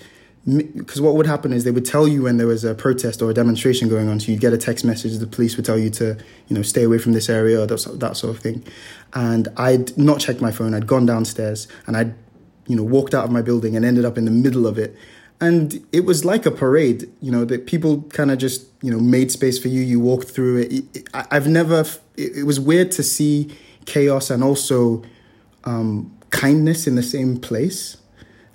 because 0.47 1.03
what 1.03 1.17
would 1.17 1.27
happen 1.27 1.53
is 1.53 1.65
they 1.65 1.71
would 1.71 1.85
tell 1.85 2.09
you 2.09 2.23
when 2.23 2.39
there 2.39 2.47
was 2.47 2.65
a 2.65 2.75
protest 2.75 3.21
or 3.21 3.31
a 3.31 3.35
demonstration 3.35 3.91
going 3.91 4.09
on. 4.09 4.19
So 4.21 4.33
you'd 4.33 4.41
get 4.41 4.55
a 4.55 4.59
text 4.59 4.87
message. 4.87 5.19
The 5.19 5.27
police 5.27 5.57
would 5.57 5.67
tell 5.67 5.79
you 5.79 5.91
to 5.91 6.17
you 6.49 6.57
know 6.57 6.63
stay 6.63 6.85
away 6.85 6.99
from 6.99 7.13
this 7.13 7.29
area 7.29 7.61
or 7.61 7.67
that, 7.67 7.99
that 8.01 8.17
sort 8.17 8.35
of 8.35 8.43
thing. 8.43 8.65
And 9.13 9.49
I'd 9.57 9.99
not 9.99 10.21
checked 10.21 10.41
my 10.41 10.53
phone. 10.53 10.73
I'd 10.73 10.87
gone 10.87 11.05
downstairs 11.05 11.69
and 11.87 11.97
I'd 11.97 12.15
you 12.69 12.77
know 12.77 12.85
walked 12.85 13.15
out 13.15 13.25
of 13.25 13.33
my 13.33 13.43
building 13.43 13.77
and 13.77 13.85
ended 13.85 14.05
up 14.05 14.17
in 14.17 14.25
the 14.25 14.31
middle 14.31 14.67
of 14.67 14.79
it 14.79 14.97
and 15.41 15.85
it 15.93 16.05
was 16.05 16.25
like 16.25 16.45
a 16.47 16.51
parade 16.51 17.11
you 17.21 17.31
know 17.31 17.45
that 17.45 17.67
people 17.67 18.03
kind 18.11 18.31
of 18.31 18.39
just 18.39 18.67
you 18.83 18.91
know 18.91 19.01
made 19.01 19.31
space 19.31 19.59
for 19.59 19.69
you 19.69 19.81
you 19.81 19.99
walked 19.99 20.29
through 20.29 20.59
it, 20.59 21.09
i've 21.15 21.47
never 21.47 21.85
it, 22.17 22.45
was 22.45 22.61
weird 22.61 22.91
to 22.93 23.03
see 23.03 23.51
chaos 23.87 24.31
and 24.31 24.45
also 24.45 25.03
um, 25.65 26.17
kindness 26.31 26.87
in 26.87 26.95
the 26.95 27.03
same 27.03 27.39
place. 27.39 27.97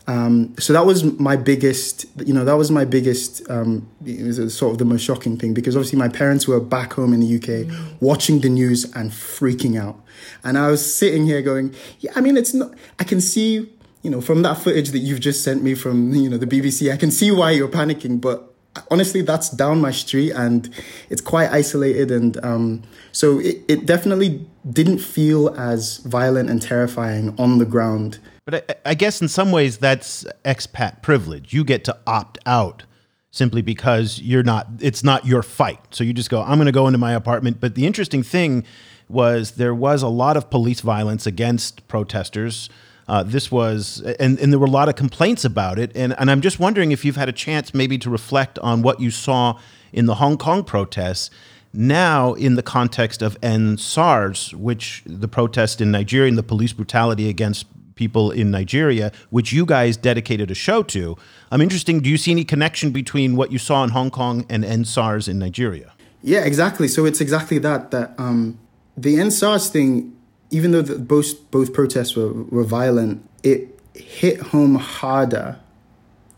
Um, 0.08 0.56
so 0.60 0.72
that 0.74 0.86
was 0.86 1.04
my 1.20 1.36
biggest 1.36 2.06
you 2.24 2.32
know 2.32 2.46
that 2.46 2.58
was 2.58 2.70
my 2.70 2.86
biggest 2.86 3.42
um, 3.50 3.90
it 4.06 4.24
was 4.24 4.56
sort 4.56 4.72
of 4.72 4.78
the 4.78 4.86
most 4.86 5.02
shocking 5.02 5.36
thing 5.36 5.56
because 5.56 5.76
obviously 5.76 5.98
my 5.98 6.10
parents 6.10 6.48
were 6.48 6.60
back 6.60 6.94
home 6.94 7.12
in 7.12 7.22
the 7.22 7.36
uk 7.38 7.42
mm. 7.42 8.02
watching 8.02 8.40
the 8.42 8.50
news 8.50 8.84
and 8.94 9.10
freaking 9.10 9.82
out. 9.82 10.00
And 10.44 10.60
i 10.60 10.70
was 10.70 10.96
sitting 10.96 11.26
here 11.26 11.42
going 11.42 11.74
yeah 12.02 12.12
i 12.16 12.22
mean 12.22 12.38
it's 12.38 12.54
not 12.54 12.76
i 13.00 13.04
can 13.04 13.20
see 13.20 13.68
you 14.06 14.12
know, 14.12 14.22
from 14.22 14.44
that 14.44 14.60
footage 14.60 14.92
that 14.92 15.00
you've 15.00 15.20
just 15.20 15.44
sent 15.44 15.64
me 15.64 15.74
from, 15.74 16.14
you 16.14 16.30
know, 16.30 16.38
the 16.38 16.46
BBC, 16.46 16.94
I 16.94 16.96
can 16.96 17.10
see 17.10 17.32
why 17.32 17.50
you're 17.50 17.68
panicking, 17.68 18.22
but 18.22 18.54
honestly, 18.92 19.24
that's 19.24 19.50
down 19.50 19.82
my 19.82 19.90
street 19.90 20.32
and 20.32 20.70
it's 21.10 21.22
quite 21.22 21.50
isolated. 21.50 22.12
And 22.12 22.38
um, 22.46 22.84
so 23.12 23.40
it, 23.40 23.64
it 23.68 23.88
definitely 23.88 24.46
didn't 24.70 25.00
feel 25.00 25.50
as 25.58 25.98
violent 26.06 26.52
and 26.52 26.62
terrifying 26.62 27.34
on 27.40 27.58
the 27.58 27.66
ground. 27.66 28.20
But 28.46 28.70
I, 28.86 28.92
I 28.92 28.94
guess 28.94 29.24
in 29.24 29.28
some 29.28 29.52
ways 29.52 29.80
that's 29.80 30.24
expat 30.46 31.02
privilege. 31.02 31.52
You 31.52 31.64
get 31.64 31.84
to 31.86 31.98
opt 32.06 32.38
out 32.46 32.84
simply 33.32 33.64
because 33.64 34.22
you're 34.22 34.44
not 34.44 34.68
it's 34.82 35.04
not 35.04 35.26
your 35.26 35.42
fight. 35.42 35.80
So 35.90 36.04
you 36.04 36.14
just 36.14 36.30
go, 36.30 36.44
I'm 36.44 36.60
going 36.60 36.68
to 36.68 36.72
go 36.72 36.86
into 36.86 37.00
my 37.00 37.14
apartment. 37.14 37.60
But 37.60 37.74
the 37.74 37.88
interesting 37.88 38.22
thing 38.22 38.66
was 39.10 39.54
there 39.54 39.74
was 39.74 40.04
a 40.04 40.08
lot 40.08 40.38
of 40.38 40.52
police 40.52 40.82
violence 40.82 41.26
against 41.26 41.88
protesters. 41.88 42.70
Uh, 43.08 43.24
this 43.24 43.52
was, 43.52 44.02
and, 44.20 44.40
and 44.40 44.52
there 44.52 44.60
were 44.60 44.66
a 44.66 44.72
lot 44.72 44.90
of 44.90 44.96
complaints 44.96 45.46
about 45.46 45.78
it. 45.78 45.92
And, 45.96 46.16
and 46.18 46.32
I'm 46.32 46.42
just 46.42 46.60
wondering 46.60 46.92
if 46.92 47.06
you've 47.06 47.16
had 47.16 47.30
a 47.30 47.34
chance 47.34 47.74
maybe 47.74 47.98
to 48.00 48.10
reflect 48.10 48.58
on 48.60 48.82
what 48.82 49.00
you 49.00 49.12
saw 49.12 49.60
in 49.94 50.08
the 50.08 50.16
Hong 50.16 50.38
Kong 50.38 50.64
protests 50.64 51.30
now 51.72 52.34
in 52.34 52.56
the 52.56 52.64
context 52.64 53.22
of 53.22 53.38
End 53.44 53.80
SARS, 53.80 54.54
which 54.56 55.04
the 55.06 55.28
protest 55.28 55.82
in 55.82 55.92
Nigeria 55.92 56.30
and 56.30 56.38
the 56.38 56.44
police 56.44 56.74
brutality 56.74 57.30
against 57.30 57.68
people 57.96 58.32
in 58.32 58.52
Nigeria, 58.52 59.12
which 59.30 59.54
you 59.54 59.66
guys 59.66 59.98
dedicated 59.98 60.52
a 60.52 60.56
show 60.56 60.84
to. 60.84 61.18
I'm 61.52 61.62
interested. 61.62 62.02
Do 62.04 62.10
you 62.10 62.18
see 62.18 62.32
any 62.32 62.44
connection 62.44 62.92
between 62.92 63.36
what 63.36 63.52
you 63.52 63.58
saw 63.58 63.84
in 63.84 63.92
Hong 63.92 64.12
Kong 64.12 64.46
and 64.50 64.66
End 64.66 64.88
SARS 64.88 65.28
in 65.28 65.40
Nigeria? 65.40 65.94
Yeah, 66.22 66.44
exactly. 66.44 66.88
So 66.88 67.06
it's 67.06 67.22
exactly 67.22 67.60
that. 67.60 67.92
That 67.92 68.14
um, 68.18 68.60
the 68.98 69.20
End 69.20 69.32
SARS 69.32 69.70
thing, 69.70 70.15
even 70.56 70.72
though 70.72 70.82
the, 70.82 70.98
both 70.98 71.52
both 71.52 71.74
protests 71.74 72.16
were 72.16 72.32
were 72.32 72.64
violent, 72.64 73.28
it 73.44 73.78
hit 73.94 74.40
home 74.40 74.76
harder, 74.76 75.60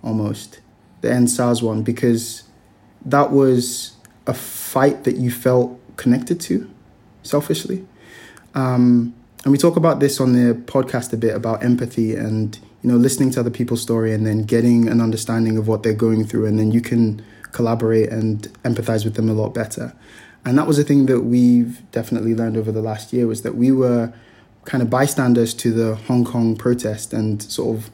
almost 0.03 0.59
the 1.01 1.11
End 1.11 1.29
SARS 1.29 1.61
one 1.61 1.83
because 1.83 2.43
that 3.05 3.31
was 3.31 3.95
a 4.25 4.33
fight 4.33 5.03
that 5.03 5.17
you 5.17 5.29
felt 5.29 5.79
connected 5.97 6.41
to, 6.41 6.67
selfishly. 7.21 7.85
Um, 8.55 9.13
and 9.43 9.51
we 9.51 9.59
talk 9.59 9.75
about 9.75 9.99
this 9.99 10.19
on 10.19 10.33
the 10.33 10.55
podcast 10.55 11.13
a 11.13 11.17
bit 11.17 11.35
about 11.35 11.63
empathy 11.63 12.15
and 12.15 12.57
you 12.81 12.89
know 12.89 12.97
listening 12.97 13.29
to 13.31 13.39
other 13.41 13.51
people's 13.51 13.83
story 13.83 14.13
and 14.13 14.25
then 14.25 14.39
getting 14.45 14.89
an 14.89 14.99
understanding 14.99 15.57
of 15.57 15.67
what 15.67 15.83
they're 15.83 15.93
going 15.93 16.25
through, 16.25 16.47
and 16.47 16.57
then 16.57 16.71
you 16.71 16.81
can 16.81 17.23
collaborate 17.51 18.09
and 18.09 18.51
empathize 18.63 19.05
with 19.05 19.13
them 19.13 19.29
a 19.29 19.33
lot 19.33 19.53
better. 19.53 19.93
And 20.47 20.57
that 20.57 20.65
was 20.65 20.79
a 20.79 20.83
thing 20.85 21.07
that 21.07 21.23
we've 21.23 21.81
definitely 21.91 22.33
learned 22.33 22.55
over 22.55 22.71
the 22.71 22.81
last 22.81 23.11
year 23.11 23.27
was 23.27 23.41
that 23.41 23.55
we 23.55 23.69
were 23.69 24.13
kind 24.63 24.81
of 24.81 24.89
bystanders 24.89 25.53
to 25.55 25.73
the 25.73 25.95
Hong 25.95 26.23
Kong 26.23 26.55
protest 26.55 27.11
and 27.11 27.43
sort 27.43 27.75
of, 27.75 27.91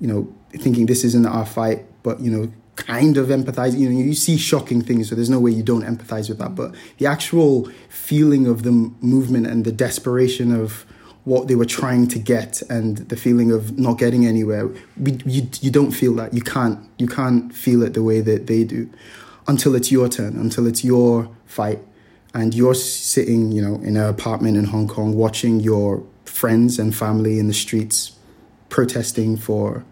you 0.00 0.08
know, 0.08 0.34
thinking 0.52 0.86
this 0.86 1.04
isn't 1.04 1.26
our 1.26 1.44
fight, 1.44 1.84
but 2.02 2.20
you 2.20 2.30
know, 2.30 2.50
kind 2.76 3.18
of 3.18 3.28
empathize. 3.28 3.78
You 3.78 3.90
know, 3.90 4.00
you 4.00 4.14
see 4.14 4.38
shocking 4.38 4.80
things, 4.80 5.10
so 5.10 5.14
there's 5.14 5.28
no 5.28 5.38
way 5.38 5.50
you 5.50 5.62
don't 5.62 5.82
empathize 5.82 6.30
with 6.30 6.38
that. 6.38 6.52
Mm. 6.52 6.56
But 6.56 6.74
the 6.96 7.04
actual 7.04 7.70
feeling 7.90 8.46
of 8.46 8.62
the 8.62 8.72
movement 8.72 9.46
and 9.46 9.66
the 9.66 9.72
desperation 9.72 10.58
of 10.58 10.86
what 11.24 11.48
they 11.48 11.54
were 11.54 11.66
trying 11.66 12.08
to 12.08 12.18
get 12.18 12.62
and 12.70 12.96
the 13.10 13.16
feeling 13.16 13.52
of 13.52 13.78
not 13.78 13.98
getting 13.98 14.24
anywhere, 14.24 14.70
we, 14.96 15.18
you 15.26 15.46
you 15.60 15.70
don't 15.70 15.90
feel 15.90 16.14
that. 16.14 16.32
You 16.32 16.40
can't 16.40 16.78
you 16.98 17.08
can't 17.08 17.54
feel 17.54 17.82
it 17.82 17.92
the 17.92 18.02
way 18.02 18.22
that 18.22 18.46
they 18.46 18.64
do 18.64 18.88
until 19.46 19.74
it's 19.74 19.92
your 19.92 20.08
turn, 20.08 20.36
until 20.36 20.66
it's 20.66 20.82
your 20.82 21.28
fight, 21.54 21.78
and 22.34 22.54
you're 22.54 22.74
sitting, 22.74 23.52
you 23.52 23.62
know, 23.62 23.76
in 23.76 23.96
an 23.96 24.08
apartment 24.08 24.56
in 24.56 24.64
Hong 24.64 24.88
Kong 24.88 25.14
watching 25.14 25.60
your 25.60 26.02
friends 26.24 26.78
and 26.78 26.94
family 26.94 27.38
in 27.38 27.46
the 27.46 27.54
streets 27.54 28.12
protesting 28.68 29.36
for 29.36 29.84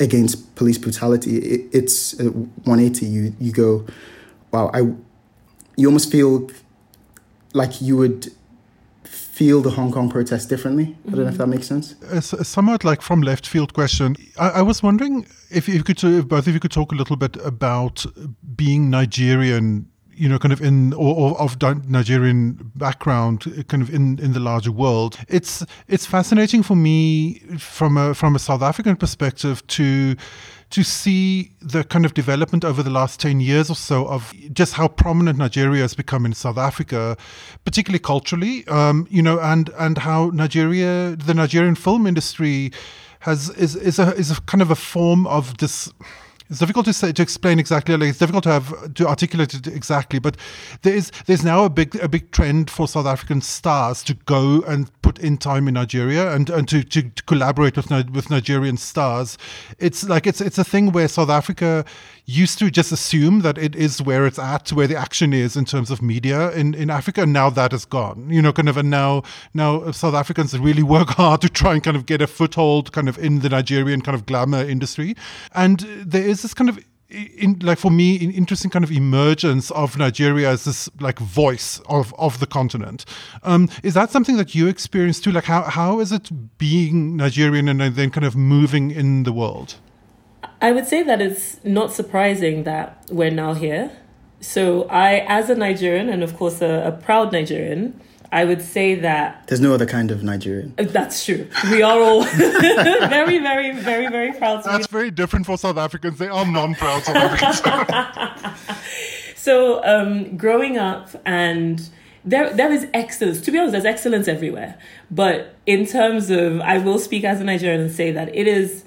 against 0.00 0.54
police 0.56 0.78
brutality, 0.78 1.38
it, 1.38 1.60
it's 1.72 2.18
uh, 2.20 2.24
180. 2.24 3.06
You 3.06 3.34
you 3.38 3.52
go, 3.52 3.86
wow. 4.50 4.70
I 4.74 4.80
you 5.76 5.86
almost 5.86 6.10
feel 6.10 6.50
like 7.52 7.80
you 7.80 7.96
would 7.96 8.32
feel 9.04 9.60
the 9.60 9.70
Hong 9.70 9.92
Kong 9.92 10.08
protest 10.10 10.48
differently. 10.48 10.96
I 11.06 11.10
don't 11.10 11.20
know 11.20 11.26
if 11.26 11.34
mm-hmm. 11.34 11.38
that 11.38 11.46
makes 11.46 11.66
sense. 11.66 11.94
A, 12.10 12.18
a 12.40 12.44
somewhat 12.44 12.84
like 12.84 13.02
from 13.02 13.20
left 13.20 13.46
field 13.46 13.74
question. 13.74 14.16
I, 14.38 14.48
I 14.48 14.62
was 14.62 14.82
wondering 14.82 15.26
if, 15.50 15.68
if 15.68 15.74
you 15.74 15.84
could, 15.84 16.02
if 16.02 16.26
both 16.26 16.46
of 16.46 16.54
you 16.54 16.60
could 16.60 16.72
talk 16.72 16.92
a 16.92 16.94
little 16.94 17.16
bit 17.16 17.36
about 17.44 18.06
being 18.56 18.88
Nigerian 18.90 19.86
you 20.16 20.28
know, 20.28 20.38
kind 20.38 20.52
of 20.52 20.60
in 20.60 20.92
or, 20.94 21.14
or, 21.14 21.40
of 21.40 21.60
Nigerian 21.88 22.72
background, 22.74 23.64
kind 23.68 23.82
of 23.82 23.92
in, 23.92 24.18
in 24.18 24.32
the 24.32 24.40
larger 24.40 24.72
world. 24.72 25.18
It's 25.28 25.64
it's 25.88 26.06
fascinating 26.06 26.62
for 26.62 26.76
me 26.76 27.40
from 27.58 27.96
a 27.96 28.14
from 28.14 28.34
a 28.34 28.38
South 28.38 28.62
African 28.62 28.96
perspective 28.96 29.66
to 29.68 30.16
to 30.70 30.82
see 30.82 31.52
the 31.60 31.84
kind 31.84 32.04
of 32.04 32.14
development 32.14 32.64
over 32.64 32.82
the 32.82 32.90
last 32.90 33.20
10 33.20 33.40
years 33.40 33.70
or 33.70 33.76
so 33.76 34.06
of 34.08 34.34
just 34.52 34.74
how 34.74 34.88
prominent 34.88 35.38
Nigeria 35.38 35.82
has 35.82 35.94
become 35.94 36.26
in 36.26 36.32
South 36.32 36.58
Africa, 36.58 37.16
particularly 37.64 38.00
culturally, 38.00 38.66
um, 38.66 39.06
you 39.08 39.22
know, 39.22 39.38
and, 39.38 39.70
and 39.78 39.98
how 39.98 40.30
Nigeria, 40.34 41.14
the 41.16 41.34
Nigerian 41.34 41.76
film 41.76 42.06
industry 42.06 42.72
has, 43.20 43.48
is, 43.50 43.76
is 43.76 43.98
a, 43.98 44.12
is 44.16 44.30
a 44.32 44.40
kind 44.42 44.60
of 44.60 44.70
a 44.70 44.74
form 44.76 45.26
of 45.28 45.56
this, 45.58 45.92
it's 46.48 46.60
difficult 46.60 46.86
to 46.86 46.92
say 46.92 47.12
to 47.12 47.22
explain 47.22 47.58
exactly. 47.58 47.96
Like 47.96 48.10
it's 48.10 48.18
difficult 48.18 48.44
to 48.44 48.50
have 48.50 48.94
to 48.94 49.06
articulate 49.06 49.54
it 49.54 49.66
exactly. 49.66 50.18
But 50.18 50.36
there 50.82 50.94
is 50.94 51.10
there's 51.26 51.44
now 51.44 51.64
a 51.64 51.70
big 51.70 51.96
a 51.96 52.08
big 52.08 52.30
trend 52.30 52.70
for 52.70 52.86
South 52.86 53.06
African 53.06 53.40
stars 53.40 54.02
to 54.04 54.14
go 54.14 54.62
and 54.62 54.90
put 55.02 55.18
in 55.18 55.38
time 55.38 55.68
in 55.68 55.74
Nigeria 55.74 56.32
and, 56.32 56.48
and 56.50 56.68
to, 56.68 56.82
to, 56.82 57.02
to 57.02 57.22
collaborate 57.24 57.76
with 57.76 57.90
with 58.10 58.30
Nigerian 58.30 58.76
stars. 58.76 59.38
It's 59.78 60.08
like 60.08 60.26
it's 60.26 60.40
it's 60.40 60.58
a 60.58 60.64
thing 60.64 60.92
where 60.92 61.08
South 61.08 61.30
Africa 61.30 61.84
used 62.26 62.58
to 62.58 62.70
just 62.70 62.90
assume 62.90 63.40
that 63.40 63.56
it 63.56 63.76
is 63.76 64.02
where 64.02 64.26
it's 64.26 64.38
at, 64.38 64.72
where 64.72 64.88
the 64.88 64.96
action 64.96 65.32
is 65.32 65.56
in 65.56 65.64
terms 65.64 65.90
of 65.90 66.02
media 66.02 66.50
in, 66.50 66.74
in 66.74 66.90
Africa. 66.90 67.22
And 67.22 67.32
now 67.32 67.50
that 67.50 67.72
is 67.72 67.84
gone, 67.84 68.28
you 68.28 68.42
know, 68.42 68.52
kind 68.52 68.68
of, 68.68 68.76
and 68.76 68.90
now, 68.90 69.22
now 69.54 69.92
South 69.92 70.14
Africans 70.14 70.58
really 70.58 70.82
work 70.82 71.08
hard 71.10 71.40
to 71.42 71.48
try 71.48 71.74
and 71.74 71.82
kind 71.82 71.96
of 71.96 72.04
get 72.04 72.20
a 72.20 72.26
foothold 72.26 72.92
kind 72.92 73.08
of 73.08 73.16
in 73.18 73.40
the 73.40 73.48
Nigerian 73.48 74.02
kind 74.02 74.16
of 74.16 74.26
glamour 74.26 74.62
industry. 74.62 75.14
And 75.54 75.80
there 76.04 76.26
is 76.26 76.42
this 76.42 76.52
kind 76.52 76.68
of 76.68 76.78
in, 77.08 77.60
like 77.60 77.78
for 77.78 77.92
me, 77.92 78.22
an 78.24 78.32
interesting 78.32 78.68
kind 78.68 78.84
of 78.84 78.90
emergence 78.90 79.70
of 79.70 79.96
Nigeria 79.96 80.50
as 80.50 80.64
this 80.64 80.88
like 81.00 81.20
voice 81.20 81.80
of, 81.88 82.12
of 82.18 82.40
the 82.40 82.46
continent. 82.46 83.04
Um, 83.44 83.68
is 83.84 83.94
that 83.94 84.10
something 84.10 84.36
that 84.38 84.56
you 84.56 84.66
experience 84.66 85.20
too? 85.20 85.30
Like 85.30 85.44
how, 85.44 85.62
how 85.62 86.00
is 86.00 86.10
it 86.10 86.58
being 86.58 87.16
Nigerian 87.16 87.68
and 87.68 87.80
then 87.94 88.10
kind 88.10 88.26
of 88.26 88.34
moving 88.34 88.90
in 88.90 89.22
the 89.22 89.32
world? 89.32 89.76
I 90.60 90.72
would 90.72 90.86
say 90.86 91.02
that 91.02 91.20
it's 91.20 91.62
not 91.64 91.92
surprising 91.92 92.64
that 92.64 93.04
we're 93.10 93.30
now 93.30 93.54
here. 93.54 93.90
So, 94.40 94.84
I, 94.84 95.24
as 95.26 95.50
a 95.50 95.54
Nigerian, 95.54 96.08
and 96.08 96.22
of 96.22 96.36
course 96.36 96.60
a, 96.60 96.86
a 96.86 96.92
proud 96.92 97.32
Nigerian, 97.32 98.00
I 98.32 98.44
would 98.44 98.62
say 98.62 98.94
that 98.96 99.46
there's 99.46 99.60
no 99.60 99.72
other 99.72 99.86
kind 99.86 100.10
of 100.10 100.22
Nigerian. 100.22 100.74
Uh, 100.78 100.84
that's 100.84 101.24
true. 101.24 101.48
We 101.70 101.82
are 101.82 102.00
all 102.00 102.24
very, 102.34 103.38
very, 103.38 103.72
very, 103.72 104.08
very 104.08 104.32
proud. 104.32 104.64
That's 104.64 104.88
very 104.88 105.10
different 105.10 105.46
for 105.46 105.56
South 105.56 105.76
Africans. 105.76 106.18
They 106.18 106.28
are 106.28 106.44
non-proud 106.44 107.04
South 107.04 107.16
Africans. 107.16 108.58
so, 109.36 109.82
um, 109.84 110.36
growing 110.36 110.76
up 110.76 111.10
and 111.24 111.88
there 112.24 112.52
there 112.52 112.72
is 112.72 112.86
excellence. 112.92 113.40
To 113.42 113.50
be 113.52 113.58
honest, 113.58 113.72
there's 113.72 113.84
excellence 113.84 114.26
everywhere. 114.28 114.76
But 115.10 115.54
in 115.64 115.86
terms 115.86 116.28
of, 116.30 116.60
I 116.60 116.78
will 116.78 116.98
speak 116.98 117.24
as 117.24 117.40
a 117.40 117.44
Nigerian 117.44 117.80
and 117.80 117.92
say 117.92 118.10
that 118.10 118.34
it 118.34 118.48
is 118.48 118.84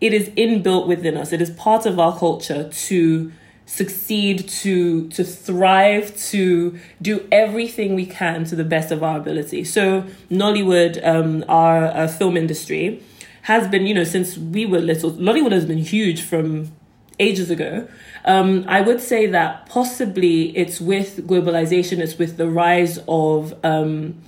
it 0.00 0.12
is 0.12 0.28
inbuilt 0.30 0.86
within 0.86 1.16
us. 1.16 1.32
It 1.32 1.40
is 1.40 1.50
part 1.50 1.86
of 1.86 1.98
our 1.98 2.16
culture 2.18 2.68
to 2.68 3.32
succeed, 3.66 4.48
to 4.48 5.08
to 5.08 5.24
thrive, 5.24 6.16
to 6.30 6.78
do 7.00 7.26
everything 7.32 7.94
we 7.94 8.06
can 8.06 8.44
to 8.44 8.56
the 8.56 8.64
best 8.64 8.90
of 8.90 9.02
our 9.02 9.18
ability. 9.18 9.64
So 9.64 10.04
Nollywood, 10.30 11.04
um, 11.06 11.44
our 11.48 11.86
uh, 11.86 12.08
film 12.08 12.36
industry, 12.36 13.02
has 13.42 13.68
been, 13.68 13.86
you 13.86 13.94
know, 13.94 14.04
since 14.04 14.36
we 14.36 14.66
were 14.66 14.80
little. 14.80 15.12
Nollywood 15.12 15.52
has 15.52 15.64
been 15.66 15.78
huge 15.78 16.22
from 16.22 16.72
ages 17.18 17.50
ago. 17.50 17.88
Um, 18.24 18.64
I 18.66 18.80
would 18.80 19.00
say 19.00 19.26
that 19.26 19.66
possibly 19.66 20.56
it's 20.56 20.80
with 20.80 21.26
globalization, 21.26 21.98
it's 21.98 22.18
with 22.18 22.36
the 22.36 22.48
rise 22.48 22.98
of 23.06 23.54
um, 23.64 24.20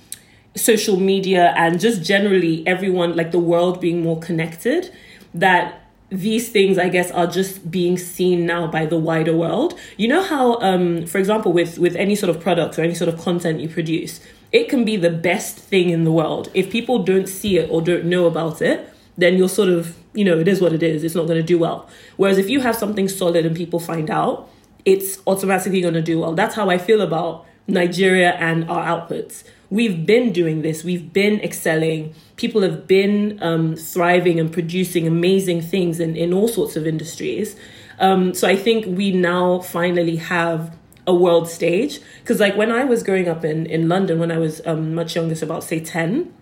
social 0.55 0.99
media 0.99 1.53
and 1.57 1.79
just 1.79 2.03
generally 2.03 2.65
everyone, 2.65 3.15
like 3.15 3.31
the 3.31 3.39
world 3.39 3.81
being 3.81 4.01
more 4.03 4.19
connected 4.19 4.91
that 5.33 5.81
these 6.09 6.49
things 6.49 6.77
i 6.77 6.87
guess 6.87 7.11
are 7.11 7.27
just 7.27 7.69
being 7.69 7.97
seen 7.97 8.45
now 8.45 8.65
by 8.65 8.85
the 8.85 8.97
wider 8.97 9.35
world. 9.35 9.77
You 9.97 10.07
know 10.07 10.23
how 10.23 10.59
um 10.61 11.05
for 11.05 11.17
example 11.17 11.51
with 11.51 11.77
with 11.77 11.95
any 11.95 12.15
sort 12.15 12.29
of 12.33 12.41
product 12.41 12.79
or 12.79 12.83
any 12.83 12.93
sort 12.93 13.13
of 13.13 13.19
content 13.19 13.59
you 13.59 13.67
produce 13.67 14.21
it 14.53 14.69
can 14.69 14.85
be 14.85 14.95
the 14.95 15.09
best 15.09 15.57
thing 15.57 15.89
in 15.89 16.05
the 16.05 16.11
world. 16.11 16.49
If 16.53 16.71
people 16.71 17.03
don't 17.03 17.27
see 17.27 17.57
it 17.57 17.69
or 17.69 17.81
don't 17.81 18.05
know 18.05 18.25
about 18.25 18.61
it 18.61 18.89
then 19.17 19.35
you're 19.35 19.49
sort 19.49 19.69
of 19.69 19.97
you 20.13 20.23
know 20.23 20.39
it 20.39 20.47
is 20.47 20.61
what 20.61 20.71
it 20.71 20.81
is. 20.81 21.03
It's 21.03 21.15
not 21.15 21.27
going 21.27 21.41
to 21.41 21.45
do 21.45 21.59
well. 21.59 21.89
Whereas 22.15 22.37
if 22.37 22.49
you 22.49 22.61
have 22.61 22.75
something 22.75 23.09
solid 23.09 23.45
and 23.45 23.55
people 23.55 23.79
find 23.79 24.09
out 24.09 24.49
it's 24.85 25.19
automatically 25.27 25.81
going 25.81 25.95
to 25.95 26.01
do 26.01 26.19
well. 26.21 26.33
That's 26.33 26.55
how 26.55 26.69
i 26.69 26.77
feel 26.77 27.01
about 27.01 27.45
nigeria 27.67 28.31
and 28.35 28.69
our 28.69 28.85
outputs. 28.85 29.43
We've 29.69 30.05
been 30.05 30.31
doing 30.31 30.61
this. 30.61 30.85
We've 30.85 31.11
been 31.11 31.41
excelling 31.41 32.15
people 32.37 32.61
have 32.61 32.87
been 32.87 33.37
um, 33.41 33.75
thriving 33.75 34.39
and 34.39 34.51
producing 34.51 35.05
amazing 35.07 35.61
things 35.61 35.99
in, 35.99 36.15
in 36.15 36.33
all 36.33 36.47
sorts 36.47 36.75
of 36.75 36.87
industries. 36.87 37.55
Um, 37.99 38.33
so 38.33 38.47
I 38.47 38.55
think 38.55 38.85
we 38.85 39.11
now 39.11 39.59
finally 39.59 40.15
have 40.17 40.75
a 41.05 41.13
world 41.13 41.49
stage. 41.49 41.99
Because 42.19 42.39
like 42.39 42.55
when 42.55 42.71
I 42.71 42.83
was 42.83 43.03
growing 43.03 43.27
up 43.27 43.43
in, 43.43 43.65
in 43.65 43.89
London, 43.89 44.19
when 44.19 44.31
I 44.31 44.37
was 44.37 44.61
um, 44.65 44.93
much 44.93 45.15
younger, 45.15 45.35
so 45.35 45.45
about 45.45 45.63
say 45.63 45.79
10, 45.79 46.33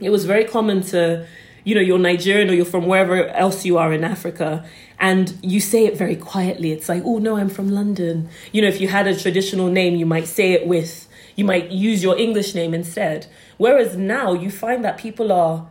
it 0.00 0.10
was 0.10 0.24
very 0.24 0.44
common 0.44 0.82
to 0.84 1.26
you 1.64 1.74
know, 1.74 1.80
you're 1.80 1.98
Nigerian 1.98 2.50
or 2.50 2.52
you're 2.52 2.66
from 2.66 2.86
wherever 2.86 3.26
else 3.28 3.64
you 3.64 3.78
are 3.78 3.92
in 3.92 4.04
Africa, 4.04 4.64
and 5.00 5.36
you 5.42 5.60
say 5.60 5.86
it 5.86 5.96
very 5.96 6.14
quietly. 6.14 6.72
It's 6.72 6.88
like, 6.88 7.02
oh 7.04 7.18
no, 7.18 7.36
I'm 7.36 7.48
from 7.48 7.70
London. 7.70 8.28
You 8.52 8.62
know, 8.62 8.68
if 8.68 8.80
you 8.80 8.88
had 8.88 9.06
a 9.06 9.18
traditional 9.18 9.68
name, 9.68 9.96
you 9.96 10.06
might 10.06 10.26
say 10.26 10.52
it 10.52 10.66
with, 10.66 11.08
you 11.36 11.44
might 11.44 11.70
use 11.70 12.02
your 12.02 12.16
English 12.18 12.54
name 12.54 12.74
instead. 12.74 13.26
Whereas 13.56 13.96
now 13.96 14.32
you 14.32 14.50
find 14.50 14.84
that 14.84 14.98
people 14.98 15.32
are 15.32 15.66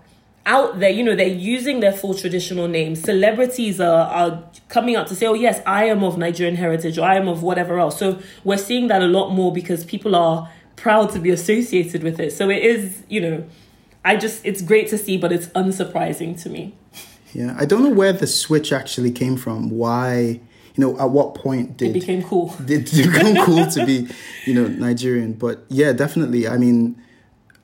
out 0.45 0.79
there, 0.79 0.89
you 0.89 1.03
know, 1.03 1.15
they're 1.15 1.27
using 1.27 1.79
their 1.79 1.93
full 1.93 2.13
traditional 2.13 2.67
names. 2.67 3.01
Celebrities 3.01 3.79
are, 3.79 4.07
are 4.07 4.43
coming 4.67 4.95
out 4.95 5.07
to 5.07 5.15
say, 5.15 5.25
oh, 5.25 5.33
yes, 5.33 5.61
I 5.65 5.85
am 5.85 6.03
of 6.03 6.17
Nigerian 6.17 6.55
heritage 6.55 6.97
or 6.97 7.05
I 7.05 7.15
am 7.15 7.27
of 7.27 7.43
whatever 7.43 7.79
else. 7.79 7.97
So 7.97 8.19
we're 8.43 8.57
seeing 8.57 8.87
that 8.87 9.01
a 9.01 9.07
lot 9.07 9.29
more 9.29 9.53
because 9.53 9.85
people 9.85 10.15
are 10.15 10.51
proud 10.75 11.11
to 11.11 11.19
be 11.19 11.29
associated 11.29 12.03
with 12.03 12.19
it. 12.19 12.33
So 12.33 12.49
it 12.49 12.61
is, 12.61 13.03
you 13.07 13.21
know, 13.21 13.45
I 14.03 14.17
just, 14.17 14.45
it's 14.45 14.61
great 14.61 14.89
to 14.89 14.97
see, 14.97 15.17
but 15.17 15.31
it's 15.31 15.47
unsurprising 15.47 16.41
to 16.43 16.49
me. 16.49 16.75
Yeah, 17.31 17.55
I 17.57 17.65
don't 17.65 17.83
know 17.83 17.89
where 17.89 18.13
the 18.13 18.27
switch 18.27 18.73
actually 18.73 19.11
came 19.11 19.37
from. 19.37 19.69
Why, 19.69 20.41
you 20.75 20.81
know, 20.83 20.99
at 20.99 21.09
what 21.09 21.35
point 21.35 21.77
did 21.77 21.91
it 21.91 21.93
became 21.93 22.23
cool? 22.23 22.55
Did 22.65 22.91
it 22.91 23.11
become 23.11 23.45
cool 23.45 23.67
to 23.67 23.85
be, 23.85 24.07
you 24.45 24.53
know, 24.55 24.67
Nigerian? 24.67 25.33
But 25.33 25.65
yeah, 25.69 25.93
definitely. 25.93 26.47
I 26.47 26.57
mean, 26.57 26.99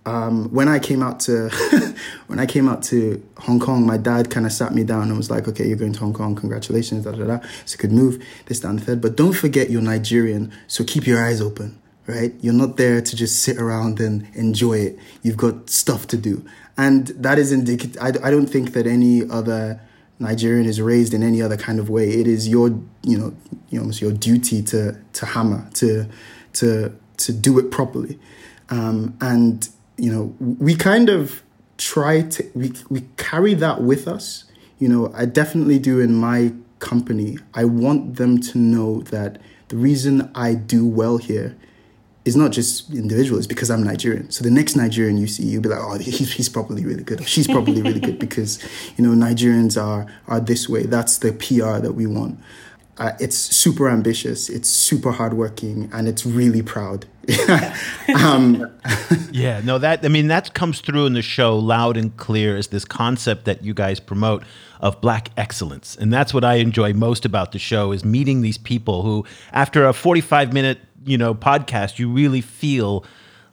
um, 0.06 0.50
when 0.52 0.68
I 0.68 0.80
came 0.80 1.02
out 1.02 1.20
to 1.22 1.50
when 2.28 2.40
I 2.40 2.46
came 2.46 2.70
out 2.70 2.84
to 2.84 3.24
Hong 3.38 3.60
Kong, 3.60 3.86
my 3.86 3.98
dad 3.98 4.30
kind 4.30 4.46
of 4.46 4.52
sat 4.52 4.74
me 4.74 4.84
down 4.84 5.10
and 5.10 5.18
was 5.18 5.30
like, 5.30 5.48
"Okay, 5.48 5.68
you're 5.68 5.78
going 5.78 5.94
to 5.94 6.00
Hong 6.00 6.14
Kong. 6.14 6.36
Congratulations, 6.36 7.06
da 7.06 7.12
da 7.12 7.26
da. 7.26 7.40
It's 7.62 7.76
a 7.76 7.78
good 7.78 7.92
move. 7.92 8.24
This, 8.46 8.60
that, 8.60 8.70
and 8.70 8.80
the 8.80 8.86
third. 8.86 9.02
But 9.02 9.16
don't 9.16 9.34
forget 9.34 9.70
you're 9.70 9.82
Nigerian, 9.82 10.52
so 10.68 10.84
keep 10.84 11.08
your 11.08 11.24
eyes 11.24 11.42
open. 11.42 11.82
Right? 12.08 12.34
You're 12.42 12.56
not 12.56 12.78
there 12.78 13.02
to 13.02 13.16
just 13.16 13.44
sit 13.44 13.58
around 13.58 14.00
and 14.00 14.28
enjoy 14.34 14.80
it. 14.80 15.00
You've 15.22 15.38
got 15.38 15.70
stuff 15.70 16.08
to 16.08 16.18
do, 16.18 16.44
and 16.78 17.08
that 17.08 17.38
is 17.38 17.52
indicative. 17.52 18.02
I, 18.02 18.08
I 18.28 18.32
don't 18.32 18.48
think 18.48 18.74
that 18.74 18.88
any 18.88 19.30
other 19.30 19.80
Nigerian 20.20 20.66
is 20.66 20.82
raised 20.82 21.14
in 21.14 21.24
any 21.24 21.42
other 21.42 21.58
kind 21.58 21.80
of 21.80 21.90
way. 21.90 22.10
It 22.10 22.28
is 22.28 22.48
your, 22.48 22.70
you 23.04 23.18
know, 23.18 23.34
you 23.70 23.82
know, 23.82 23.90
it's 23.90 24.02
your 24.02 24.12
duty 24.12 24.62
to 24.64 24.98
to 25.14 25.26
hammer 25.26 25.70
to 25.76 26.08
to 26.54 26.94
to 27.18 27.34
do 27.34 27.60
it 27.60 27.72
properly, 27.72 28.20
um, 28.70 29.18
and 29.22 29.68
you 29.98 30.12
know, 30.12 30.36
we 30.40 30.76
kind 30.76 31.10
of 31.10 31.44
try 31.78 32.22
to 32.22 32.52
we 32.54 32.74
we 32.90 33.02
carry 33.18 33.54
that 33.56 33.82
with 33.82 34.08
us. 34.08 34.46
You 34.78 34.88
know, 34.88 35.12
I 35.16 35.26
definitely 35.26 35.80
do 35.80 36.00
in 36.00 36.14
my 36.14 36.54
company. 36.80 37.38
I 37.54 37.66
want 37.66 38.16
them 38.16 38.40
to 38.42 38.58
know 38.58 39.02
that 39.04 39.40
the 39.68 39.78
reason 39.78 40.32
I 40.34 40.54
do 40.54 40.86
well 40.88 41.18
here 41.18 41.56
is 42.26 42.36
not 42.36 42.52
just 42.52 42.94
individual, 42.94 43.38
it's 43.38 43.48
because 43.48 43.72
I'm 43.72 43.84
Nigerian. 43.84 44.30
So 44.30 44.44
the 44.44 44.52
next 44.52 44.76
Nigerian 44.76 45.18
you 45.18 45.28
see, 45.28 45.44
you'll 45.44 45.62
be 45.62 45.70
like, 45.70 45.80
oh, 45.80 45.98
he's, 45.98 46.34
he's 46.34 46.50
probably 46.50 46.86
really 46.86 47.04
good. 47.04 47.28
She's 47.28 47.48
probably 47.48 47.82
really 47.82 48.00
good 48.00 48.20
because, 48.28 48.62
you 48.98 49.06
know, 49.06 49.12
Nigerians 49.12 49.82
are, 49.82 50.06
are 50.28 50.40
this 50.40 50.68
way. 50.68 50.84
That's 50.84 51.18
the 51.20 51.32
PR 51.32 51.80
that 51.80 51.94
we 51.94 52.06
want. 52.06 52.40
Uh, 53.00 53.14
it's 53.18 53.38
super 53.38 53.90
ambitious, 53.90 54.50
it's 54.50 54.68
super 54.68 55.14
hardworking, 55.14 55.90
and 55.94 56.06
it's 56.06 56.26
really 56.26 56.62
proud. 56.62 57.06
um, 58.16 58.70
yeah, 59.32 59.62
no, 59.64 59.78
that 59.78 60.04
I 60.04 60.10
mean 60.10 60.28
that 60.28 60.54
comes 60.54 60.82
through 60.82 61.06
in 61.06 61.14
the 61.14 61.22
show 61.22 61.58
loud 61.58 61.96
and 61.96 62.16
clear 62.18 62.58
is 62.58 62.68
this 62.68 62.84
concept 62.84 63.46
that 63.46 63.64
you 63.64 63.74
guys 63.74 64.02
promote 64.02 64.44
of 64.82 65.00
black 65.00 65.30
excellence, 65.38 65.96
and 65.96 66.12
that's 66.12 66.34
what 66.34 66.44
I 66.44 66.56
enjoy 66.56 66.92
most 66.92 67.24
about 67.24 67.54
the 67.54 67.60
show 67.60 67.94
is 67.94 68.04
meeting 68.04 68.42
these 68.42 68.58
people 68.58 69.04
who, 69.04 69.26
after 69.54 69.88
a 69.88 69.94
forty-five 69.94 70.52
minute 70.52 70.80
you 71.06 71.18
know 71.18 71.34
podcast, 71.34 72.00
you 72.00 72.10
really 72.10 72.42
feel 72.42 73.06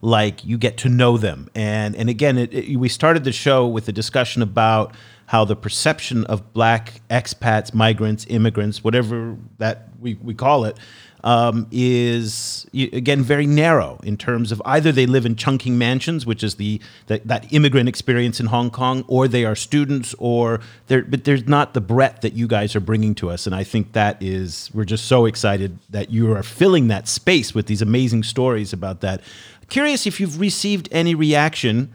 like 0.02 0.44
you 0.44 0.58
get 0.58 0.76
to 0.78 0.88
know 0.88 1.16
them. 1.16 1.48
And 1.54 1.96
and 1.96 2.08
again, 2.08 2.38
it, 2.38 2.52
it, 2.52 2.76
we 2.76 2.88
started 2.88 3.24
the 3.24 3.32
show 3.32 3.66
with 3.66 3.88
a 3.88 3.92
discussion 3.92 4.42
about 4.42 4.94
how 5.26 5.44
the 5.44 5.56
perception 5.56 6.24
of 6.26 6.52
black 6.52 7.00
expats, 7.10 7.74
migrants, 7.74 8.26
immigrants, 8.28 8.82
whatever 8.82 9.36
that 9.58 9.88
we, 10.00 10.14
we 10.22 10.34
call 10.34 10.64
it, 10.64 10.78
um, 11.24 11.66
is 11.72 12.68
again 12.72 13.20
very 13.20 13.46
narrow 13.46 13.98
in 14.04 14.16
terms 14.16 14.52
of 14.52 14.62
either 14.64 14.92
they 14.92 15.06
live 15.06 15.26
in 15.26 15.34
Chungking 15.34 15.76
Mansions, 15.76 16.24
which 16.24 16.44
is 16.44 16.54
the 16.54 16.80
that, 17.08 17.26
that 17.26 17.52
immigrant 17.52 17.88
experience 17.88 18.38
in 18.38 18.46
Hong 18.46 18.70
Kong, 18.70 19.04
or 19.08 19.26
they 19.26 19.44
are 19.44 19.56
students, 19.56 20.14
or 20.18 20.60
there. 20.86 21.02
But 21.02 21.24
there's 21.24 21.48
not 21.48 21.74
the 21.74 21.80
breadth 21.80 22.20
that 22.20 22.34
you 22.34 22.46
guys 22.46 22.76
are 22.76 22.80
bringing 22.80 23.16
to 23.16 23.30
us, 23.30 23.44
and 23.46 23.56
I 23.56 23.64
think 23.64 23.92
that 23.92 24.22
is 24.22 24.70
we're 24.72 24.84
just 24.84 25.06
so 25.06 25.26
excited 25.26 25.78
that 25.90 26.10
you 26.10 26.32
are 26.32 26.44
filling 26.44 26.86
that 26.88 27.08
space 27.08 27.52
with 27.52 27.66
these 27.66 27.82
amazing 27.82 28.22
stories 28.22 28.72
about 28.72 29.00
that. 29.00 29.20
Curious 29.68 30.06
if 30.06 30.20
you've 30.20 30.38
received 30.38 30.88
any 30.92 31.16
reaction 31.16 31.92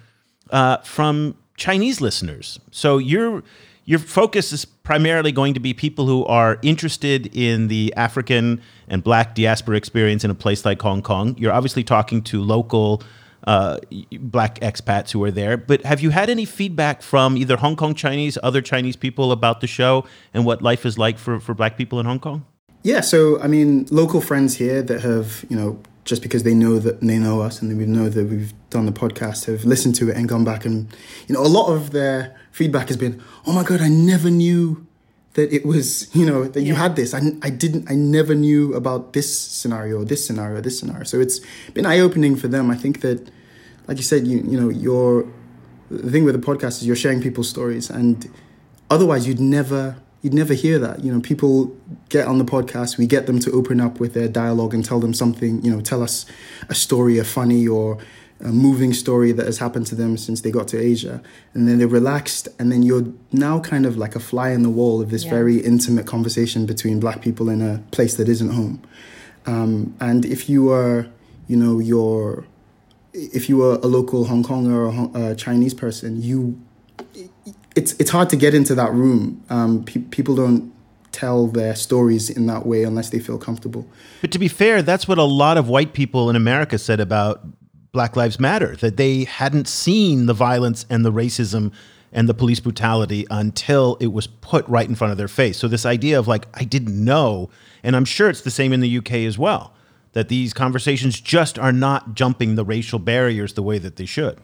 uh, 0.50 0.78
from 0.78 1.38
Chinese 1.62 2.02
listeners. 2.02 2.60
So 2.72 2.98
your 2.98 3.44
your 3.86 4.00
focus 4.00 4.52
is 4.52 4.66
primarily 4.66 5.32
going 5.32 5.54
to 5.54 5.60
be 5.60 5.74
people 5.74 6.08
who 6.08 6.26
are 6.26 6.58
interested 6.62 7.36
in 7.36 7.68
the 7.68 7.94
African 7.96 8.62
and 8.88 9.04
Black 9.04 9.36
diaspora 9.36 9.78
experience 9.78 10.24
in 10.24 10.32
a 10.32 10.36
place 10.36 10.66
like 10.66 10.82
Hong 10.82 11.02
Kong. 11.02 11.36
You're 11.38 11.52
obviously 11.52 11.84
talking 11.84 12.22
to 12.24 12.42
local 12.42 13.04
uh, 13.46 13.78
Black 14.12 14.60
expats 14.62 15.12
who 15.12 15.24
are 15.24 15.32
there. 15.32 15.56
But 15.58 15.84
have 15.84 16.02
you 16.02 16.10
had 16.12 16.30
any 16.30 16.46
feedback 16.46 17.02
from 17.02 17.38
either 17.38 17.58
Hong 17.58 17.76
Kong 17.76 17.94
Chinese, 17.96 18.38
other 18.42 18.62
Chinese 18.62 18.96
people 18.96 19.32
about 19.32 19.62
the 19.62 19.68
show 19.68 20.06
and 20.34 20.46
what 20.46 20.62
life 20.62 20.86
is 20.86 20.98
like 20.98 21.18
for, 21.18 21.40
for 21.40 21.54
Black 21.54 21.78
people 21.78 22.00
in 22.00 22.06
Hong 22.06 22.20
Kong? 22.20 22.46
Yeah, 22.84 23.02
so 23.02 23.40
I 23.40 23.48
mean, 23.48 23.88
local 23.92 24.22
friends 24.22 24.58
here 24.58 24.82
that 24.82 25.02
have 25.02 25.46
you 25.50 25.58
know 25.58 25.80
just 26.04 26.22
because 26.22 26.44
they 26.44 26.54
know 26.54 26.80
that 26.80 27.00
they 27.02 27.20
know 27.20 27.42
us 27.42 27.62
and 27.62 27.78
we 27.78 27.86
know 27.86 28.10
that 28.10 28.26
we've 28.26 28.54
done 28.70 28.86
the 28.86 28.92
podcast 28.92 29.46
have 29.46 29.66
listened 29.66 29.96
to 29.96 30.10
it 30.10 30.18
and 30.18 30.28
gone 30.28 30.44
back 30.44 30.66
and 30.66 30.88
you 31.28 31.36
know 31.36 31.42
a 31.42 31.48
lot 31.48 31.72
of 31.72 31.92
their 31.92 32.36
feedback 32.52 32.88
has 32.88 32.98
been 32.98 33.22
oh 33.46 33.54
my 33.54 33.64
god 33.64 33.82
i 33.82 33.88
never 33.88 34.30
knew 34.30 34.86
that 35.34 35.54
it 35.54 35.66
was 35.66 36.14
you 36.16 36.26
know 36.26 36.46
that 36.46 36.62
you 36.62 36.76
had 36.76 36.96
this. 36.96 37.14
I, 37.14 37.22
I 37.42 37.50
didn't 37.50 37.90
i 37.90 37.96
never 37.96 38.36
knew 38.36 38.74
about 38.74 39.14
this 39.14 39.40
scenario 39.40 40.04
this 40.04 40.26
scenario 40.26 40.62
this 40.62 40.80
scenario. 40.80 41.04
So 41.04 41.20
it's 41.20 41.40
been 41.74 41.86
eye-opening 41.86 42.36
for 42.36 42.48
them. 42.48 42.70
I 42.70 42.76
think 42.76 43.02
that 43.02 43.30
like 43.88 43.98
you 43.98 44.04
said 44.04 44.28
you 44.28 44.38
you 44.40 44.60
know 44.60 44.70
your 44.70 45.28
the 45.90 46.12
thing 46.12 46.24
with 46.24 46.40
the 46.40 46.46
podcast 46.46 46.80
is 46.80 46.88
you're 46.88 46.96
sharing 46.96 47.22
people's 47.22 47.50
stories 47.50 47.90
and 47.90 48.30
otherwise 48.90 49.28
you'd 49.28 49.40
never 49.40 49.98
you'd 50.22 50.34
never 50.34 50.54
hear 50.54 50.80
that. 50.80 51.04
You 51.04 51.14
know, 51.14 51.20
people 51.20 51.76
get 52.10 52.28
on 52.28 52.38
the 52.38 52.46
podcast, 52.46 52.98
we 52.98 53.08
get 53.08 53.26
them 53.26 53.40
to 53.40 53.52
open 53.52 53.82
up 53.82 54.00
with 54.00 54.14
their 54.14 54.28
dialogue 54.28 54.74
and 54.74 54.86
tell 54.86 55.00
them 55.00 55.14
something, 55.14 55.64
you 55.64 55.72
know, 55.72 55.82
tell 55.82 56.04
us 56.04 56.26
a 56.70 56.76
story, 56.76 57.18
a 57.18 57.24
funny 57.24 57.68
or 57.68 57.98
a 58.44 58.52
moving 58.52 58.94
story 58.94 59.32
that 59.32 59.46
has 59.46 59.60
happened 59.60 59.86
to 59.88 59.96
them 59.96 60.18
since 60.18 60.42
they 60.42 60.52
got 60.52 60.68
to 60.70 60.80
Asia. 60.80 61.22
And 61.54 61.68
then 61.68 61.78
they're 61.78 61.88
relaxed, 61.88 62.48
and 62.60 62.72
then 62.72 62.84
you're 62.84 63.06
now 63.32 63.60
kind 63.60 63.86
of 63.86 63.98
like 63.98 64.16
a 64.16 64.20
fly 64.20 64.50
in 64.50 64.64
the 64.64 64.70
wall 64.70 65.02
of 65.02 65.12
this 65.12 65.26
yeah. 65.26 65.32
very 65.32 65.58
intimate 65.58 66.08
conversation 66.08 66.66
between 66.66 67.00
black 67.00 67.22
people 67.22 67.50
in 67.50 67.62
a 67.62 67.84
place 67.92 68.16
that 68.16 68.28
isn't 68.28 68.52
home. 68.52 68.82
Um, 69.46 69.96
and 70.00 70.26
if 70.26 70.50
you 70.50 70.72
are, 70.72 71.08
you 71.48 71.58
know, 71.58 71.80
you're, 71.80 72.46
if 73.14 73.50
you 73.50 73.64
are 73.64 73.76
a 73.76 73.88
local 73.88 74.26
Hong 74.26 74.44
Konger 74.44 75.14
or 75.16 75.32
a 75.32 75.36
Chinese 75.36 75.74
person, 75.74 76.22
you 76.22 76.60
it's 77.76 77.94
it's 77.94 78.10
hard 78.10 78.30
to 78.30 78.36
get 78.36 78.54
into 78.54 78.76
that 78.76 78.92
room. 78.94 79.44
Um, 79.50 79.84
pe- 79.84 80.02
people 80.02 80.36
don't 80.36 80.74
tell 81.12 81.48
their 81.48 81.76
stories 81.76 82.30
in 82.30 82.46
that 82.48 82.66
way 82.66 82.84
unless 82.84 83.10
they 83.10 83.20
feel 83.20 83.38
comfortable. 83.38 83.86
But 84.22 84.32
to 84.32 84.40
be 84.40 84.48
fair, 84.48 84.82
that's 84.82 85.08
what 85.08 85.18
a 85.18 85.24
lot 85.24 85.58
of 85.58 85.68
white 85.68 85.94
people 85.94 86.30
in 86.30 86.36
America 86.36 86.78
said 86.78 87.00
about 87.00 87.46
Black 87.92 88.16
Lives 88.16 88.40
Matter 88.40 88.76
that 88.78 88.98
they 88.98 89.26
hadn't 89.26 89.68
seen 89.68 90.26
the 90.26 90.34
violence 90.34 90.86
and 90.90 91.04
the 91.04 91.12
racism 91.12 91.72
and 92.14 92.28
the 92.28 92.34
police 92.34 92.60
brutality 92.60 93.26
until 93.30 93.98
it 94.00 94.08
was 94.08 94.28
put 94.28 94.68
right 94.68 94.88
in 94.88 94.96
front 94.96 95.12
of 95.12 95.18
their 95.18 95.28
face. 95.28 95.58
So 95.58 95.68
this 95.68 95.86
idea 95.86 96.20
of 96.20 96.28
like 96.28 96.48
I 96.54 96.64
didn't 96.64 97.04
know, 97.04 97.50
and 97.84 97.96
I'm 97.96 98.06
sure 98.06 98.30
it's 98.30 98.42
the 98.42 98.52
same 98.52 98.74
in 98.74 98.80
the 98.82 98.98
UK 98.98 99.14
as 99.14 99.38
well, 99.38 99.74
that 100.14 100.30
these 100.30 100.54
conversations 100.54 101.20
just 101.20 101.58
are 101.58 101.72
not 101.72 102.14
jumping 102.16 102.56
the 102.56 102.66
racial 102.66 103.00
barriers 103.00 103.54
the 103.54 103.64
way 103.64 103.78
that 103.80 103.96
they 103.96 104.06
should. 104.06 104.40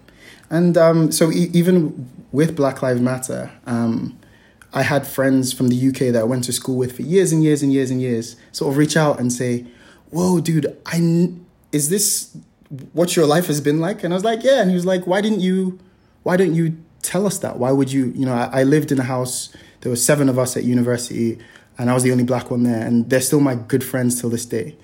And 0.49 0.77
um, 0.77 1.11
so 1.11 1.31
e- 1.31 1.49
even 1.53 2.09
with 2.31 2.55
Black 2.55 2.81
Lives 2.81 3.01
Matter, 3.01 3.51
um, 3.65 4.17
I 4.73 4.83
had 4.83 5.07
friends 5.07 5.53
from 5.53 5.69
the 5.69 5.87
UK 5.87 6.13
that 6.13 6.17
I 6.17 6.23
went 6.23 6.43
to 6.45 6.53
school 6.53 6.77
with 6.77 6.95
for 6.95 7.01
years 7.01 7.31
and 7.31 7.43
years 7.43 7.63
and 7.63 7.71
years 7.71 7.89
and 7.89 8.01
years 8.01 8.35
sort 8.51 8.71
of 8.71 8.77
reach 8.77 8.97
out 8.97 9.19
and 9.19 9.31
say, 9.31 9.65
"Whoa, 10.11 10.39
dude, 10.39 10.77
I 10.85 11.31
is 11.71 11.89
this 11.89 12.35
what 12.93 13.15
your 13.15 13.25
life 13.25 13.47
has 13.47 13.61
been 13.61 13.79
like?" 13.79 14.03
And 14.03 14.13
I 14.13 14.15
was 14.15 14.23
like, 14.23 14.43
"Yeah." 14.43 14.61
And 14.61 14.69
he 14.69 14.75
was 14.75 14.85
like, 14.85 15.07
"Why 15.07 15.21
didn't 15.21 15.39
you? 15.39 15.79
Why 16.23 16.37
don't 16.37 16.53
you 16.53 16.77
tell 17.01 17.25
us 17.25 17.39
that? 17.39 17.57
Why 17.57 17.71
would 17.71 17.91
you? 17.91 18.11
You 18.15 18.25
know, 18.25 18.33
I, 18.33 18.61
I 18.61 18.63
lived 18.63 18.91
in 18.91 18.99
a 18.99 19.03
house. 19.03 19.49
There 19.81 19.89
were 19.89 19.95
seven 19.95 20.27
of 20.27 20.37
us 20.37 20.57
at 20.57 20.63
university, 20.63 21.37
and 21.77 21.89
I 21.89 21.93
was 21.93 22.03
the 22.03 22.11
only 22.11 22.25
black 22.25 22.51
one 22.51 22.63
there, 22.63 22.85
and 22.85 23.09
they're 23.09 23.21
still 23.21 23.39
my 23.39 23.55
good 23.55 23.83
friends 23.83 24.19
till 24.19 24.29
this 24.29 24.45
day." 24.45 24.75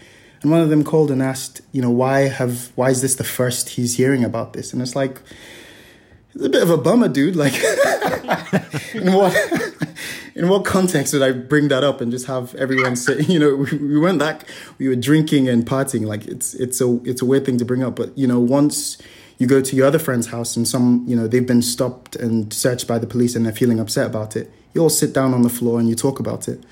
And 0.43 0.51
one 0.51 0.59
of 0.59 0.69
them 0.69 0.83
called 0.83 1.09
and 1.09 1.23
asked, 1.23 1.61
you 1.71 1.81
know, 1.81 1.89
why 1.89 2.27
have 2.27 2.71
why 2.75 2.89
is 2.89 3.01
this 3.01 3.15
the 3.15 3.23
first 3.23 3.69
he's 3.69 3.95
hearing 3.95 4.25
about 4.25 4.51
this? 4.51 4.73
And 4.73 4.81
it's 4.81 4.95
like 4.95 5.21
it's 6.35 6.45
a 6.45 6.49
bit 6.49 6.61
of 6.61 6.69
a 6.69 6.77
bummer, 6.77 7.07
dude. 7.07 7.37
Like 7.37 7.53
in 8.93 9.13
what 9.13 9.33
in 10.35 10.49
what 10.49 10.65
context 10.65 11.13
would 11.13 11.21
I 11.21 11.31
bring 11.31 11.69
that 11.69 11.85
up 11.85 12.01
and 12.01 12.11
just 12.11 12.25
have 12.27 12.53
everyone 12.55 12.97
say, 12.97 13.21
you 13.27 13.39
know, 13.39 13.55
we, 13.55 13.77
we 13.77 13.97
weren't 13.97 14.19
that 14.19 14.43
we 14.77 14.89
were 14.89 14.97
drinking 14.97 15.47
and 15.47 15.65
partying. 15.65 16.05
Like 16.05 16.27
it's 16.27 16.53
it's 16.55 16.81
a 16.81 16.99
it's 17.05 17.21
a 17.21 17.25
weird 17.25 17.45
thing 17.45 17.57
to 17.59 17.65
bring 17.65 17.81
up. 17.81 17.95
But 17.95 18.15
you 18.17 18.27
know, 18.27 18.41
once 18.41 18.97
you 19.37 19.47
go 19.47 19.61
to 19.61 19.75
your 19.77 19.87
other 19.87 19.99
friend's 19.99 20.27
house 20.27 20.57
and 20.57 20.67
some, 20.67 21.05
you 21.07 21.15
know, 21.15 21.25
they've 21.25 21.47
been 21.47 21.61
stopped 21.61 22.17
and 22.17 22.53
searched 22.53 22.85
by 22.85 22.99
the 22.99 23.07
police 23.07 23.33
and 23.35 23.45
they're 23.45 23.53
feeling 23.53 23.79
upset 23.79 24.07
about 24.07 24.35
it. 24.35 24.51
You 24.73 24.81
all 24.81 24.89
sit 24.89 25.13
down 25.13 25.33
on 25.33 25.41
the 25.41 25.49
floor 25.49 25.79
and 25.79 25.87
you 25.87 25.95
talk 25.95 26.19
about 26.19 26.47
it. 26.47 26.63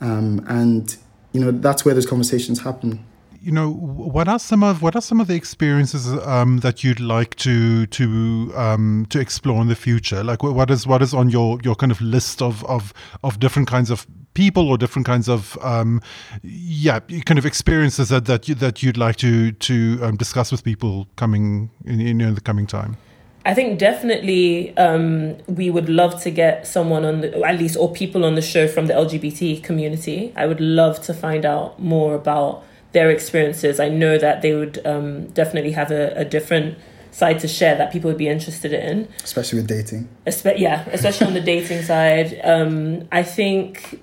Um, 0.00 0.44
and, 0.48 0.96
you 1.32 1.40
know, 1.40 1.50
that's 1.50 1.84
where 1.84 1.94
those 1.94 2.06
conversations 2.06 2.60
happen 2.60 3.04
you 3.46 3.52
know 3.52 3.70
what 3.70 4.26
are 4.26 4.40
some 4.40 4.64
of 4.64 4.82
what 4.82 4.96
are 4.96 5.00
some 5.00 5.20
of 5.20 5.28
the 5.28 5.36
experiences 5.36 6.08
um, 6.26 6.58
that 6.58 6.82
you'd 6.82 6.98
like 6.98 7.36
to 7.36 7.86
to 7.86 8.52
um, 8.56 9.06
to 9.08 9.20
explore 9.20 9.62
in 9.62 9.68
the 9.68 9.76
future 9.76 10.24
like 10.24 10.42
what 10.42 10.68
is 10.68 10.84
what 10.84 11.00
is 11.00 11.14
on 11.14 11.30
your 11.30 11.58
your 11.62 11.76
kind 11.76 11.92
of 11.92 12.00
list 12.00 12.42
of 12.42 12.64
of 12.64 12.92
of 13.22 13.38
different 13.38 13.68
kinds 13.68 13.88
of 13.88 14.04
people 14.34 14.68
or 14.68 14.76
different 14.76 15.06
kinds 15.06 15.28
of 15.28 15.56
um, 15.62 16.02
yeah 16.42 16.98
kind 16.98 17.38
of 17.38 17.46
experiences 17.46 18.08
that 18.08 18.24
that 18.24 18.48
you 18.48 18.54
that 18.56 18.82
you'd 18.82 18.96
like 18.96 19.14
to 19.14 19.52
to 19.52 20.00
um, 20.02 20.16
discuss 20.16 20.50
with 20.50 20.64
people 20.64 21.06
coming 21.14 21.70
in, 21.84 22.00
in 22.20 22.34
the 22.34 22.40
coming 22.40 22.66
time 22.66 22.96
I 23.44 23.54
think 23.54 23.78
definitely 23.78 24.76
um, 24.76 25.36
we 25.46 25.70
would 25.70 25.88
love 25.88 26.20
to 26.22 26.32
get 26.32 26.66
someone 26.66 27.04
on 27.04 27.20
the, 27.20 27.44
at 27.44 27.60
least, 27.60 27.76
or 27.76 27.92
people 27.92 28.24
on 28.24 28.34
the 28.34 28.42
show 28.42 28.66
from 28.66 28.86
the 28.86 28.94
LGBT 28.94 29.62
community. 29.62 30.32
I 30.34 30.46
would 30.46 30.60
love 30.60 31.00
to 31.02 31.14
find 31.14 31.46
out 31.46 31.78
more 31.78 32.16
about 32.16 32.64
their 32.92 33.10
experiences. 33.10 33.80
I 33.80 33.88
know 33.88 34.18
that 34.18 34.42
they 34.42 34.54
would 34.54 34.84
um, 34.86 35.26
definitely 35.28 35.72
have 35.72 35.90
a, 35.90 36.12
a, 36.16 36.24
different 36.24 36.78
side 37.10 37.38
to 37.40 37.48
share 37.48 37.76
that 37.76 37.92
people 37.92 38.08
would 38.10 38.18
be 38.18 38.28
interested 38.28 38.72
in, 38.72 39.08
especially 39.22 39.58
with 39.60 39.68
dating. 39.68 40.08
Espe- 40.26 40.58
yeah, 40.58 40.88
especially 40.92 41.26
on 41.26 41.34
the 41.34 41.40
dating 41.54 41.82
side. 41.82 42.40
Um, 42.44 43.08
I 43.12 43.22
think 43.22 44.00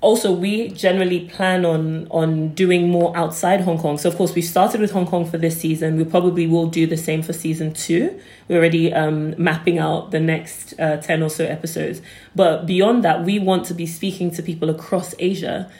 also 0.00 0.30
we 0.32 0.68
generally 0.68 1.28
plan 1.28 1.64
on 1.64 2.06
on 2.10 2.54
doing 2.54 2.88
more 2.88 3.16
outside 3.16 3.60
Hong 3.62 3.78
Kong. 3.78 3.98
So 3.98 4.08
of 4.08 4.16
course 4.16 4.34
we 4.34 4.42
started 4.42 4.80
with 4.80 4.92
Hong 4.92 5.06
Kong 5.06 5.24
for 5.24 5.38
this 5.38 5.60
season. 5.60 5.96
We 5.96 6.04
probably 6.04 6.46
will 6.46 6.66
do 6.66 6.86
the 6.86 6.96
same 6.96 7.22
for 7.22 7.32
season 7.32 7.72
two. 7.72 8.20
We're 8.48 8.58
already 8.58 8.92
um, 8.92 9.34
mapping 9.42 9.78
out 9.78 10.10
the 10.10 10.20
next 10.20 10.78
uh, 10.78 10.98
ten 10.98 11.22
or 11.22 11.30
so 11.30 11.44
episodes. 11.44 12.02
But 12.34 12.66
beyond 12.66 13.04
that, 13.04 13.24
we 13.24 13.38
want 13.38 13.64
to 13.66 13.74
be 13.74 13.86
speaking 13.86 14.30
to 14.32 14.42
people 14.42 14.70
across 14.70 15.14
Asia 15.18 15.70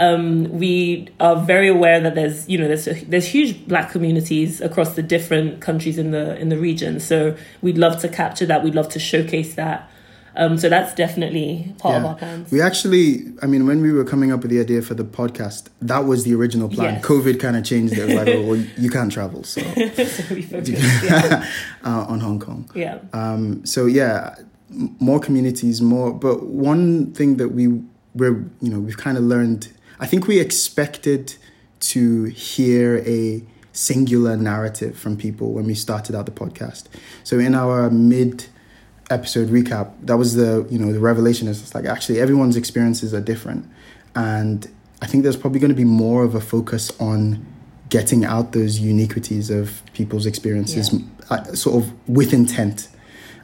um, 0.00 0.50
we 0.50 1.08
are 1.20 1.36
very 1.36 1.68
aware 1.68 2.00
that 2.00 2.14
there's 2.14 2.48
you 2.48 2.58
know 2.58 2.66
there's 2.66 2.86
there's 3.06 3.26
huge 3.26 3.68
black 3.68 3.90
communities 3.90 4.60
across 4.60 4.94
the 4.94 5.02
different 5.02 5.60
countries 5.60 5.98
in 5.98 6.10
the 6.10 6.36
in 6.38 6.48
the 6.48 6.58
region. 6.58 6.98
So 6.98 7.36
we'd 7.60 7.78
love 7.78 8.00
to 8.00 8.08
capture 8.08 8.46
that. 8.46 8.64
We'd 8.64 8.74
love 8.74 8.88
to 8.90 8.98
showcase 8.98 9.54
that. 9.54 9.88
Um, 10.36 10.56
so 10.56 10.68
that's 10.68 10.94
definitely 10.94 11.74
part 11.78 11.94
yeah. 11.94 11.98
of 11.98 12.04
our 12.06 12.14
plans. 12.14 12.52
We 12.52 12.62
actually, 12.62 13.34
I 13.42 13.46
mean, 13.46 13.66
when 13.66 13.82
we 13.82 13.92
were 13.92 14.04
coming 14.04 14.30
up 14.32 14.42
with 14.42 14.50
the 14.52 14.60
idea 14.60 14.80
for 14.80 14.94
the 14.94 15.04
podcast, 15.04 15.68
that 15.82 16.04
was 16.06 16.22
the 16.22 16.34
original 16.34 16.68
plan. 16.68 16.94
Yes. 16.94 17.04
COVID 17.04 17.40
kind 17.40 17.56
of 17.56 17.64
changed 17.64 17.94
it. 17.94 18.14
like, 18.14 18.28
oh, 18.36 18.42
well, 18.42 18.64
you 18.78 18.90
can't 18.90 19.10
travel, 19.10 19.42
so, 19.42 19.60
so 19.74 20.34
we 20.34 20.42
focused 20.42 20.70
yeah. 21.04 21.44
uh, 21.84 22.06
on 22.08 22.20
Hong 22.20 22.38
Kong. 22.38 22.70
Yeah. 22.76 23.00
Um, 23.12 23.66
so 23.66 23.86
yeah, 23.86 24.36
more 24.70 25.18
communities, 25.18 25.82
more. 25.82 26.12
But 26.12 26.44
one 26.44 27.12
thing 27.12 27.36
that 27.38 27.48
we 27.48 27.82
we're 28.14 28.44
you 28.60 28.70
know 28.70 28.78
we've 28.78 28.96
kind 28.96 29.18
of 29.18 29.24
learned 29.24 29.68
I 30.00 30.06
think 30.06 30.26
we 30.26 30.40
expected 30.40 31.34
to 31.80 32.24
hear 32.24 32.98
a 33.06 33.44
singular 33.72 34.36
narrative 34.36 34.98
from 34.98 35.16
people 35.16 35.52
when 35.52 35.64
we 35.66 35.74
started 35.74 36.16
out 36.16 36.26
the 36.26 36.32
podcast. 36.32 36.86
So 37.22 37.38
in 37.38 37.54
our 37.54 37.90
mid 37.90 38.46
episode 39.10 39.48
recap, 39.48 39.92
that 40.02 40.16
was 40.16 40.34
the 40.34 40.66
you 40.70 40.78
know 40.78 40.92
the 40.92 41.00
revelation 41.00 41.48
is 41.48 41.60
it's 41.60 41.74
like 41.74 41.84
actually 41.84 42.18
everyone's 42.18 42.56
experiences 42.56 43.12
are 43.12 43.20
different, 43.20 43.70
and 44.16 44.66
I 45.02 45.06
think 45.06 45.22
there's 45.22 45.36
probably 45.36 45.60
going 45.60 45.70
to 45.70 45.76
be 45.76 45.84
more 45.84 46.24
of 46.24 46.34
a 46.34 46.40
focus 46.40 46.90
on 46.98 47.46
getting 47.90 48.24
out 48.24 48.52
those 48.52 48.78
uniquities 48.78 49.50
of 49.50 49.82
people's 49.92 50.24
experiences, 50.24 50.92
yeah. 50.92 51.00
uh, 51.28 51.44
sort 51.54 51.82
of 51.82 52.08
with 52.08 52.32
intent. 52.32 52.88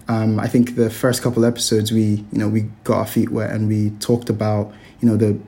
Um, 0.09 0.39
I 0.39 0.47
think 0.47 0.77
the 0.77 0.89
first 0.89 1.21
couple 1.21 1.45
episodes 1.45 1.93
we 1.93 2.25
you 2.33 2.39
know 2.39 2.49
we 2.49 2.63
got 2.85 2.99
our 2.99 3.07
feet 3.07 3.31
wet 3.31 3.51
and 3.51 3.69
we 3.69 3.91
talked 3.99 4.31
about 4.31 4.73
you 5.01 5.09
know 5.09 5.17
the 5.17 5.39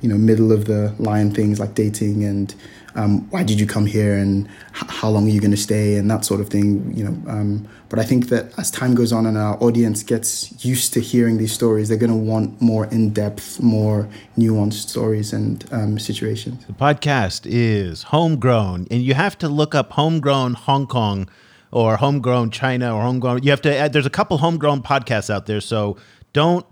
you 0.00 0.08
know 0.08 0.16
middle 0.18 0.52
of 0.52 0.66
the 0.66 0.94
line 0.98 1.30
things 1.32 1.58
like 1.58 1.74
dating 1.74 2.24
and 2.24 2.54
um, 2.96 3.28
why 3.30 3.42
did 3.42 3.60
you 3.60 3.66
come 3.66 3.84
here 3.84 4.16
and 4.16 4.46
h- 4.74 4.88
how 4.88 5.08
long 5.10 5.26
are 5.26 5.30
you 5.30 5.40
going 5.40 5.50
to 5.50 5.56
stay 5.56 5.96
and 5.96 6.10
that 6.10 6.24
sort 6.24 6.40
of 6.40 6.48
thing 6.48 6.92
you 6.96 7.04
know 7.04 7.30
um, 7.30 7.68
but 7.88 7.98
i 7.98 8.02
think 8.02 8.28
that 8.28 8.58
as 8.58 8.70
time 8.70 8.94
goes 8.94 9.12
on 9.12 9.26
and 9.26 9.36
our 9.36 9.62
audience 9.62 10.02
gets 10.02 10.64
used 10.64 10.92
to 10.92 11.00
hearing 11.00 11.36
these 11.38 11.52
stories 11.52 11.88
they're 11.88 11.98
going 11.98 12.10
to 12.10 12.16
want 12.16 12.60
more 12.60 12.86
in-depth 12.86 13.60
more 13.60 14.08
nuanced 14.36 14.88
stories 14.88 15.32
and 15.32 15.64
um, 15.72 15.98
situations. 15.98 16.64
The 16.66 16.72
podcast 16.72 17.42
is 17.44 18.04
homegrown 18.04 18.86
and 18.90 19.02
you 19.02 19.14
have 19.14 19.36
to 19.38 19.48
look 19.48 19.74
up 19.74 19.92
homegrown 19.92 20.54
hong 20.54 20.86
kong 20.86 21.28
or 21.70 21.96
homegrown 21.96 22.50
china 22.50 22.94
or 22.94 23.02
homegrown 23.02 23.42
you 23.42 23.50
have 23.50 23.62
to 23.62 23.74
add, 23.74 23.92
there's 23.92 24.06
a 24.06 24.10
couple 24.10 24.38
homegrown 24.38 24.82
podcasts 24.82 25.30
out 25.30 25.46
there 25.46 25.60
so 25.60 25.96
don't 26.32 26.66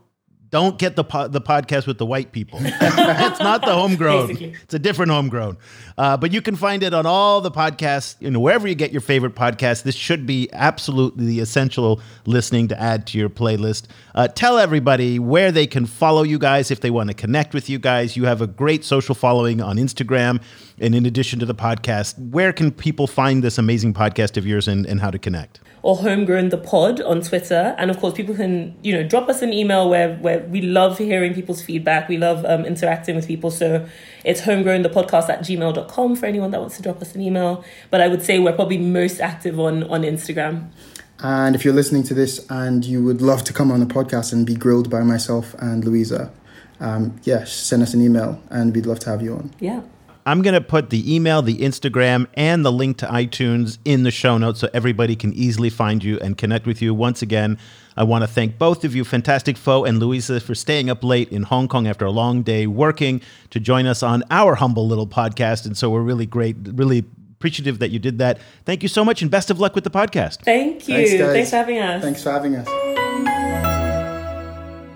don't 0.54 0.78
get 0.78 0.94
the 0.94 1.02
po- 1.02 1.26
the 1.26 1.40
podcast 1.40 1.84
with 1.84 1.98
the 1.98 2.06
white 2.06 2.30
people. 2.30 2.60
it's 2.62 3.40
not 3.40 3.62
the 3.62 3.74
homegrown. 3.74 4.28
Basically. 4.28 4.54
It's 4.62 4.72
a 4.72 4.78
different 4.78 5.10
homegrown. 5.10 5.56
Uh, 5.98 6.16
but 6.16 6.32
you 6.32 6.40
can 6.40 6.54
find 6.54 6.84
it 6.84 6.94
on 6.94 7.06
all 7.06 7.40
the 7.40 7.50
podcasts, 7.50 8.14
you 8.20 8.30
know, 8.30 8.38
wherever 8.38 8.68
you 8.68 8.76
get 8.76 8.92
your 8.92 9.00
favorite 9.00 9.34
podcast. 9.34 9.82
This 9.82 9.96
should 9.96 10.26
be 10.26 10.48
absolutely 10.52 11.26
the 11.26 11.40
essential 11.40 12.00
listening 12.24 12.68
to 12.68 12.80
add 12.80 13.04
to 13.08 13.18
your 13.18 13.28
playlist. 13.28 13.88
Uh, 14.14 14.28
tell 14.28 14.56
everybody 14.56 15.18
where 15.18 15.50
they 15.50 15.66
can 15.66 15.86
follow 15.86 16.22
you 16.22 16.38
guys 16.38 16.70
if 16.70 16.78
they 16.82 16.90
want 16.90 17.08
to 17.08 17.14
connect 17.14 17.52
with 17.52 17.68
you 17.68 17.80
guys. 17.80 18.16
You 18.16 18.26
have 18.26 18.40
a 18.40 18.46
great 18.46 18.84
social 18.84 19.16
following 19.16 19.60
on 19.60 19.76
Instagram. 19.76 20.40
And 20.78 20.94
in 20.94 21.04
addition 21.04 21.40
to 21.40 21.46
the 21.46 21.54
podcast, 21.56 22.16
where 22.30 22.52
can 22.52 22.70
people 22.70 23.08
find 23.08 23.42
this 23.42 23.58
amazing 23.58 23.92
podcast 23.92 24.36
of 24.36 24.46
yours 24.46 24.68
and, 24.68 24.86
and 24.86 25.00
how 25.00 25.10
to 25.10 25.18
connect? 25.18 25.58
Or 25.84 25.98
homegrown 25.98 26.48
the 26.48 26.56
pod 26.56 26.98
on 27.02 27.20
Twitter. 27.20 27.74
And 27.76 27.90
of 27.90 27.98
course, 27.98 28.14
people 28.14 28.34
can, 28.34 28.74
you 28.82 28.90
know, 28.94 29.06
drop 29.06 29.28
us 29.28 29.42
an 29.42 29.52
email 29.52 29.90
where, 29.90 30.16
where 30.16 30.40
we 30.40 30.62
love 30.62 30.96
hearing 30.96 31.34
people's 31.34 31.60
feedback. 31.60 32.08
We 32.08 32.16
love 32.16 32.42
um, 32.46 32.64
interacting 32.64 33.14
with 33.14 33.28
people. 33.28 33.50
So 33.50 33.86
it's 34.24 34.40
homegrown 34.40 34.80
the 34.80 34.88
podcast 34.88 35.28
at 35.28 35.40
gmail.com 35.40 36.16
for 36.16 36.24
anyone 36.24 36.52
that 36.52 36.60
wants 36.60 36.78
to 36.78 36.82
drop 36.82 37.02
us 37.02 37.14
an 37.14 37.20
email. 37.20 37.62
But 37.90 38.00
I 38.00 38.08
would 38.08 38.22
say 38.22 38.38
we're 38.38 38.54
probably 38.54 38.78
most 38.78 39.20
active 39.20 39.60
on, 39.60 39.84
on 39.84 40.04
Instagram. 40.04 40.70
And 41.18 41.54
if 41.54 41.66
you're 41.66 41.74
listening 41.74 42.02
to 42.04 42.14
this 42.14 42.46
and 42.48 42.82
you 42.82 43.04
would 43.04 43.20
love 43.20 43.44
to 43.44 43.52
come 43.52 43.70
on 43.70 43.80
the 43.80 43.86
podcast 43.86 44.32
and 44.32 44.46
be 44.46 44.54
grilled 44.54 44.88
by 44.88 45.02
myself 45.02 45.54
and 45.58 45.84
Louisa, 45.84 46.32
um, 46.80 47.20
yeah, 47.24 47.44
send 47.44 47.82
us 47.82 47.92
an 47.92 48.00
email 48.00 48.42
and 48.48 48.74
we'd 48.74 48.86
love 48.86 49.00
to 49.00 49.10
have 49.10 49.20
you 49.20 49.34
on. 49.34 49.50
Yeah. 49.60 49.82
I'm 50.26 50.40
going 50.40 50.54
to 50.54 50.60
put 50.60 50.88
the 50.88 51.14
email, 51.14 51.42
the 51.42 51.58
Instagram, 51.58 52.26
and 52.34 52.64
the 52.64 52.72
link 52.72 52.96
to 52.98 53.06
iTunes 53.06 53.76
in 53.84 54.04
the 54.04 54.10
show 54.10 54.38
notes 54.38 54.60
so 54.60 54.70
everybody 54.72 55.16
can 55.16 55.34
easily 55.34 55.68
find 55.68 56.02
you 56.02 56.18
and 56.20 56.38
connect 56.38 56.66
with 56.66 56.80
you. 56.80 56.94
Once 56.94 57.20
again, 57.20 57.58
I 57.94 58.04
want 58.04 58.22
to 58.22 58.28
thank 58.28 58.56
both 58.56 58.84
of 58.84 58.96
you, 58.96 59.04
Fantastic 59.04 59.58
Fo 59.58 59.84
and 59.84 59.98
Louisa, 60.00 60.40
for 60.40 60.54
staying 60.54 60.88
up 60.88 61.04
late 61.04 61.28
in 61.30 61.42
Hong 61.42 61.68
Kong 61.68 61.86
after 61.86 62.06
a 62.06 62.10
long 62.10 62.42
day 62.42 62.66
working 62.66 63.20
to 63.50 63.60
join 63.60 63.84
us 63.84 64.02
on 64.02 64.24
our 64.30 64.54
humble 64.54 64.88
little 64.88 65.06
podcast. 65.06 65.66
And 65.66 65.76
so 65.76 65.90
we're 65.90 66.00
really 66.00 66.26
great, 66.26 66.56
really 66.72 67.04
appreciative 67.36 67.78
that 67.80 67.90
you 67.90 67.98
did 67.98 68.16
that. 68.18 68.38
Thank 68.64 68.82
you 68.82 68.88
so 68.88 69.04
much 69.04 69.20
and 69.20 69.30
best 69.30 69.50
of 69.50 69.60
luck 69.60 69.74
with 69.74 69.84
the 69.84 69.90
podcast. 69.90 70.38
Thank 70.38 70.88
you. 70.88 70.94
Thanks, 70.94 71.12
Thanks 71.12 71.50
for 71.50 71.56
having 71.56 71.78
us. 71.78 72.02
Thanks 72.02 72.22
for 72.22 72.30
having 72.30 72.56
us. 72.56 72.66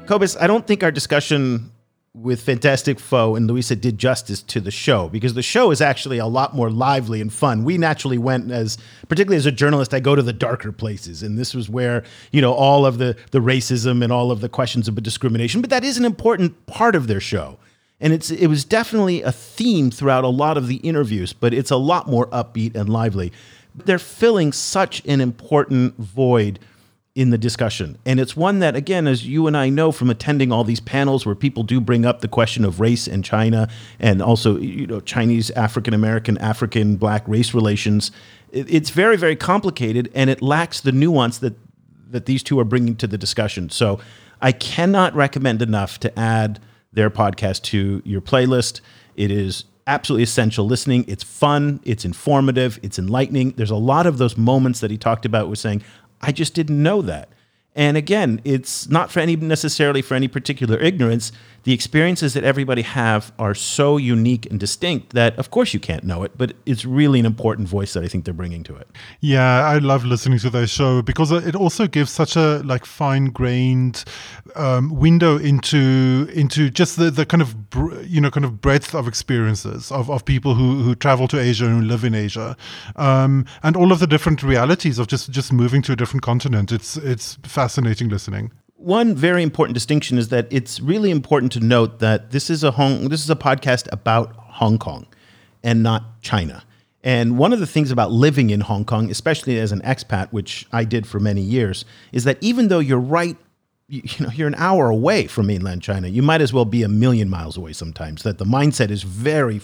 Cobus, 0.07 0.39
I 0.41 0.47
don't 0.47 0.67
think 0.67 0.83
our 0.83 0.91
discussion 0.91 1.71
with 2.15 2.43
Fantastic 2.43 2.99
Fo 2.99 3.37
and 3.37 3.47
Louisa 3.47 3.77
did 3.77 3.99
justice 3.99 4.43
to 4.43 4.61
the 4.61 4.71
show 4.71 5.09
because 5.09 5.35
the 5.35 5.43
show 5.43 5.71
is 5.71 5.81
actually 5.81 6.19
a 6.19 6.27
lot 6.27 6.55
more 6.55 6.71
lively 6.71 7.21
and 7.21 7.33
fun. 7.33 7.65
We 7.65 7.79
naturally 7.79 8.19
went 8.19 8.51
as, 8.51 8.79
particularly 9.09 9.37
as 9.37 9.47
a 9.47 9.53
journalist, 9.53 9.95
I 9.95 10.01
go 10.01 10.15
to 10.15 10.23
the 10.23 10.33
darker 10.33 10.73
places, 10.73 11.23
and 11.23 11.39
this 11.39 11.55
was 11.55 11.69
where 11.69 12.05
you 12.33 12.41
know 12.41 12.53
all 12.53 12.87
of 12.87 12.99
the 12.99 13.17
the 13.31 13.41
racism 13.41 14.03
and 14.03 14.13
all 14.13 14.31
of 14.31 14.41
the 14.41 14.49
questions 14.49 14.89
of 14.89 15.01
discrimination. 15.03 15.61
But 15.61 15.71
that 15.71 15.85
is 15.85 15.99
an 15.99 16.05
important 16.05 16.67
part 16.67 16.95
of 16.95 17.07
their 17.07 17.21
show, 17.21 17.59
and 18.01 18.13
it's 18.13 18.31
it 18.31 18.49
was 18.49 18.65
definitely 18.65 19.23
a 19.23 19.33
theme 19.33 19.91
throughout 19.91 20.25
a 20.25 20.29
lot 20.29 20.57
of 20.57 20.67
the 20.67 20.77
interviews. 20.77 21.33
But 21.33 21.55
it's 21.55 21.71
a 21.71 21.77
lot 21.77 22.09
more 22.09 22.27
upbeat 22.29 22.75
and 22.75 22.89
lively. 22.89 23.33
They're 23.75 23.99
filling 23.99 24.53
such 24.53 25.05
an 25.07 25.21
important 25.21 25.97
void 25.99 26.59
in 27.19 27.31
the 27.31 27.37
discussion. 27.37 27.99
And 28.07 28.21
it's 28.21 28.37
one 28.37 28.61
that, 28.61 28.77
again, 28.77 29.09
as 29.09 29.27
you 29.27 29.49
and 29.49 29.57
I 29.57 29.71
know 29.71 29.91
from 29.91 30.09
attending 30.09 30.53
all 30.53 30.63
these 30.63 30.79
panels 30.79 31.27
where 31.27 31.35
people 31.35 31.65
do 31.65 31.81
bring 31.81 32.07
up 32.07 32.21
the 32.21 32.29
question 32.29 32.65
of 32.65 32.79
race 32.79 33.09
in 33.09 33.25
China 33.25 33.69
and 33.99 34.23
also, 34.23 34.57
you 34.57 34.87
know, 34.87 35.01
Chinese, 35.01 35.51
African 35.51 35.95
American, 35.95 36.39
African, 36.39 36.95
black 36.95 37.27
race 37.27 37.55
relations, 37.55 38.13
it's 38.53 38.91
very, 38.91 39.17
very 39.17 39.35
complicated 39.35 40.13
and 40.15 40.31
it 40.31 40.41
lacks 40.41 40.81
the 40.81 40.93
nuance 40.93 41.39
that, 41.39 41.55
that 42.09 42.27
these 42.27 42.45
two 42.45 42.61
are 42.61 42.65
bringing 42.65 42.95
to 42.95 43.09
the 43.09 43.19
discussion. 43.19 43.69
So 43.69 43.99
I 44.41 44.53
cannot 44.53 45.13
recommend 45.17 45.61
enough 45.61 45.99
to 45.99 46.17
add 46.17 46.61
their 46.93 47.11
podcast 47.11 47.63
to 47.63 48.01
your 48.05 48.21
playlist. 48.21 48.81
It 49.17 49.33
is 49.33 49.65
absolutely 49.89 50.23
essential 50.23 50.67
listening. 50.67 51.05
It's 51.09 51.25
fun, 51.25 51.81
it's 51.83 52.05
informative, 52.05 52.79
it's 52.85 52.97
enlightening. 52.97 53.55
There's 53.57 53.73
a 53.73 53.77
lot 53.77 54.07
of 54.07 54.19
those 54.19 54.37
moments 54.37 54.79
that 54.81 54.93
he 54.93 54.99
talked 54.99 55.27
about 55.27 55.49
was 55.49 55.59
saying, 55.59 55.83
I 56.21 56.33
just 56.33 56.55
didn't 56.55 56.83
know 56.83 57.03
that. 57.03 57.29
And 57.75 57.97
again, 57.97 58.41
it's 58.45 58.89
not 58.89 59.13
for 59.13 59.21
any 59.21 59.37
necessarily 59.37 60.03
for 60.03 60.15
any 60.15 60.27
particular 60.27 60.79
ignorance. 60.79 61.31
The 61.65 61.73
experiences 61.73 62.35
that 62.35 62.45
everybody 62.45 62.83
have 62.83 63.33
are 63.39 63.55
so 63.55 63.97
unique 63.97 64.47
and 64.51 64.59
distinct 64.59 65.13
that, 65.15 65.39
of 65.39 65.51
course, 65.51 65.75
you 65.75 65.81
can't 65.81 66.05
know 66.05 66.23
it. 66.23 66.33
But 66.37 66.55
it's 66.67 66.85
really 66.85 67.21
an 67.21 67.27
important 67.27 67.69
voice 67.69 67.93
that 67.93 68.05
I 68.05 68.09
think 68.09 68.25
they're 68.25 68.35
bringing 68.35 68.63
to 68.65 68.77
it. 68.77 68.89
Yeah, 69.21 69.67
I 69.67 69.79
love 69.79 70.05
listening 70.05 70.39
to 70.41 70.51
their 70.51 70.67
show 70.67 71.03
because 71.03 71.31
it 71.31 71.55
also 71.55 71.87
gives 71.87 72.11
such 72.11 72.37
a 72.37 72.63
like 72.65 72.85
fine 72.85 73.27
grained 73.27 74.05
um, 74.57 74.95
window 74.95 75.37
into 75.37 76.29
into 76.33 76.71
just 76.71 76.97
the, 76.97 77.11
the 77.11 77.27
kind 77.27 77.43
of 77.43 77.55
you 78.07 78.21
know 78.21 78.31
kind 78.31 78.45
of 78.45 78.61
breadth 78.61 78.95
of 78.95 79.09
experiences 79.09 79.91
of, 79.93 80.11
of 80.11 80.25
people 80.25 80.55
who, 80.55 80.83
who 80.83 80.95
travel 80.95 81.29
to 81.29 81.39
Asia 81.39 81.67
and 81.67 81.83
who 81.83 81.89
live 81.89 82.05
in 82.05 82.15
Asia, 82.15 82.57
um, 82.97 83.45
and 83.63 83.77
all 83.77 83.93
of 83.93 84.01
the 84.01 84.07
different 84.07 84.43
realities 84.43 84.99
of 84.99 85.07
just 85.07 85.31
just 85.31 85.53
moving 85.53 85.83
to 85.83 85.93
a 85.93 85.97
different 85.97 86.23
continent. 86.23 86.73
It's 86.73 86.97
it's 86.97 87.39
fascinating 87.43 88.09
listening. 88.09 88.53
One 88.79 89.17
very 89.17 89.43
important 89.43 89.75
distinction 89.75 90.19
is 90.19 90.29
that 90.29 90.47
it's 90.51 90.79
really 90.79 91.11
important 91.11 91.51
to 91.53 91.61
note 91.61 91.99
that 91.99 92.31
this 92.31 92.49
is 92.49 92.63
a 92.63 92.71
Hong, 92.71 93.09
this 93.09 93.25
is 93.25 93.29
a 93.29 93.35
podcast 93.35 93.89
about 93.91 94.33
Hong 94.37 94.79
Kong 94.79 95.05
and 95.65 95.83
not 95.83 96.21
China. 96.23 96.63
And 97.03 97.37
one 97.39 97.53
of 97.53 97.59
the 97.59 97.67
things 97.67 97.91
about 97.91 98.13
living 98.13 98.51
in 98.51 98.61
Hong 98.61 98.85
Kong, 98.85 99.11
especially 99.11 99.59
as 99.59 99.73
an 99.73 99.81
expat, 99.81 100.29
which 100.29 100.65
I 100.73 100.85
did 100.85 101.09
for 101.09 101.19
many 101.19 101.41
years, 101.41 101.85
is 102.13 102.23
that 102.23 102.39
even 102.41 102.69
though 102.69 102.79
you're 102.79 103.01
right, 103.01 103.37
you, 103.89 104.03
know, 104.21 104.31
you're 104.33 104.47
an 104.47 104.55
hour 104.57 104.91
away 104.91 105.27
from 105.27 105.49
mainland 105.49 105.83
China, 105.83 106.07
you 106.07 106.23
might 106.23 106.41
as 106.41 106.53
well 106.53 106.65
be 106.65 106.85
a 106.85 106.89
million 106.89 107.29
miles 107.29 107.57
away 107.57 107.73
sometimes. 107.73 108.23
That 108.23 108.39
the 108.39 108.45
mindset 108.45 108.91
is 108.91 109.03
very 109.03 109.61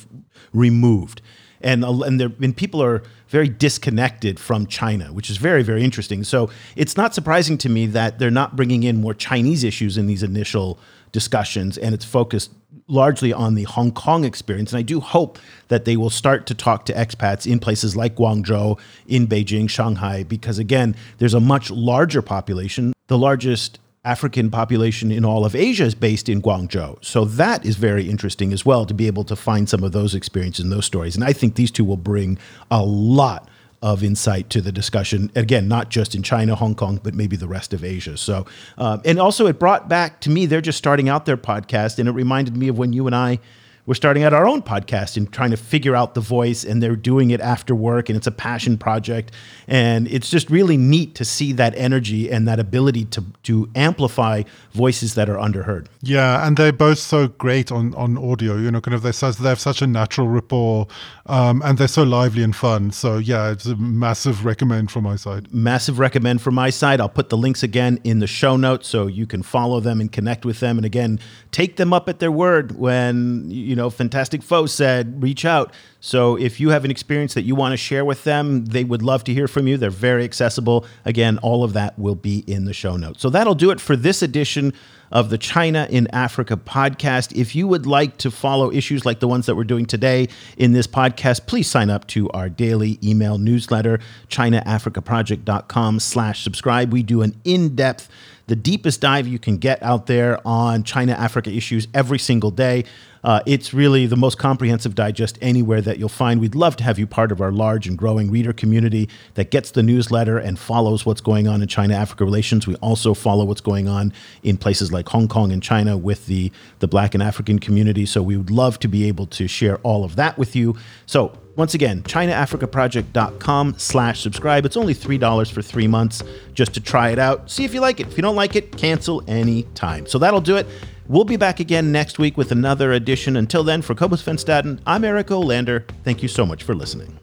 removed, 0.53 1.23
and 1.61 1.85
and, 1.85 2.19
there, 2.19 2.33
and 2.43 2.57
people 2.57 2.83
are 2.83 3.05
very 3.35 3.49
disconnected 3.49 4.39
from 4.39 4.65
China, 4.69 5.07
which 5.13 5.29
is 5.29 5.39
very 5.39 5.65
very 5.65 5.83
interesting. 5.83 6.23
So 6.23 6.51
it's 6.77 6.97
not 6.97 7.15
surprising 7.19 7.59
to 7.59 7.69
me 7.69 7.87
that 7.87 8.19
they're 8.19 8.39
not 8.43 8.55
bringing 8.55 8.85
in 8.85 9.01
more 9.01 9.15
Chinese 9.29 9.65
issues 9.65 9.99
in 9.99 10.07
these 10.07 10.23
initial 10.23 10.79
discussions, 11.11 11.77
and 11.77 11.95
it's 11.97 12.05
focused 12.05 12.53
largely 12.87 13.33
on 13.33 13.55
the 13.55 13.65
Hong 13.65 13.91
Kong 13.91 14.25
experience. 14.25 14.73
And 14.73 14.79
I 14.79 14.83
do 14.83 15.01
hope 15.01 15.39
that 15.69 15.85
they 15.85 15.97
will 15.97 16.11
start 16.11 16.47
to 16.47 16.55
talk 16.55 16.85
to 16.87 16.93
expats 16.93 17.51
in 17.51 17.59
places 17.59 17.97
like 17.97 18.15
Guangzhou, 18.15 18.79
in 19.09 19.27
Beijing, 19.27 19.69
Shanghai, 19.69 20.23
because 20.23 20.59
again, 20.61 20.95
there's 21.19 21.35
a 21.35 21.41
much 21.41 21.71
larger 21.71 22.23
population. 22.23 22.93
The 23.09 23.19
largest 23.19 23.81
African 24.05 24.51
population 24.51 25.11
in 25.11 25.25
all 25.25 25.45
of 25.45 25.55
Asia 25.55 25.85
is 25.85 25.95
based 25.95 26.29
in 26.29 26.43
Guangzhou. 26.43 27.03
So 27.05 27.25
that 27.25 27.65
is 27.65 27.77
very 27.77 28.09
interesting 28.09 28.53
as 28.53 28.65
well 28.67 28.85
to 28.85 28.95
be 28.95 29.07
able 29.07 29.25
to 29.25 29.37
find 29.37 29.69
some 29.69 29.83
of 29.83 29.93
those 29.93 30.15
experiences 30.15 30.63
and 30.65 30.73
those 30.73 30.85
stories. 30.85 31.15
And 31.15 31.25
I 31.25 31.33
think 31.33 31.55
these 31.55 31.71
two 31.71 31.85
will 31.85 31.97
bring 31.97 32.39
a 32.71 32.83
lot 32.83 33.49
of 33.81 34.03
insight 34.03 34.49
to 34.51 34.61
the 34.61 34.73
discussion. 34.73 35.31
Again, 35.35 35.69
not 35.69 35.91
just 35.91 36.15
in 36.15 36.23
China, 36.23 36.55
Hong 36.55 36.75
Kong, 36.75 37.01
but 37.03 37.15
maybe 37.15 37.37
the 37.37 37.49
rest 37.49 37.75
of 37.75 37.85
Asia. 37.85 38.17
So, 38.17 38.47
um, 38.79 39.03
and 39.05 39.19
also 39.19 39.47
it 39.47 39.59
brought 39.59 39.89
back 39.89 40.21
to 40.23 40.31
me, 40.31 40.47
they're 40.47 40.63
just 40.63 40.79
starting 40.79 41.09
out 41.09 41.27
their 41.27 41.37
podcast, 41.37 41.99
and 41.99 42.09
it 42.09 42.13
reminded 42.13 42.57
me 42.57 42.69
of 42.69 42.79
when 42.79 42.93
you 42.95 43.07
and 43.07 43.15
I 43.15 43.41
we're 43.87 43.95
starting 43.95 44.23
out 44.23 44.33
our 44.33 44.47
own 44.47 44.63
podcast 44.63 45.17
and 45.17 45.31
trying 45.31 45.51
to 45.51 45.59
figure 45.59 45.95
out 45.95 46.15
the 46.15 46.21
voice 46.21 46.65
and 46.65 46.83
they're 46.83 46.97
doing 46.97 47.31
it 47.31 47.41
after 47.41 47.75
work 47.75 48.09
and 48.09 48.17
it's 48.17 48.27
a 48.27 48.33
passion 48.33 48.79
project. 48.79 49.33
And 49.69 50.09
it's 50.09 50.31
just 50.31 50.49
really 50.49 50.77
neat 50.77 51.15
to 51.17 51.25
see 51.25 51.53
that 51.53 51.75
energy 51.77 52.31
and 52.31 52.49
that 52.49 52.59
ability 52.59 53.05
to 53.07 53.25
to 53.43 53.69
amplify 53.75 54.45
voices 54.73 55.15
that 55.15 55.29
are 55.29 55.37
underheard. 55.37 55.87
Yeah 56.01 56.47
and 56.47 56.57
they're 56.57 56.73
both 56.73 56.99
so 56.99 57.29
great 57.29 57.71
on 57.71 57.95
on 57.95 58.17
audio 58.17 58.57
you 58.57 58.71
know 58.71 58.81
kind 58.81 58.95
of 58.95 59.03
they 59.03 59.11
they 59.11 59.49
have 59.49 59.61
such 59.61 59.83
a 59.83 59.87
natural 59.87 60.29
rapport 60.29 60.87
um, 61.27 61.63
and 61.65 61.79
they're 61.79 61.89
so 61.89 62.03
lively 62.05 62.43
and 62.43 62.57
fun. 62.57 62.91
So 62.91 63.19
yeah 63.19 63.51
it's 63.51 63.67
a 63.67 63.77
massive 63.77 64.47
recommend 64.47 64.91
from 64.91 65.05
my 65.05 65.17
side. 65.17 65.53
Massive 65.53 65.99
recommend 65.99 66.41
from 66.41 66.55
my 66.55 66.71
side. 66.71 67.01
I'll 67.01 67.09
put 67.09 67.29
the 67.29 67.37
links 67.37 67.63
again 67.63 68.01
in 68.03 68.21
the 68.21 68.27
show 68.27 68.57
notes 68.57 68.89
so 68.89 69.07
you 69.07 69.27
can 69.27 69.43
follow 69.43 69.81
them 69.81 70.01
and 70.01 70.11
connect 70.11 70.47
with 70.47 70.61
them. 70.61 70.79
And 70.79 70.87
again 70.87 71.21
take 71.51 71.77
them 71.77 71.93
up 71.93 72.09
at 72.09 72.19
their 72.19 72.33
word 72.33 72.73
when 72.73 73.49
you 73.51 73.74
you 73.75 73.77
know, 73.77 73.91
Fantastic 73.91 74.41
Fo 74.45 74.67
said, 74.67 75.21
reach 75.21 75.45
out. 75.45 75.75
So 75.99 76.37
if 76.37 76.61
you 76.61 76.69
have 76.69 76.85
an 76.85 76.93
experience 76.93 77.35
that 77.35 77.43
you 77.43 77.57
want 77.57 77.73
to 77.73 77.77
share 77.77 78.05
with 78.05 78.23
them, 78.23 78.67
they 78.67 78.85
would 78.85 79.03
love 79.03 79.25
to 79.25 79.35
hear 79.35 79.49
from 79.49 79.67
you. 79.67 79.77
They're 79.77 79.91
very 79.91 80.23
accessible. 80.23 80.87
Again, 81.05 81.39
all 81.39 81.65
of 81.65 81.73
that 81.73 81.99
will 81.99 82.15
be 82.15 82.45
in 82.47 82.67
the 82.67 82.73
show 82.73 82.97
notes. 82.97 83.21
So 83.21 83.31
that'll 83.31 83.57
do 83.57 83.73
it 83.73 83.81
for 83.81 83.97
this 83.97 84.23
edition 84.23 84.75
of 85.11 85.31
the 85.31 85.39
China 85.39 85.89
in 85.91 86.07
Africa 86.13 86.57
podcast. 86.57 87.37
If 87.37 87.57
you 87.57 87.67
would 87.67 87.85
like 87.85 88.17
to 88.19 88.31
follow 88.31 88.71
issues 88.71 89.05
like 89.05 89.19
the 89.19 89.27
ones 89.27 89.47
that 89.47 89.57
we're 89.57 89.65
doing 89.65 89.87
today 89.87 90.29
in 90.57 90.71
this 90.71 90.87
podcast, 90.87 91.49
please 91.49 91.69
sign 91.69 91.91
up 91.91 92.07
to 92.09 92.31
our 92.31 92.49
daily 92.49 93.01
email 93.03 93.39
newsletter, 93.39 93.99
chinaafricaproject.com 94.29 95.99
slash 95.99 96.45
subscribe. 96.45 96.93
We 96.93 97.03
do 97.03 97.23
an 97.23 97.35
in-depth 97.43 98.09
the 98.47 98.57
deepest 98.57 99.01
dive 99.01 99.27
you 99.27 99.39
can 99.39 99.57
get 99.57 99.83
out 99.83 100.07
there 100.07 100.39
on 100.47 100.83
China 100.83 101.13
Africa 101.13 101.51
issues 101.51 101.89
every 101.95 102.19
single 102.19 102.51
day. 102.51 102.85
Uh, 103.23 103.41
it's 103.47 103.73
really 103.73 104.05
the 104.05 104.17
most 104.17 104.37
comprehensive 104.37 104.95
digest 104.95 105.39
anywhere 105.41 105.81
that 105.81 105.99
you'll 105.99 106.11
find. 106.11 106.43
We'd 106.43 106.55
love 106.55 106.77
to 106.77 106.85
have 106.85 106.99
you 106.99 107.07
part 107.07 107.33
of 107.33 107.41
our 107.41 107.51
large 107.51 107.87
and 107.87 107.97
growing 107.97 108.31
reader 108.31 108.53
community 108.53 109.09
that 109.33 109.51
gets 109.51 109.71
the 109.71 109.83
newsletter 109.83 110.37
and 110.37 110.59
follows 110.59 111.07
what's 111.07 111.23
going 111.23 111.49
on 111.49 111.63
in 111.63 111.69
China 111.69 111.95
Africa 111.95 112.27
relations. 112.27 112.67
We 112.67 112.75
also 112.77 113.15
follow 113.15 113.47
what's 113.47 113.63
going 113.63 113.89
on 113.89 114.13
in 114.43 114.59
places 114.59 114.93
like 114.93 115.09
Hong 115.09 115.27
Kong 115.27 115.53
and 115.53 115.63
China 115.63 115.97
with 115.97 116.27
the, 116.27 116.53
the 116.81 116.87
Black 116.87 117.15
and 117.15 117.23
African 117.23 117.59
community. 117.59 118.05
So 118.05 118.23
we 118.23 118.37
would 118.37 118.51
love 118.51 118.79
to 118.81 118.89
be 118.89 119.09
able 119.09 119.27
to 119.29 119.49
share 119.49 119.79
all 119.79 120.05
of 120.05 120.17
that 120.17 120.37
with 120.37 120.55
you. 120.55 120.77
So 121.07 121.33
once 121.57 121.75
again, 121.75 122.03
ChinaAfricaProject.com 122.03 123.75
slash 123.79 124.21
subscribe. 124.21 124.65
It's 124.65 124.77
only 124.77 124.95
$3 124.95 125.53
for 125.53 125.63
three 125.63 125.87
months 125.87 126.23
just 126.53 126.75
to 126.75 126.81
try 126.81 127.11
it 127.11 127.19
out. 127.19 127.51
See 127.51 127.65
if 127.65 127.73
you 127.73 127.81
like 127.81 128.01
it. 128.01 128.09
If 128.09 128.17
you 128.17 128.23
don't 128.23 128.37
like 128.37 128.57
it, 128.57 128.77
cancel 128.77 129.23
any 129.29 129.63
time. 129.75 130.07
So 130.07 130.19
that'll 130.19 130.41
do 130.41 130.57
it. 130.57 130.67
We'll 131.07 131.25
be 131.25 131.37
back 131.37 131.61
again 131.61 131.93
next 131.93 132.19
week 132.19 132.37
with 132.37 132.51
another 132.51 132.93
edition. 132.93 133.37
Until 133.37 133.63
then, 133.63 133.83
for 133.83 133.95
Cobus 133.95 134.23
Van 134.23 134.37
Staden, 134.37 134.81
I'm 134.87 135.05
Eric 135.05 135.29
Olander. 135.29 135.85
Thank 136.03 136.23
you 136.23 136.29
so 136.29 136.47
much 136.47 136.63
for 136.63 136.75
listening. 136.75 137.19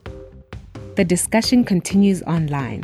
The 0.96 1.04
discussion 1.04 1.64
continues 1.64 2.22
online. 2.24 2.84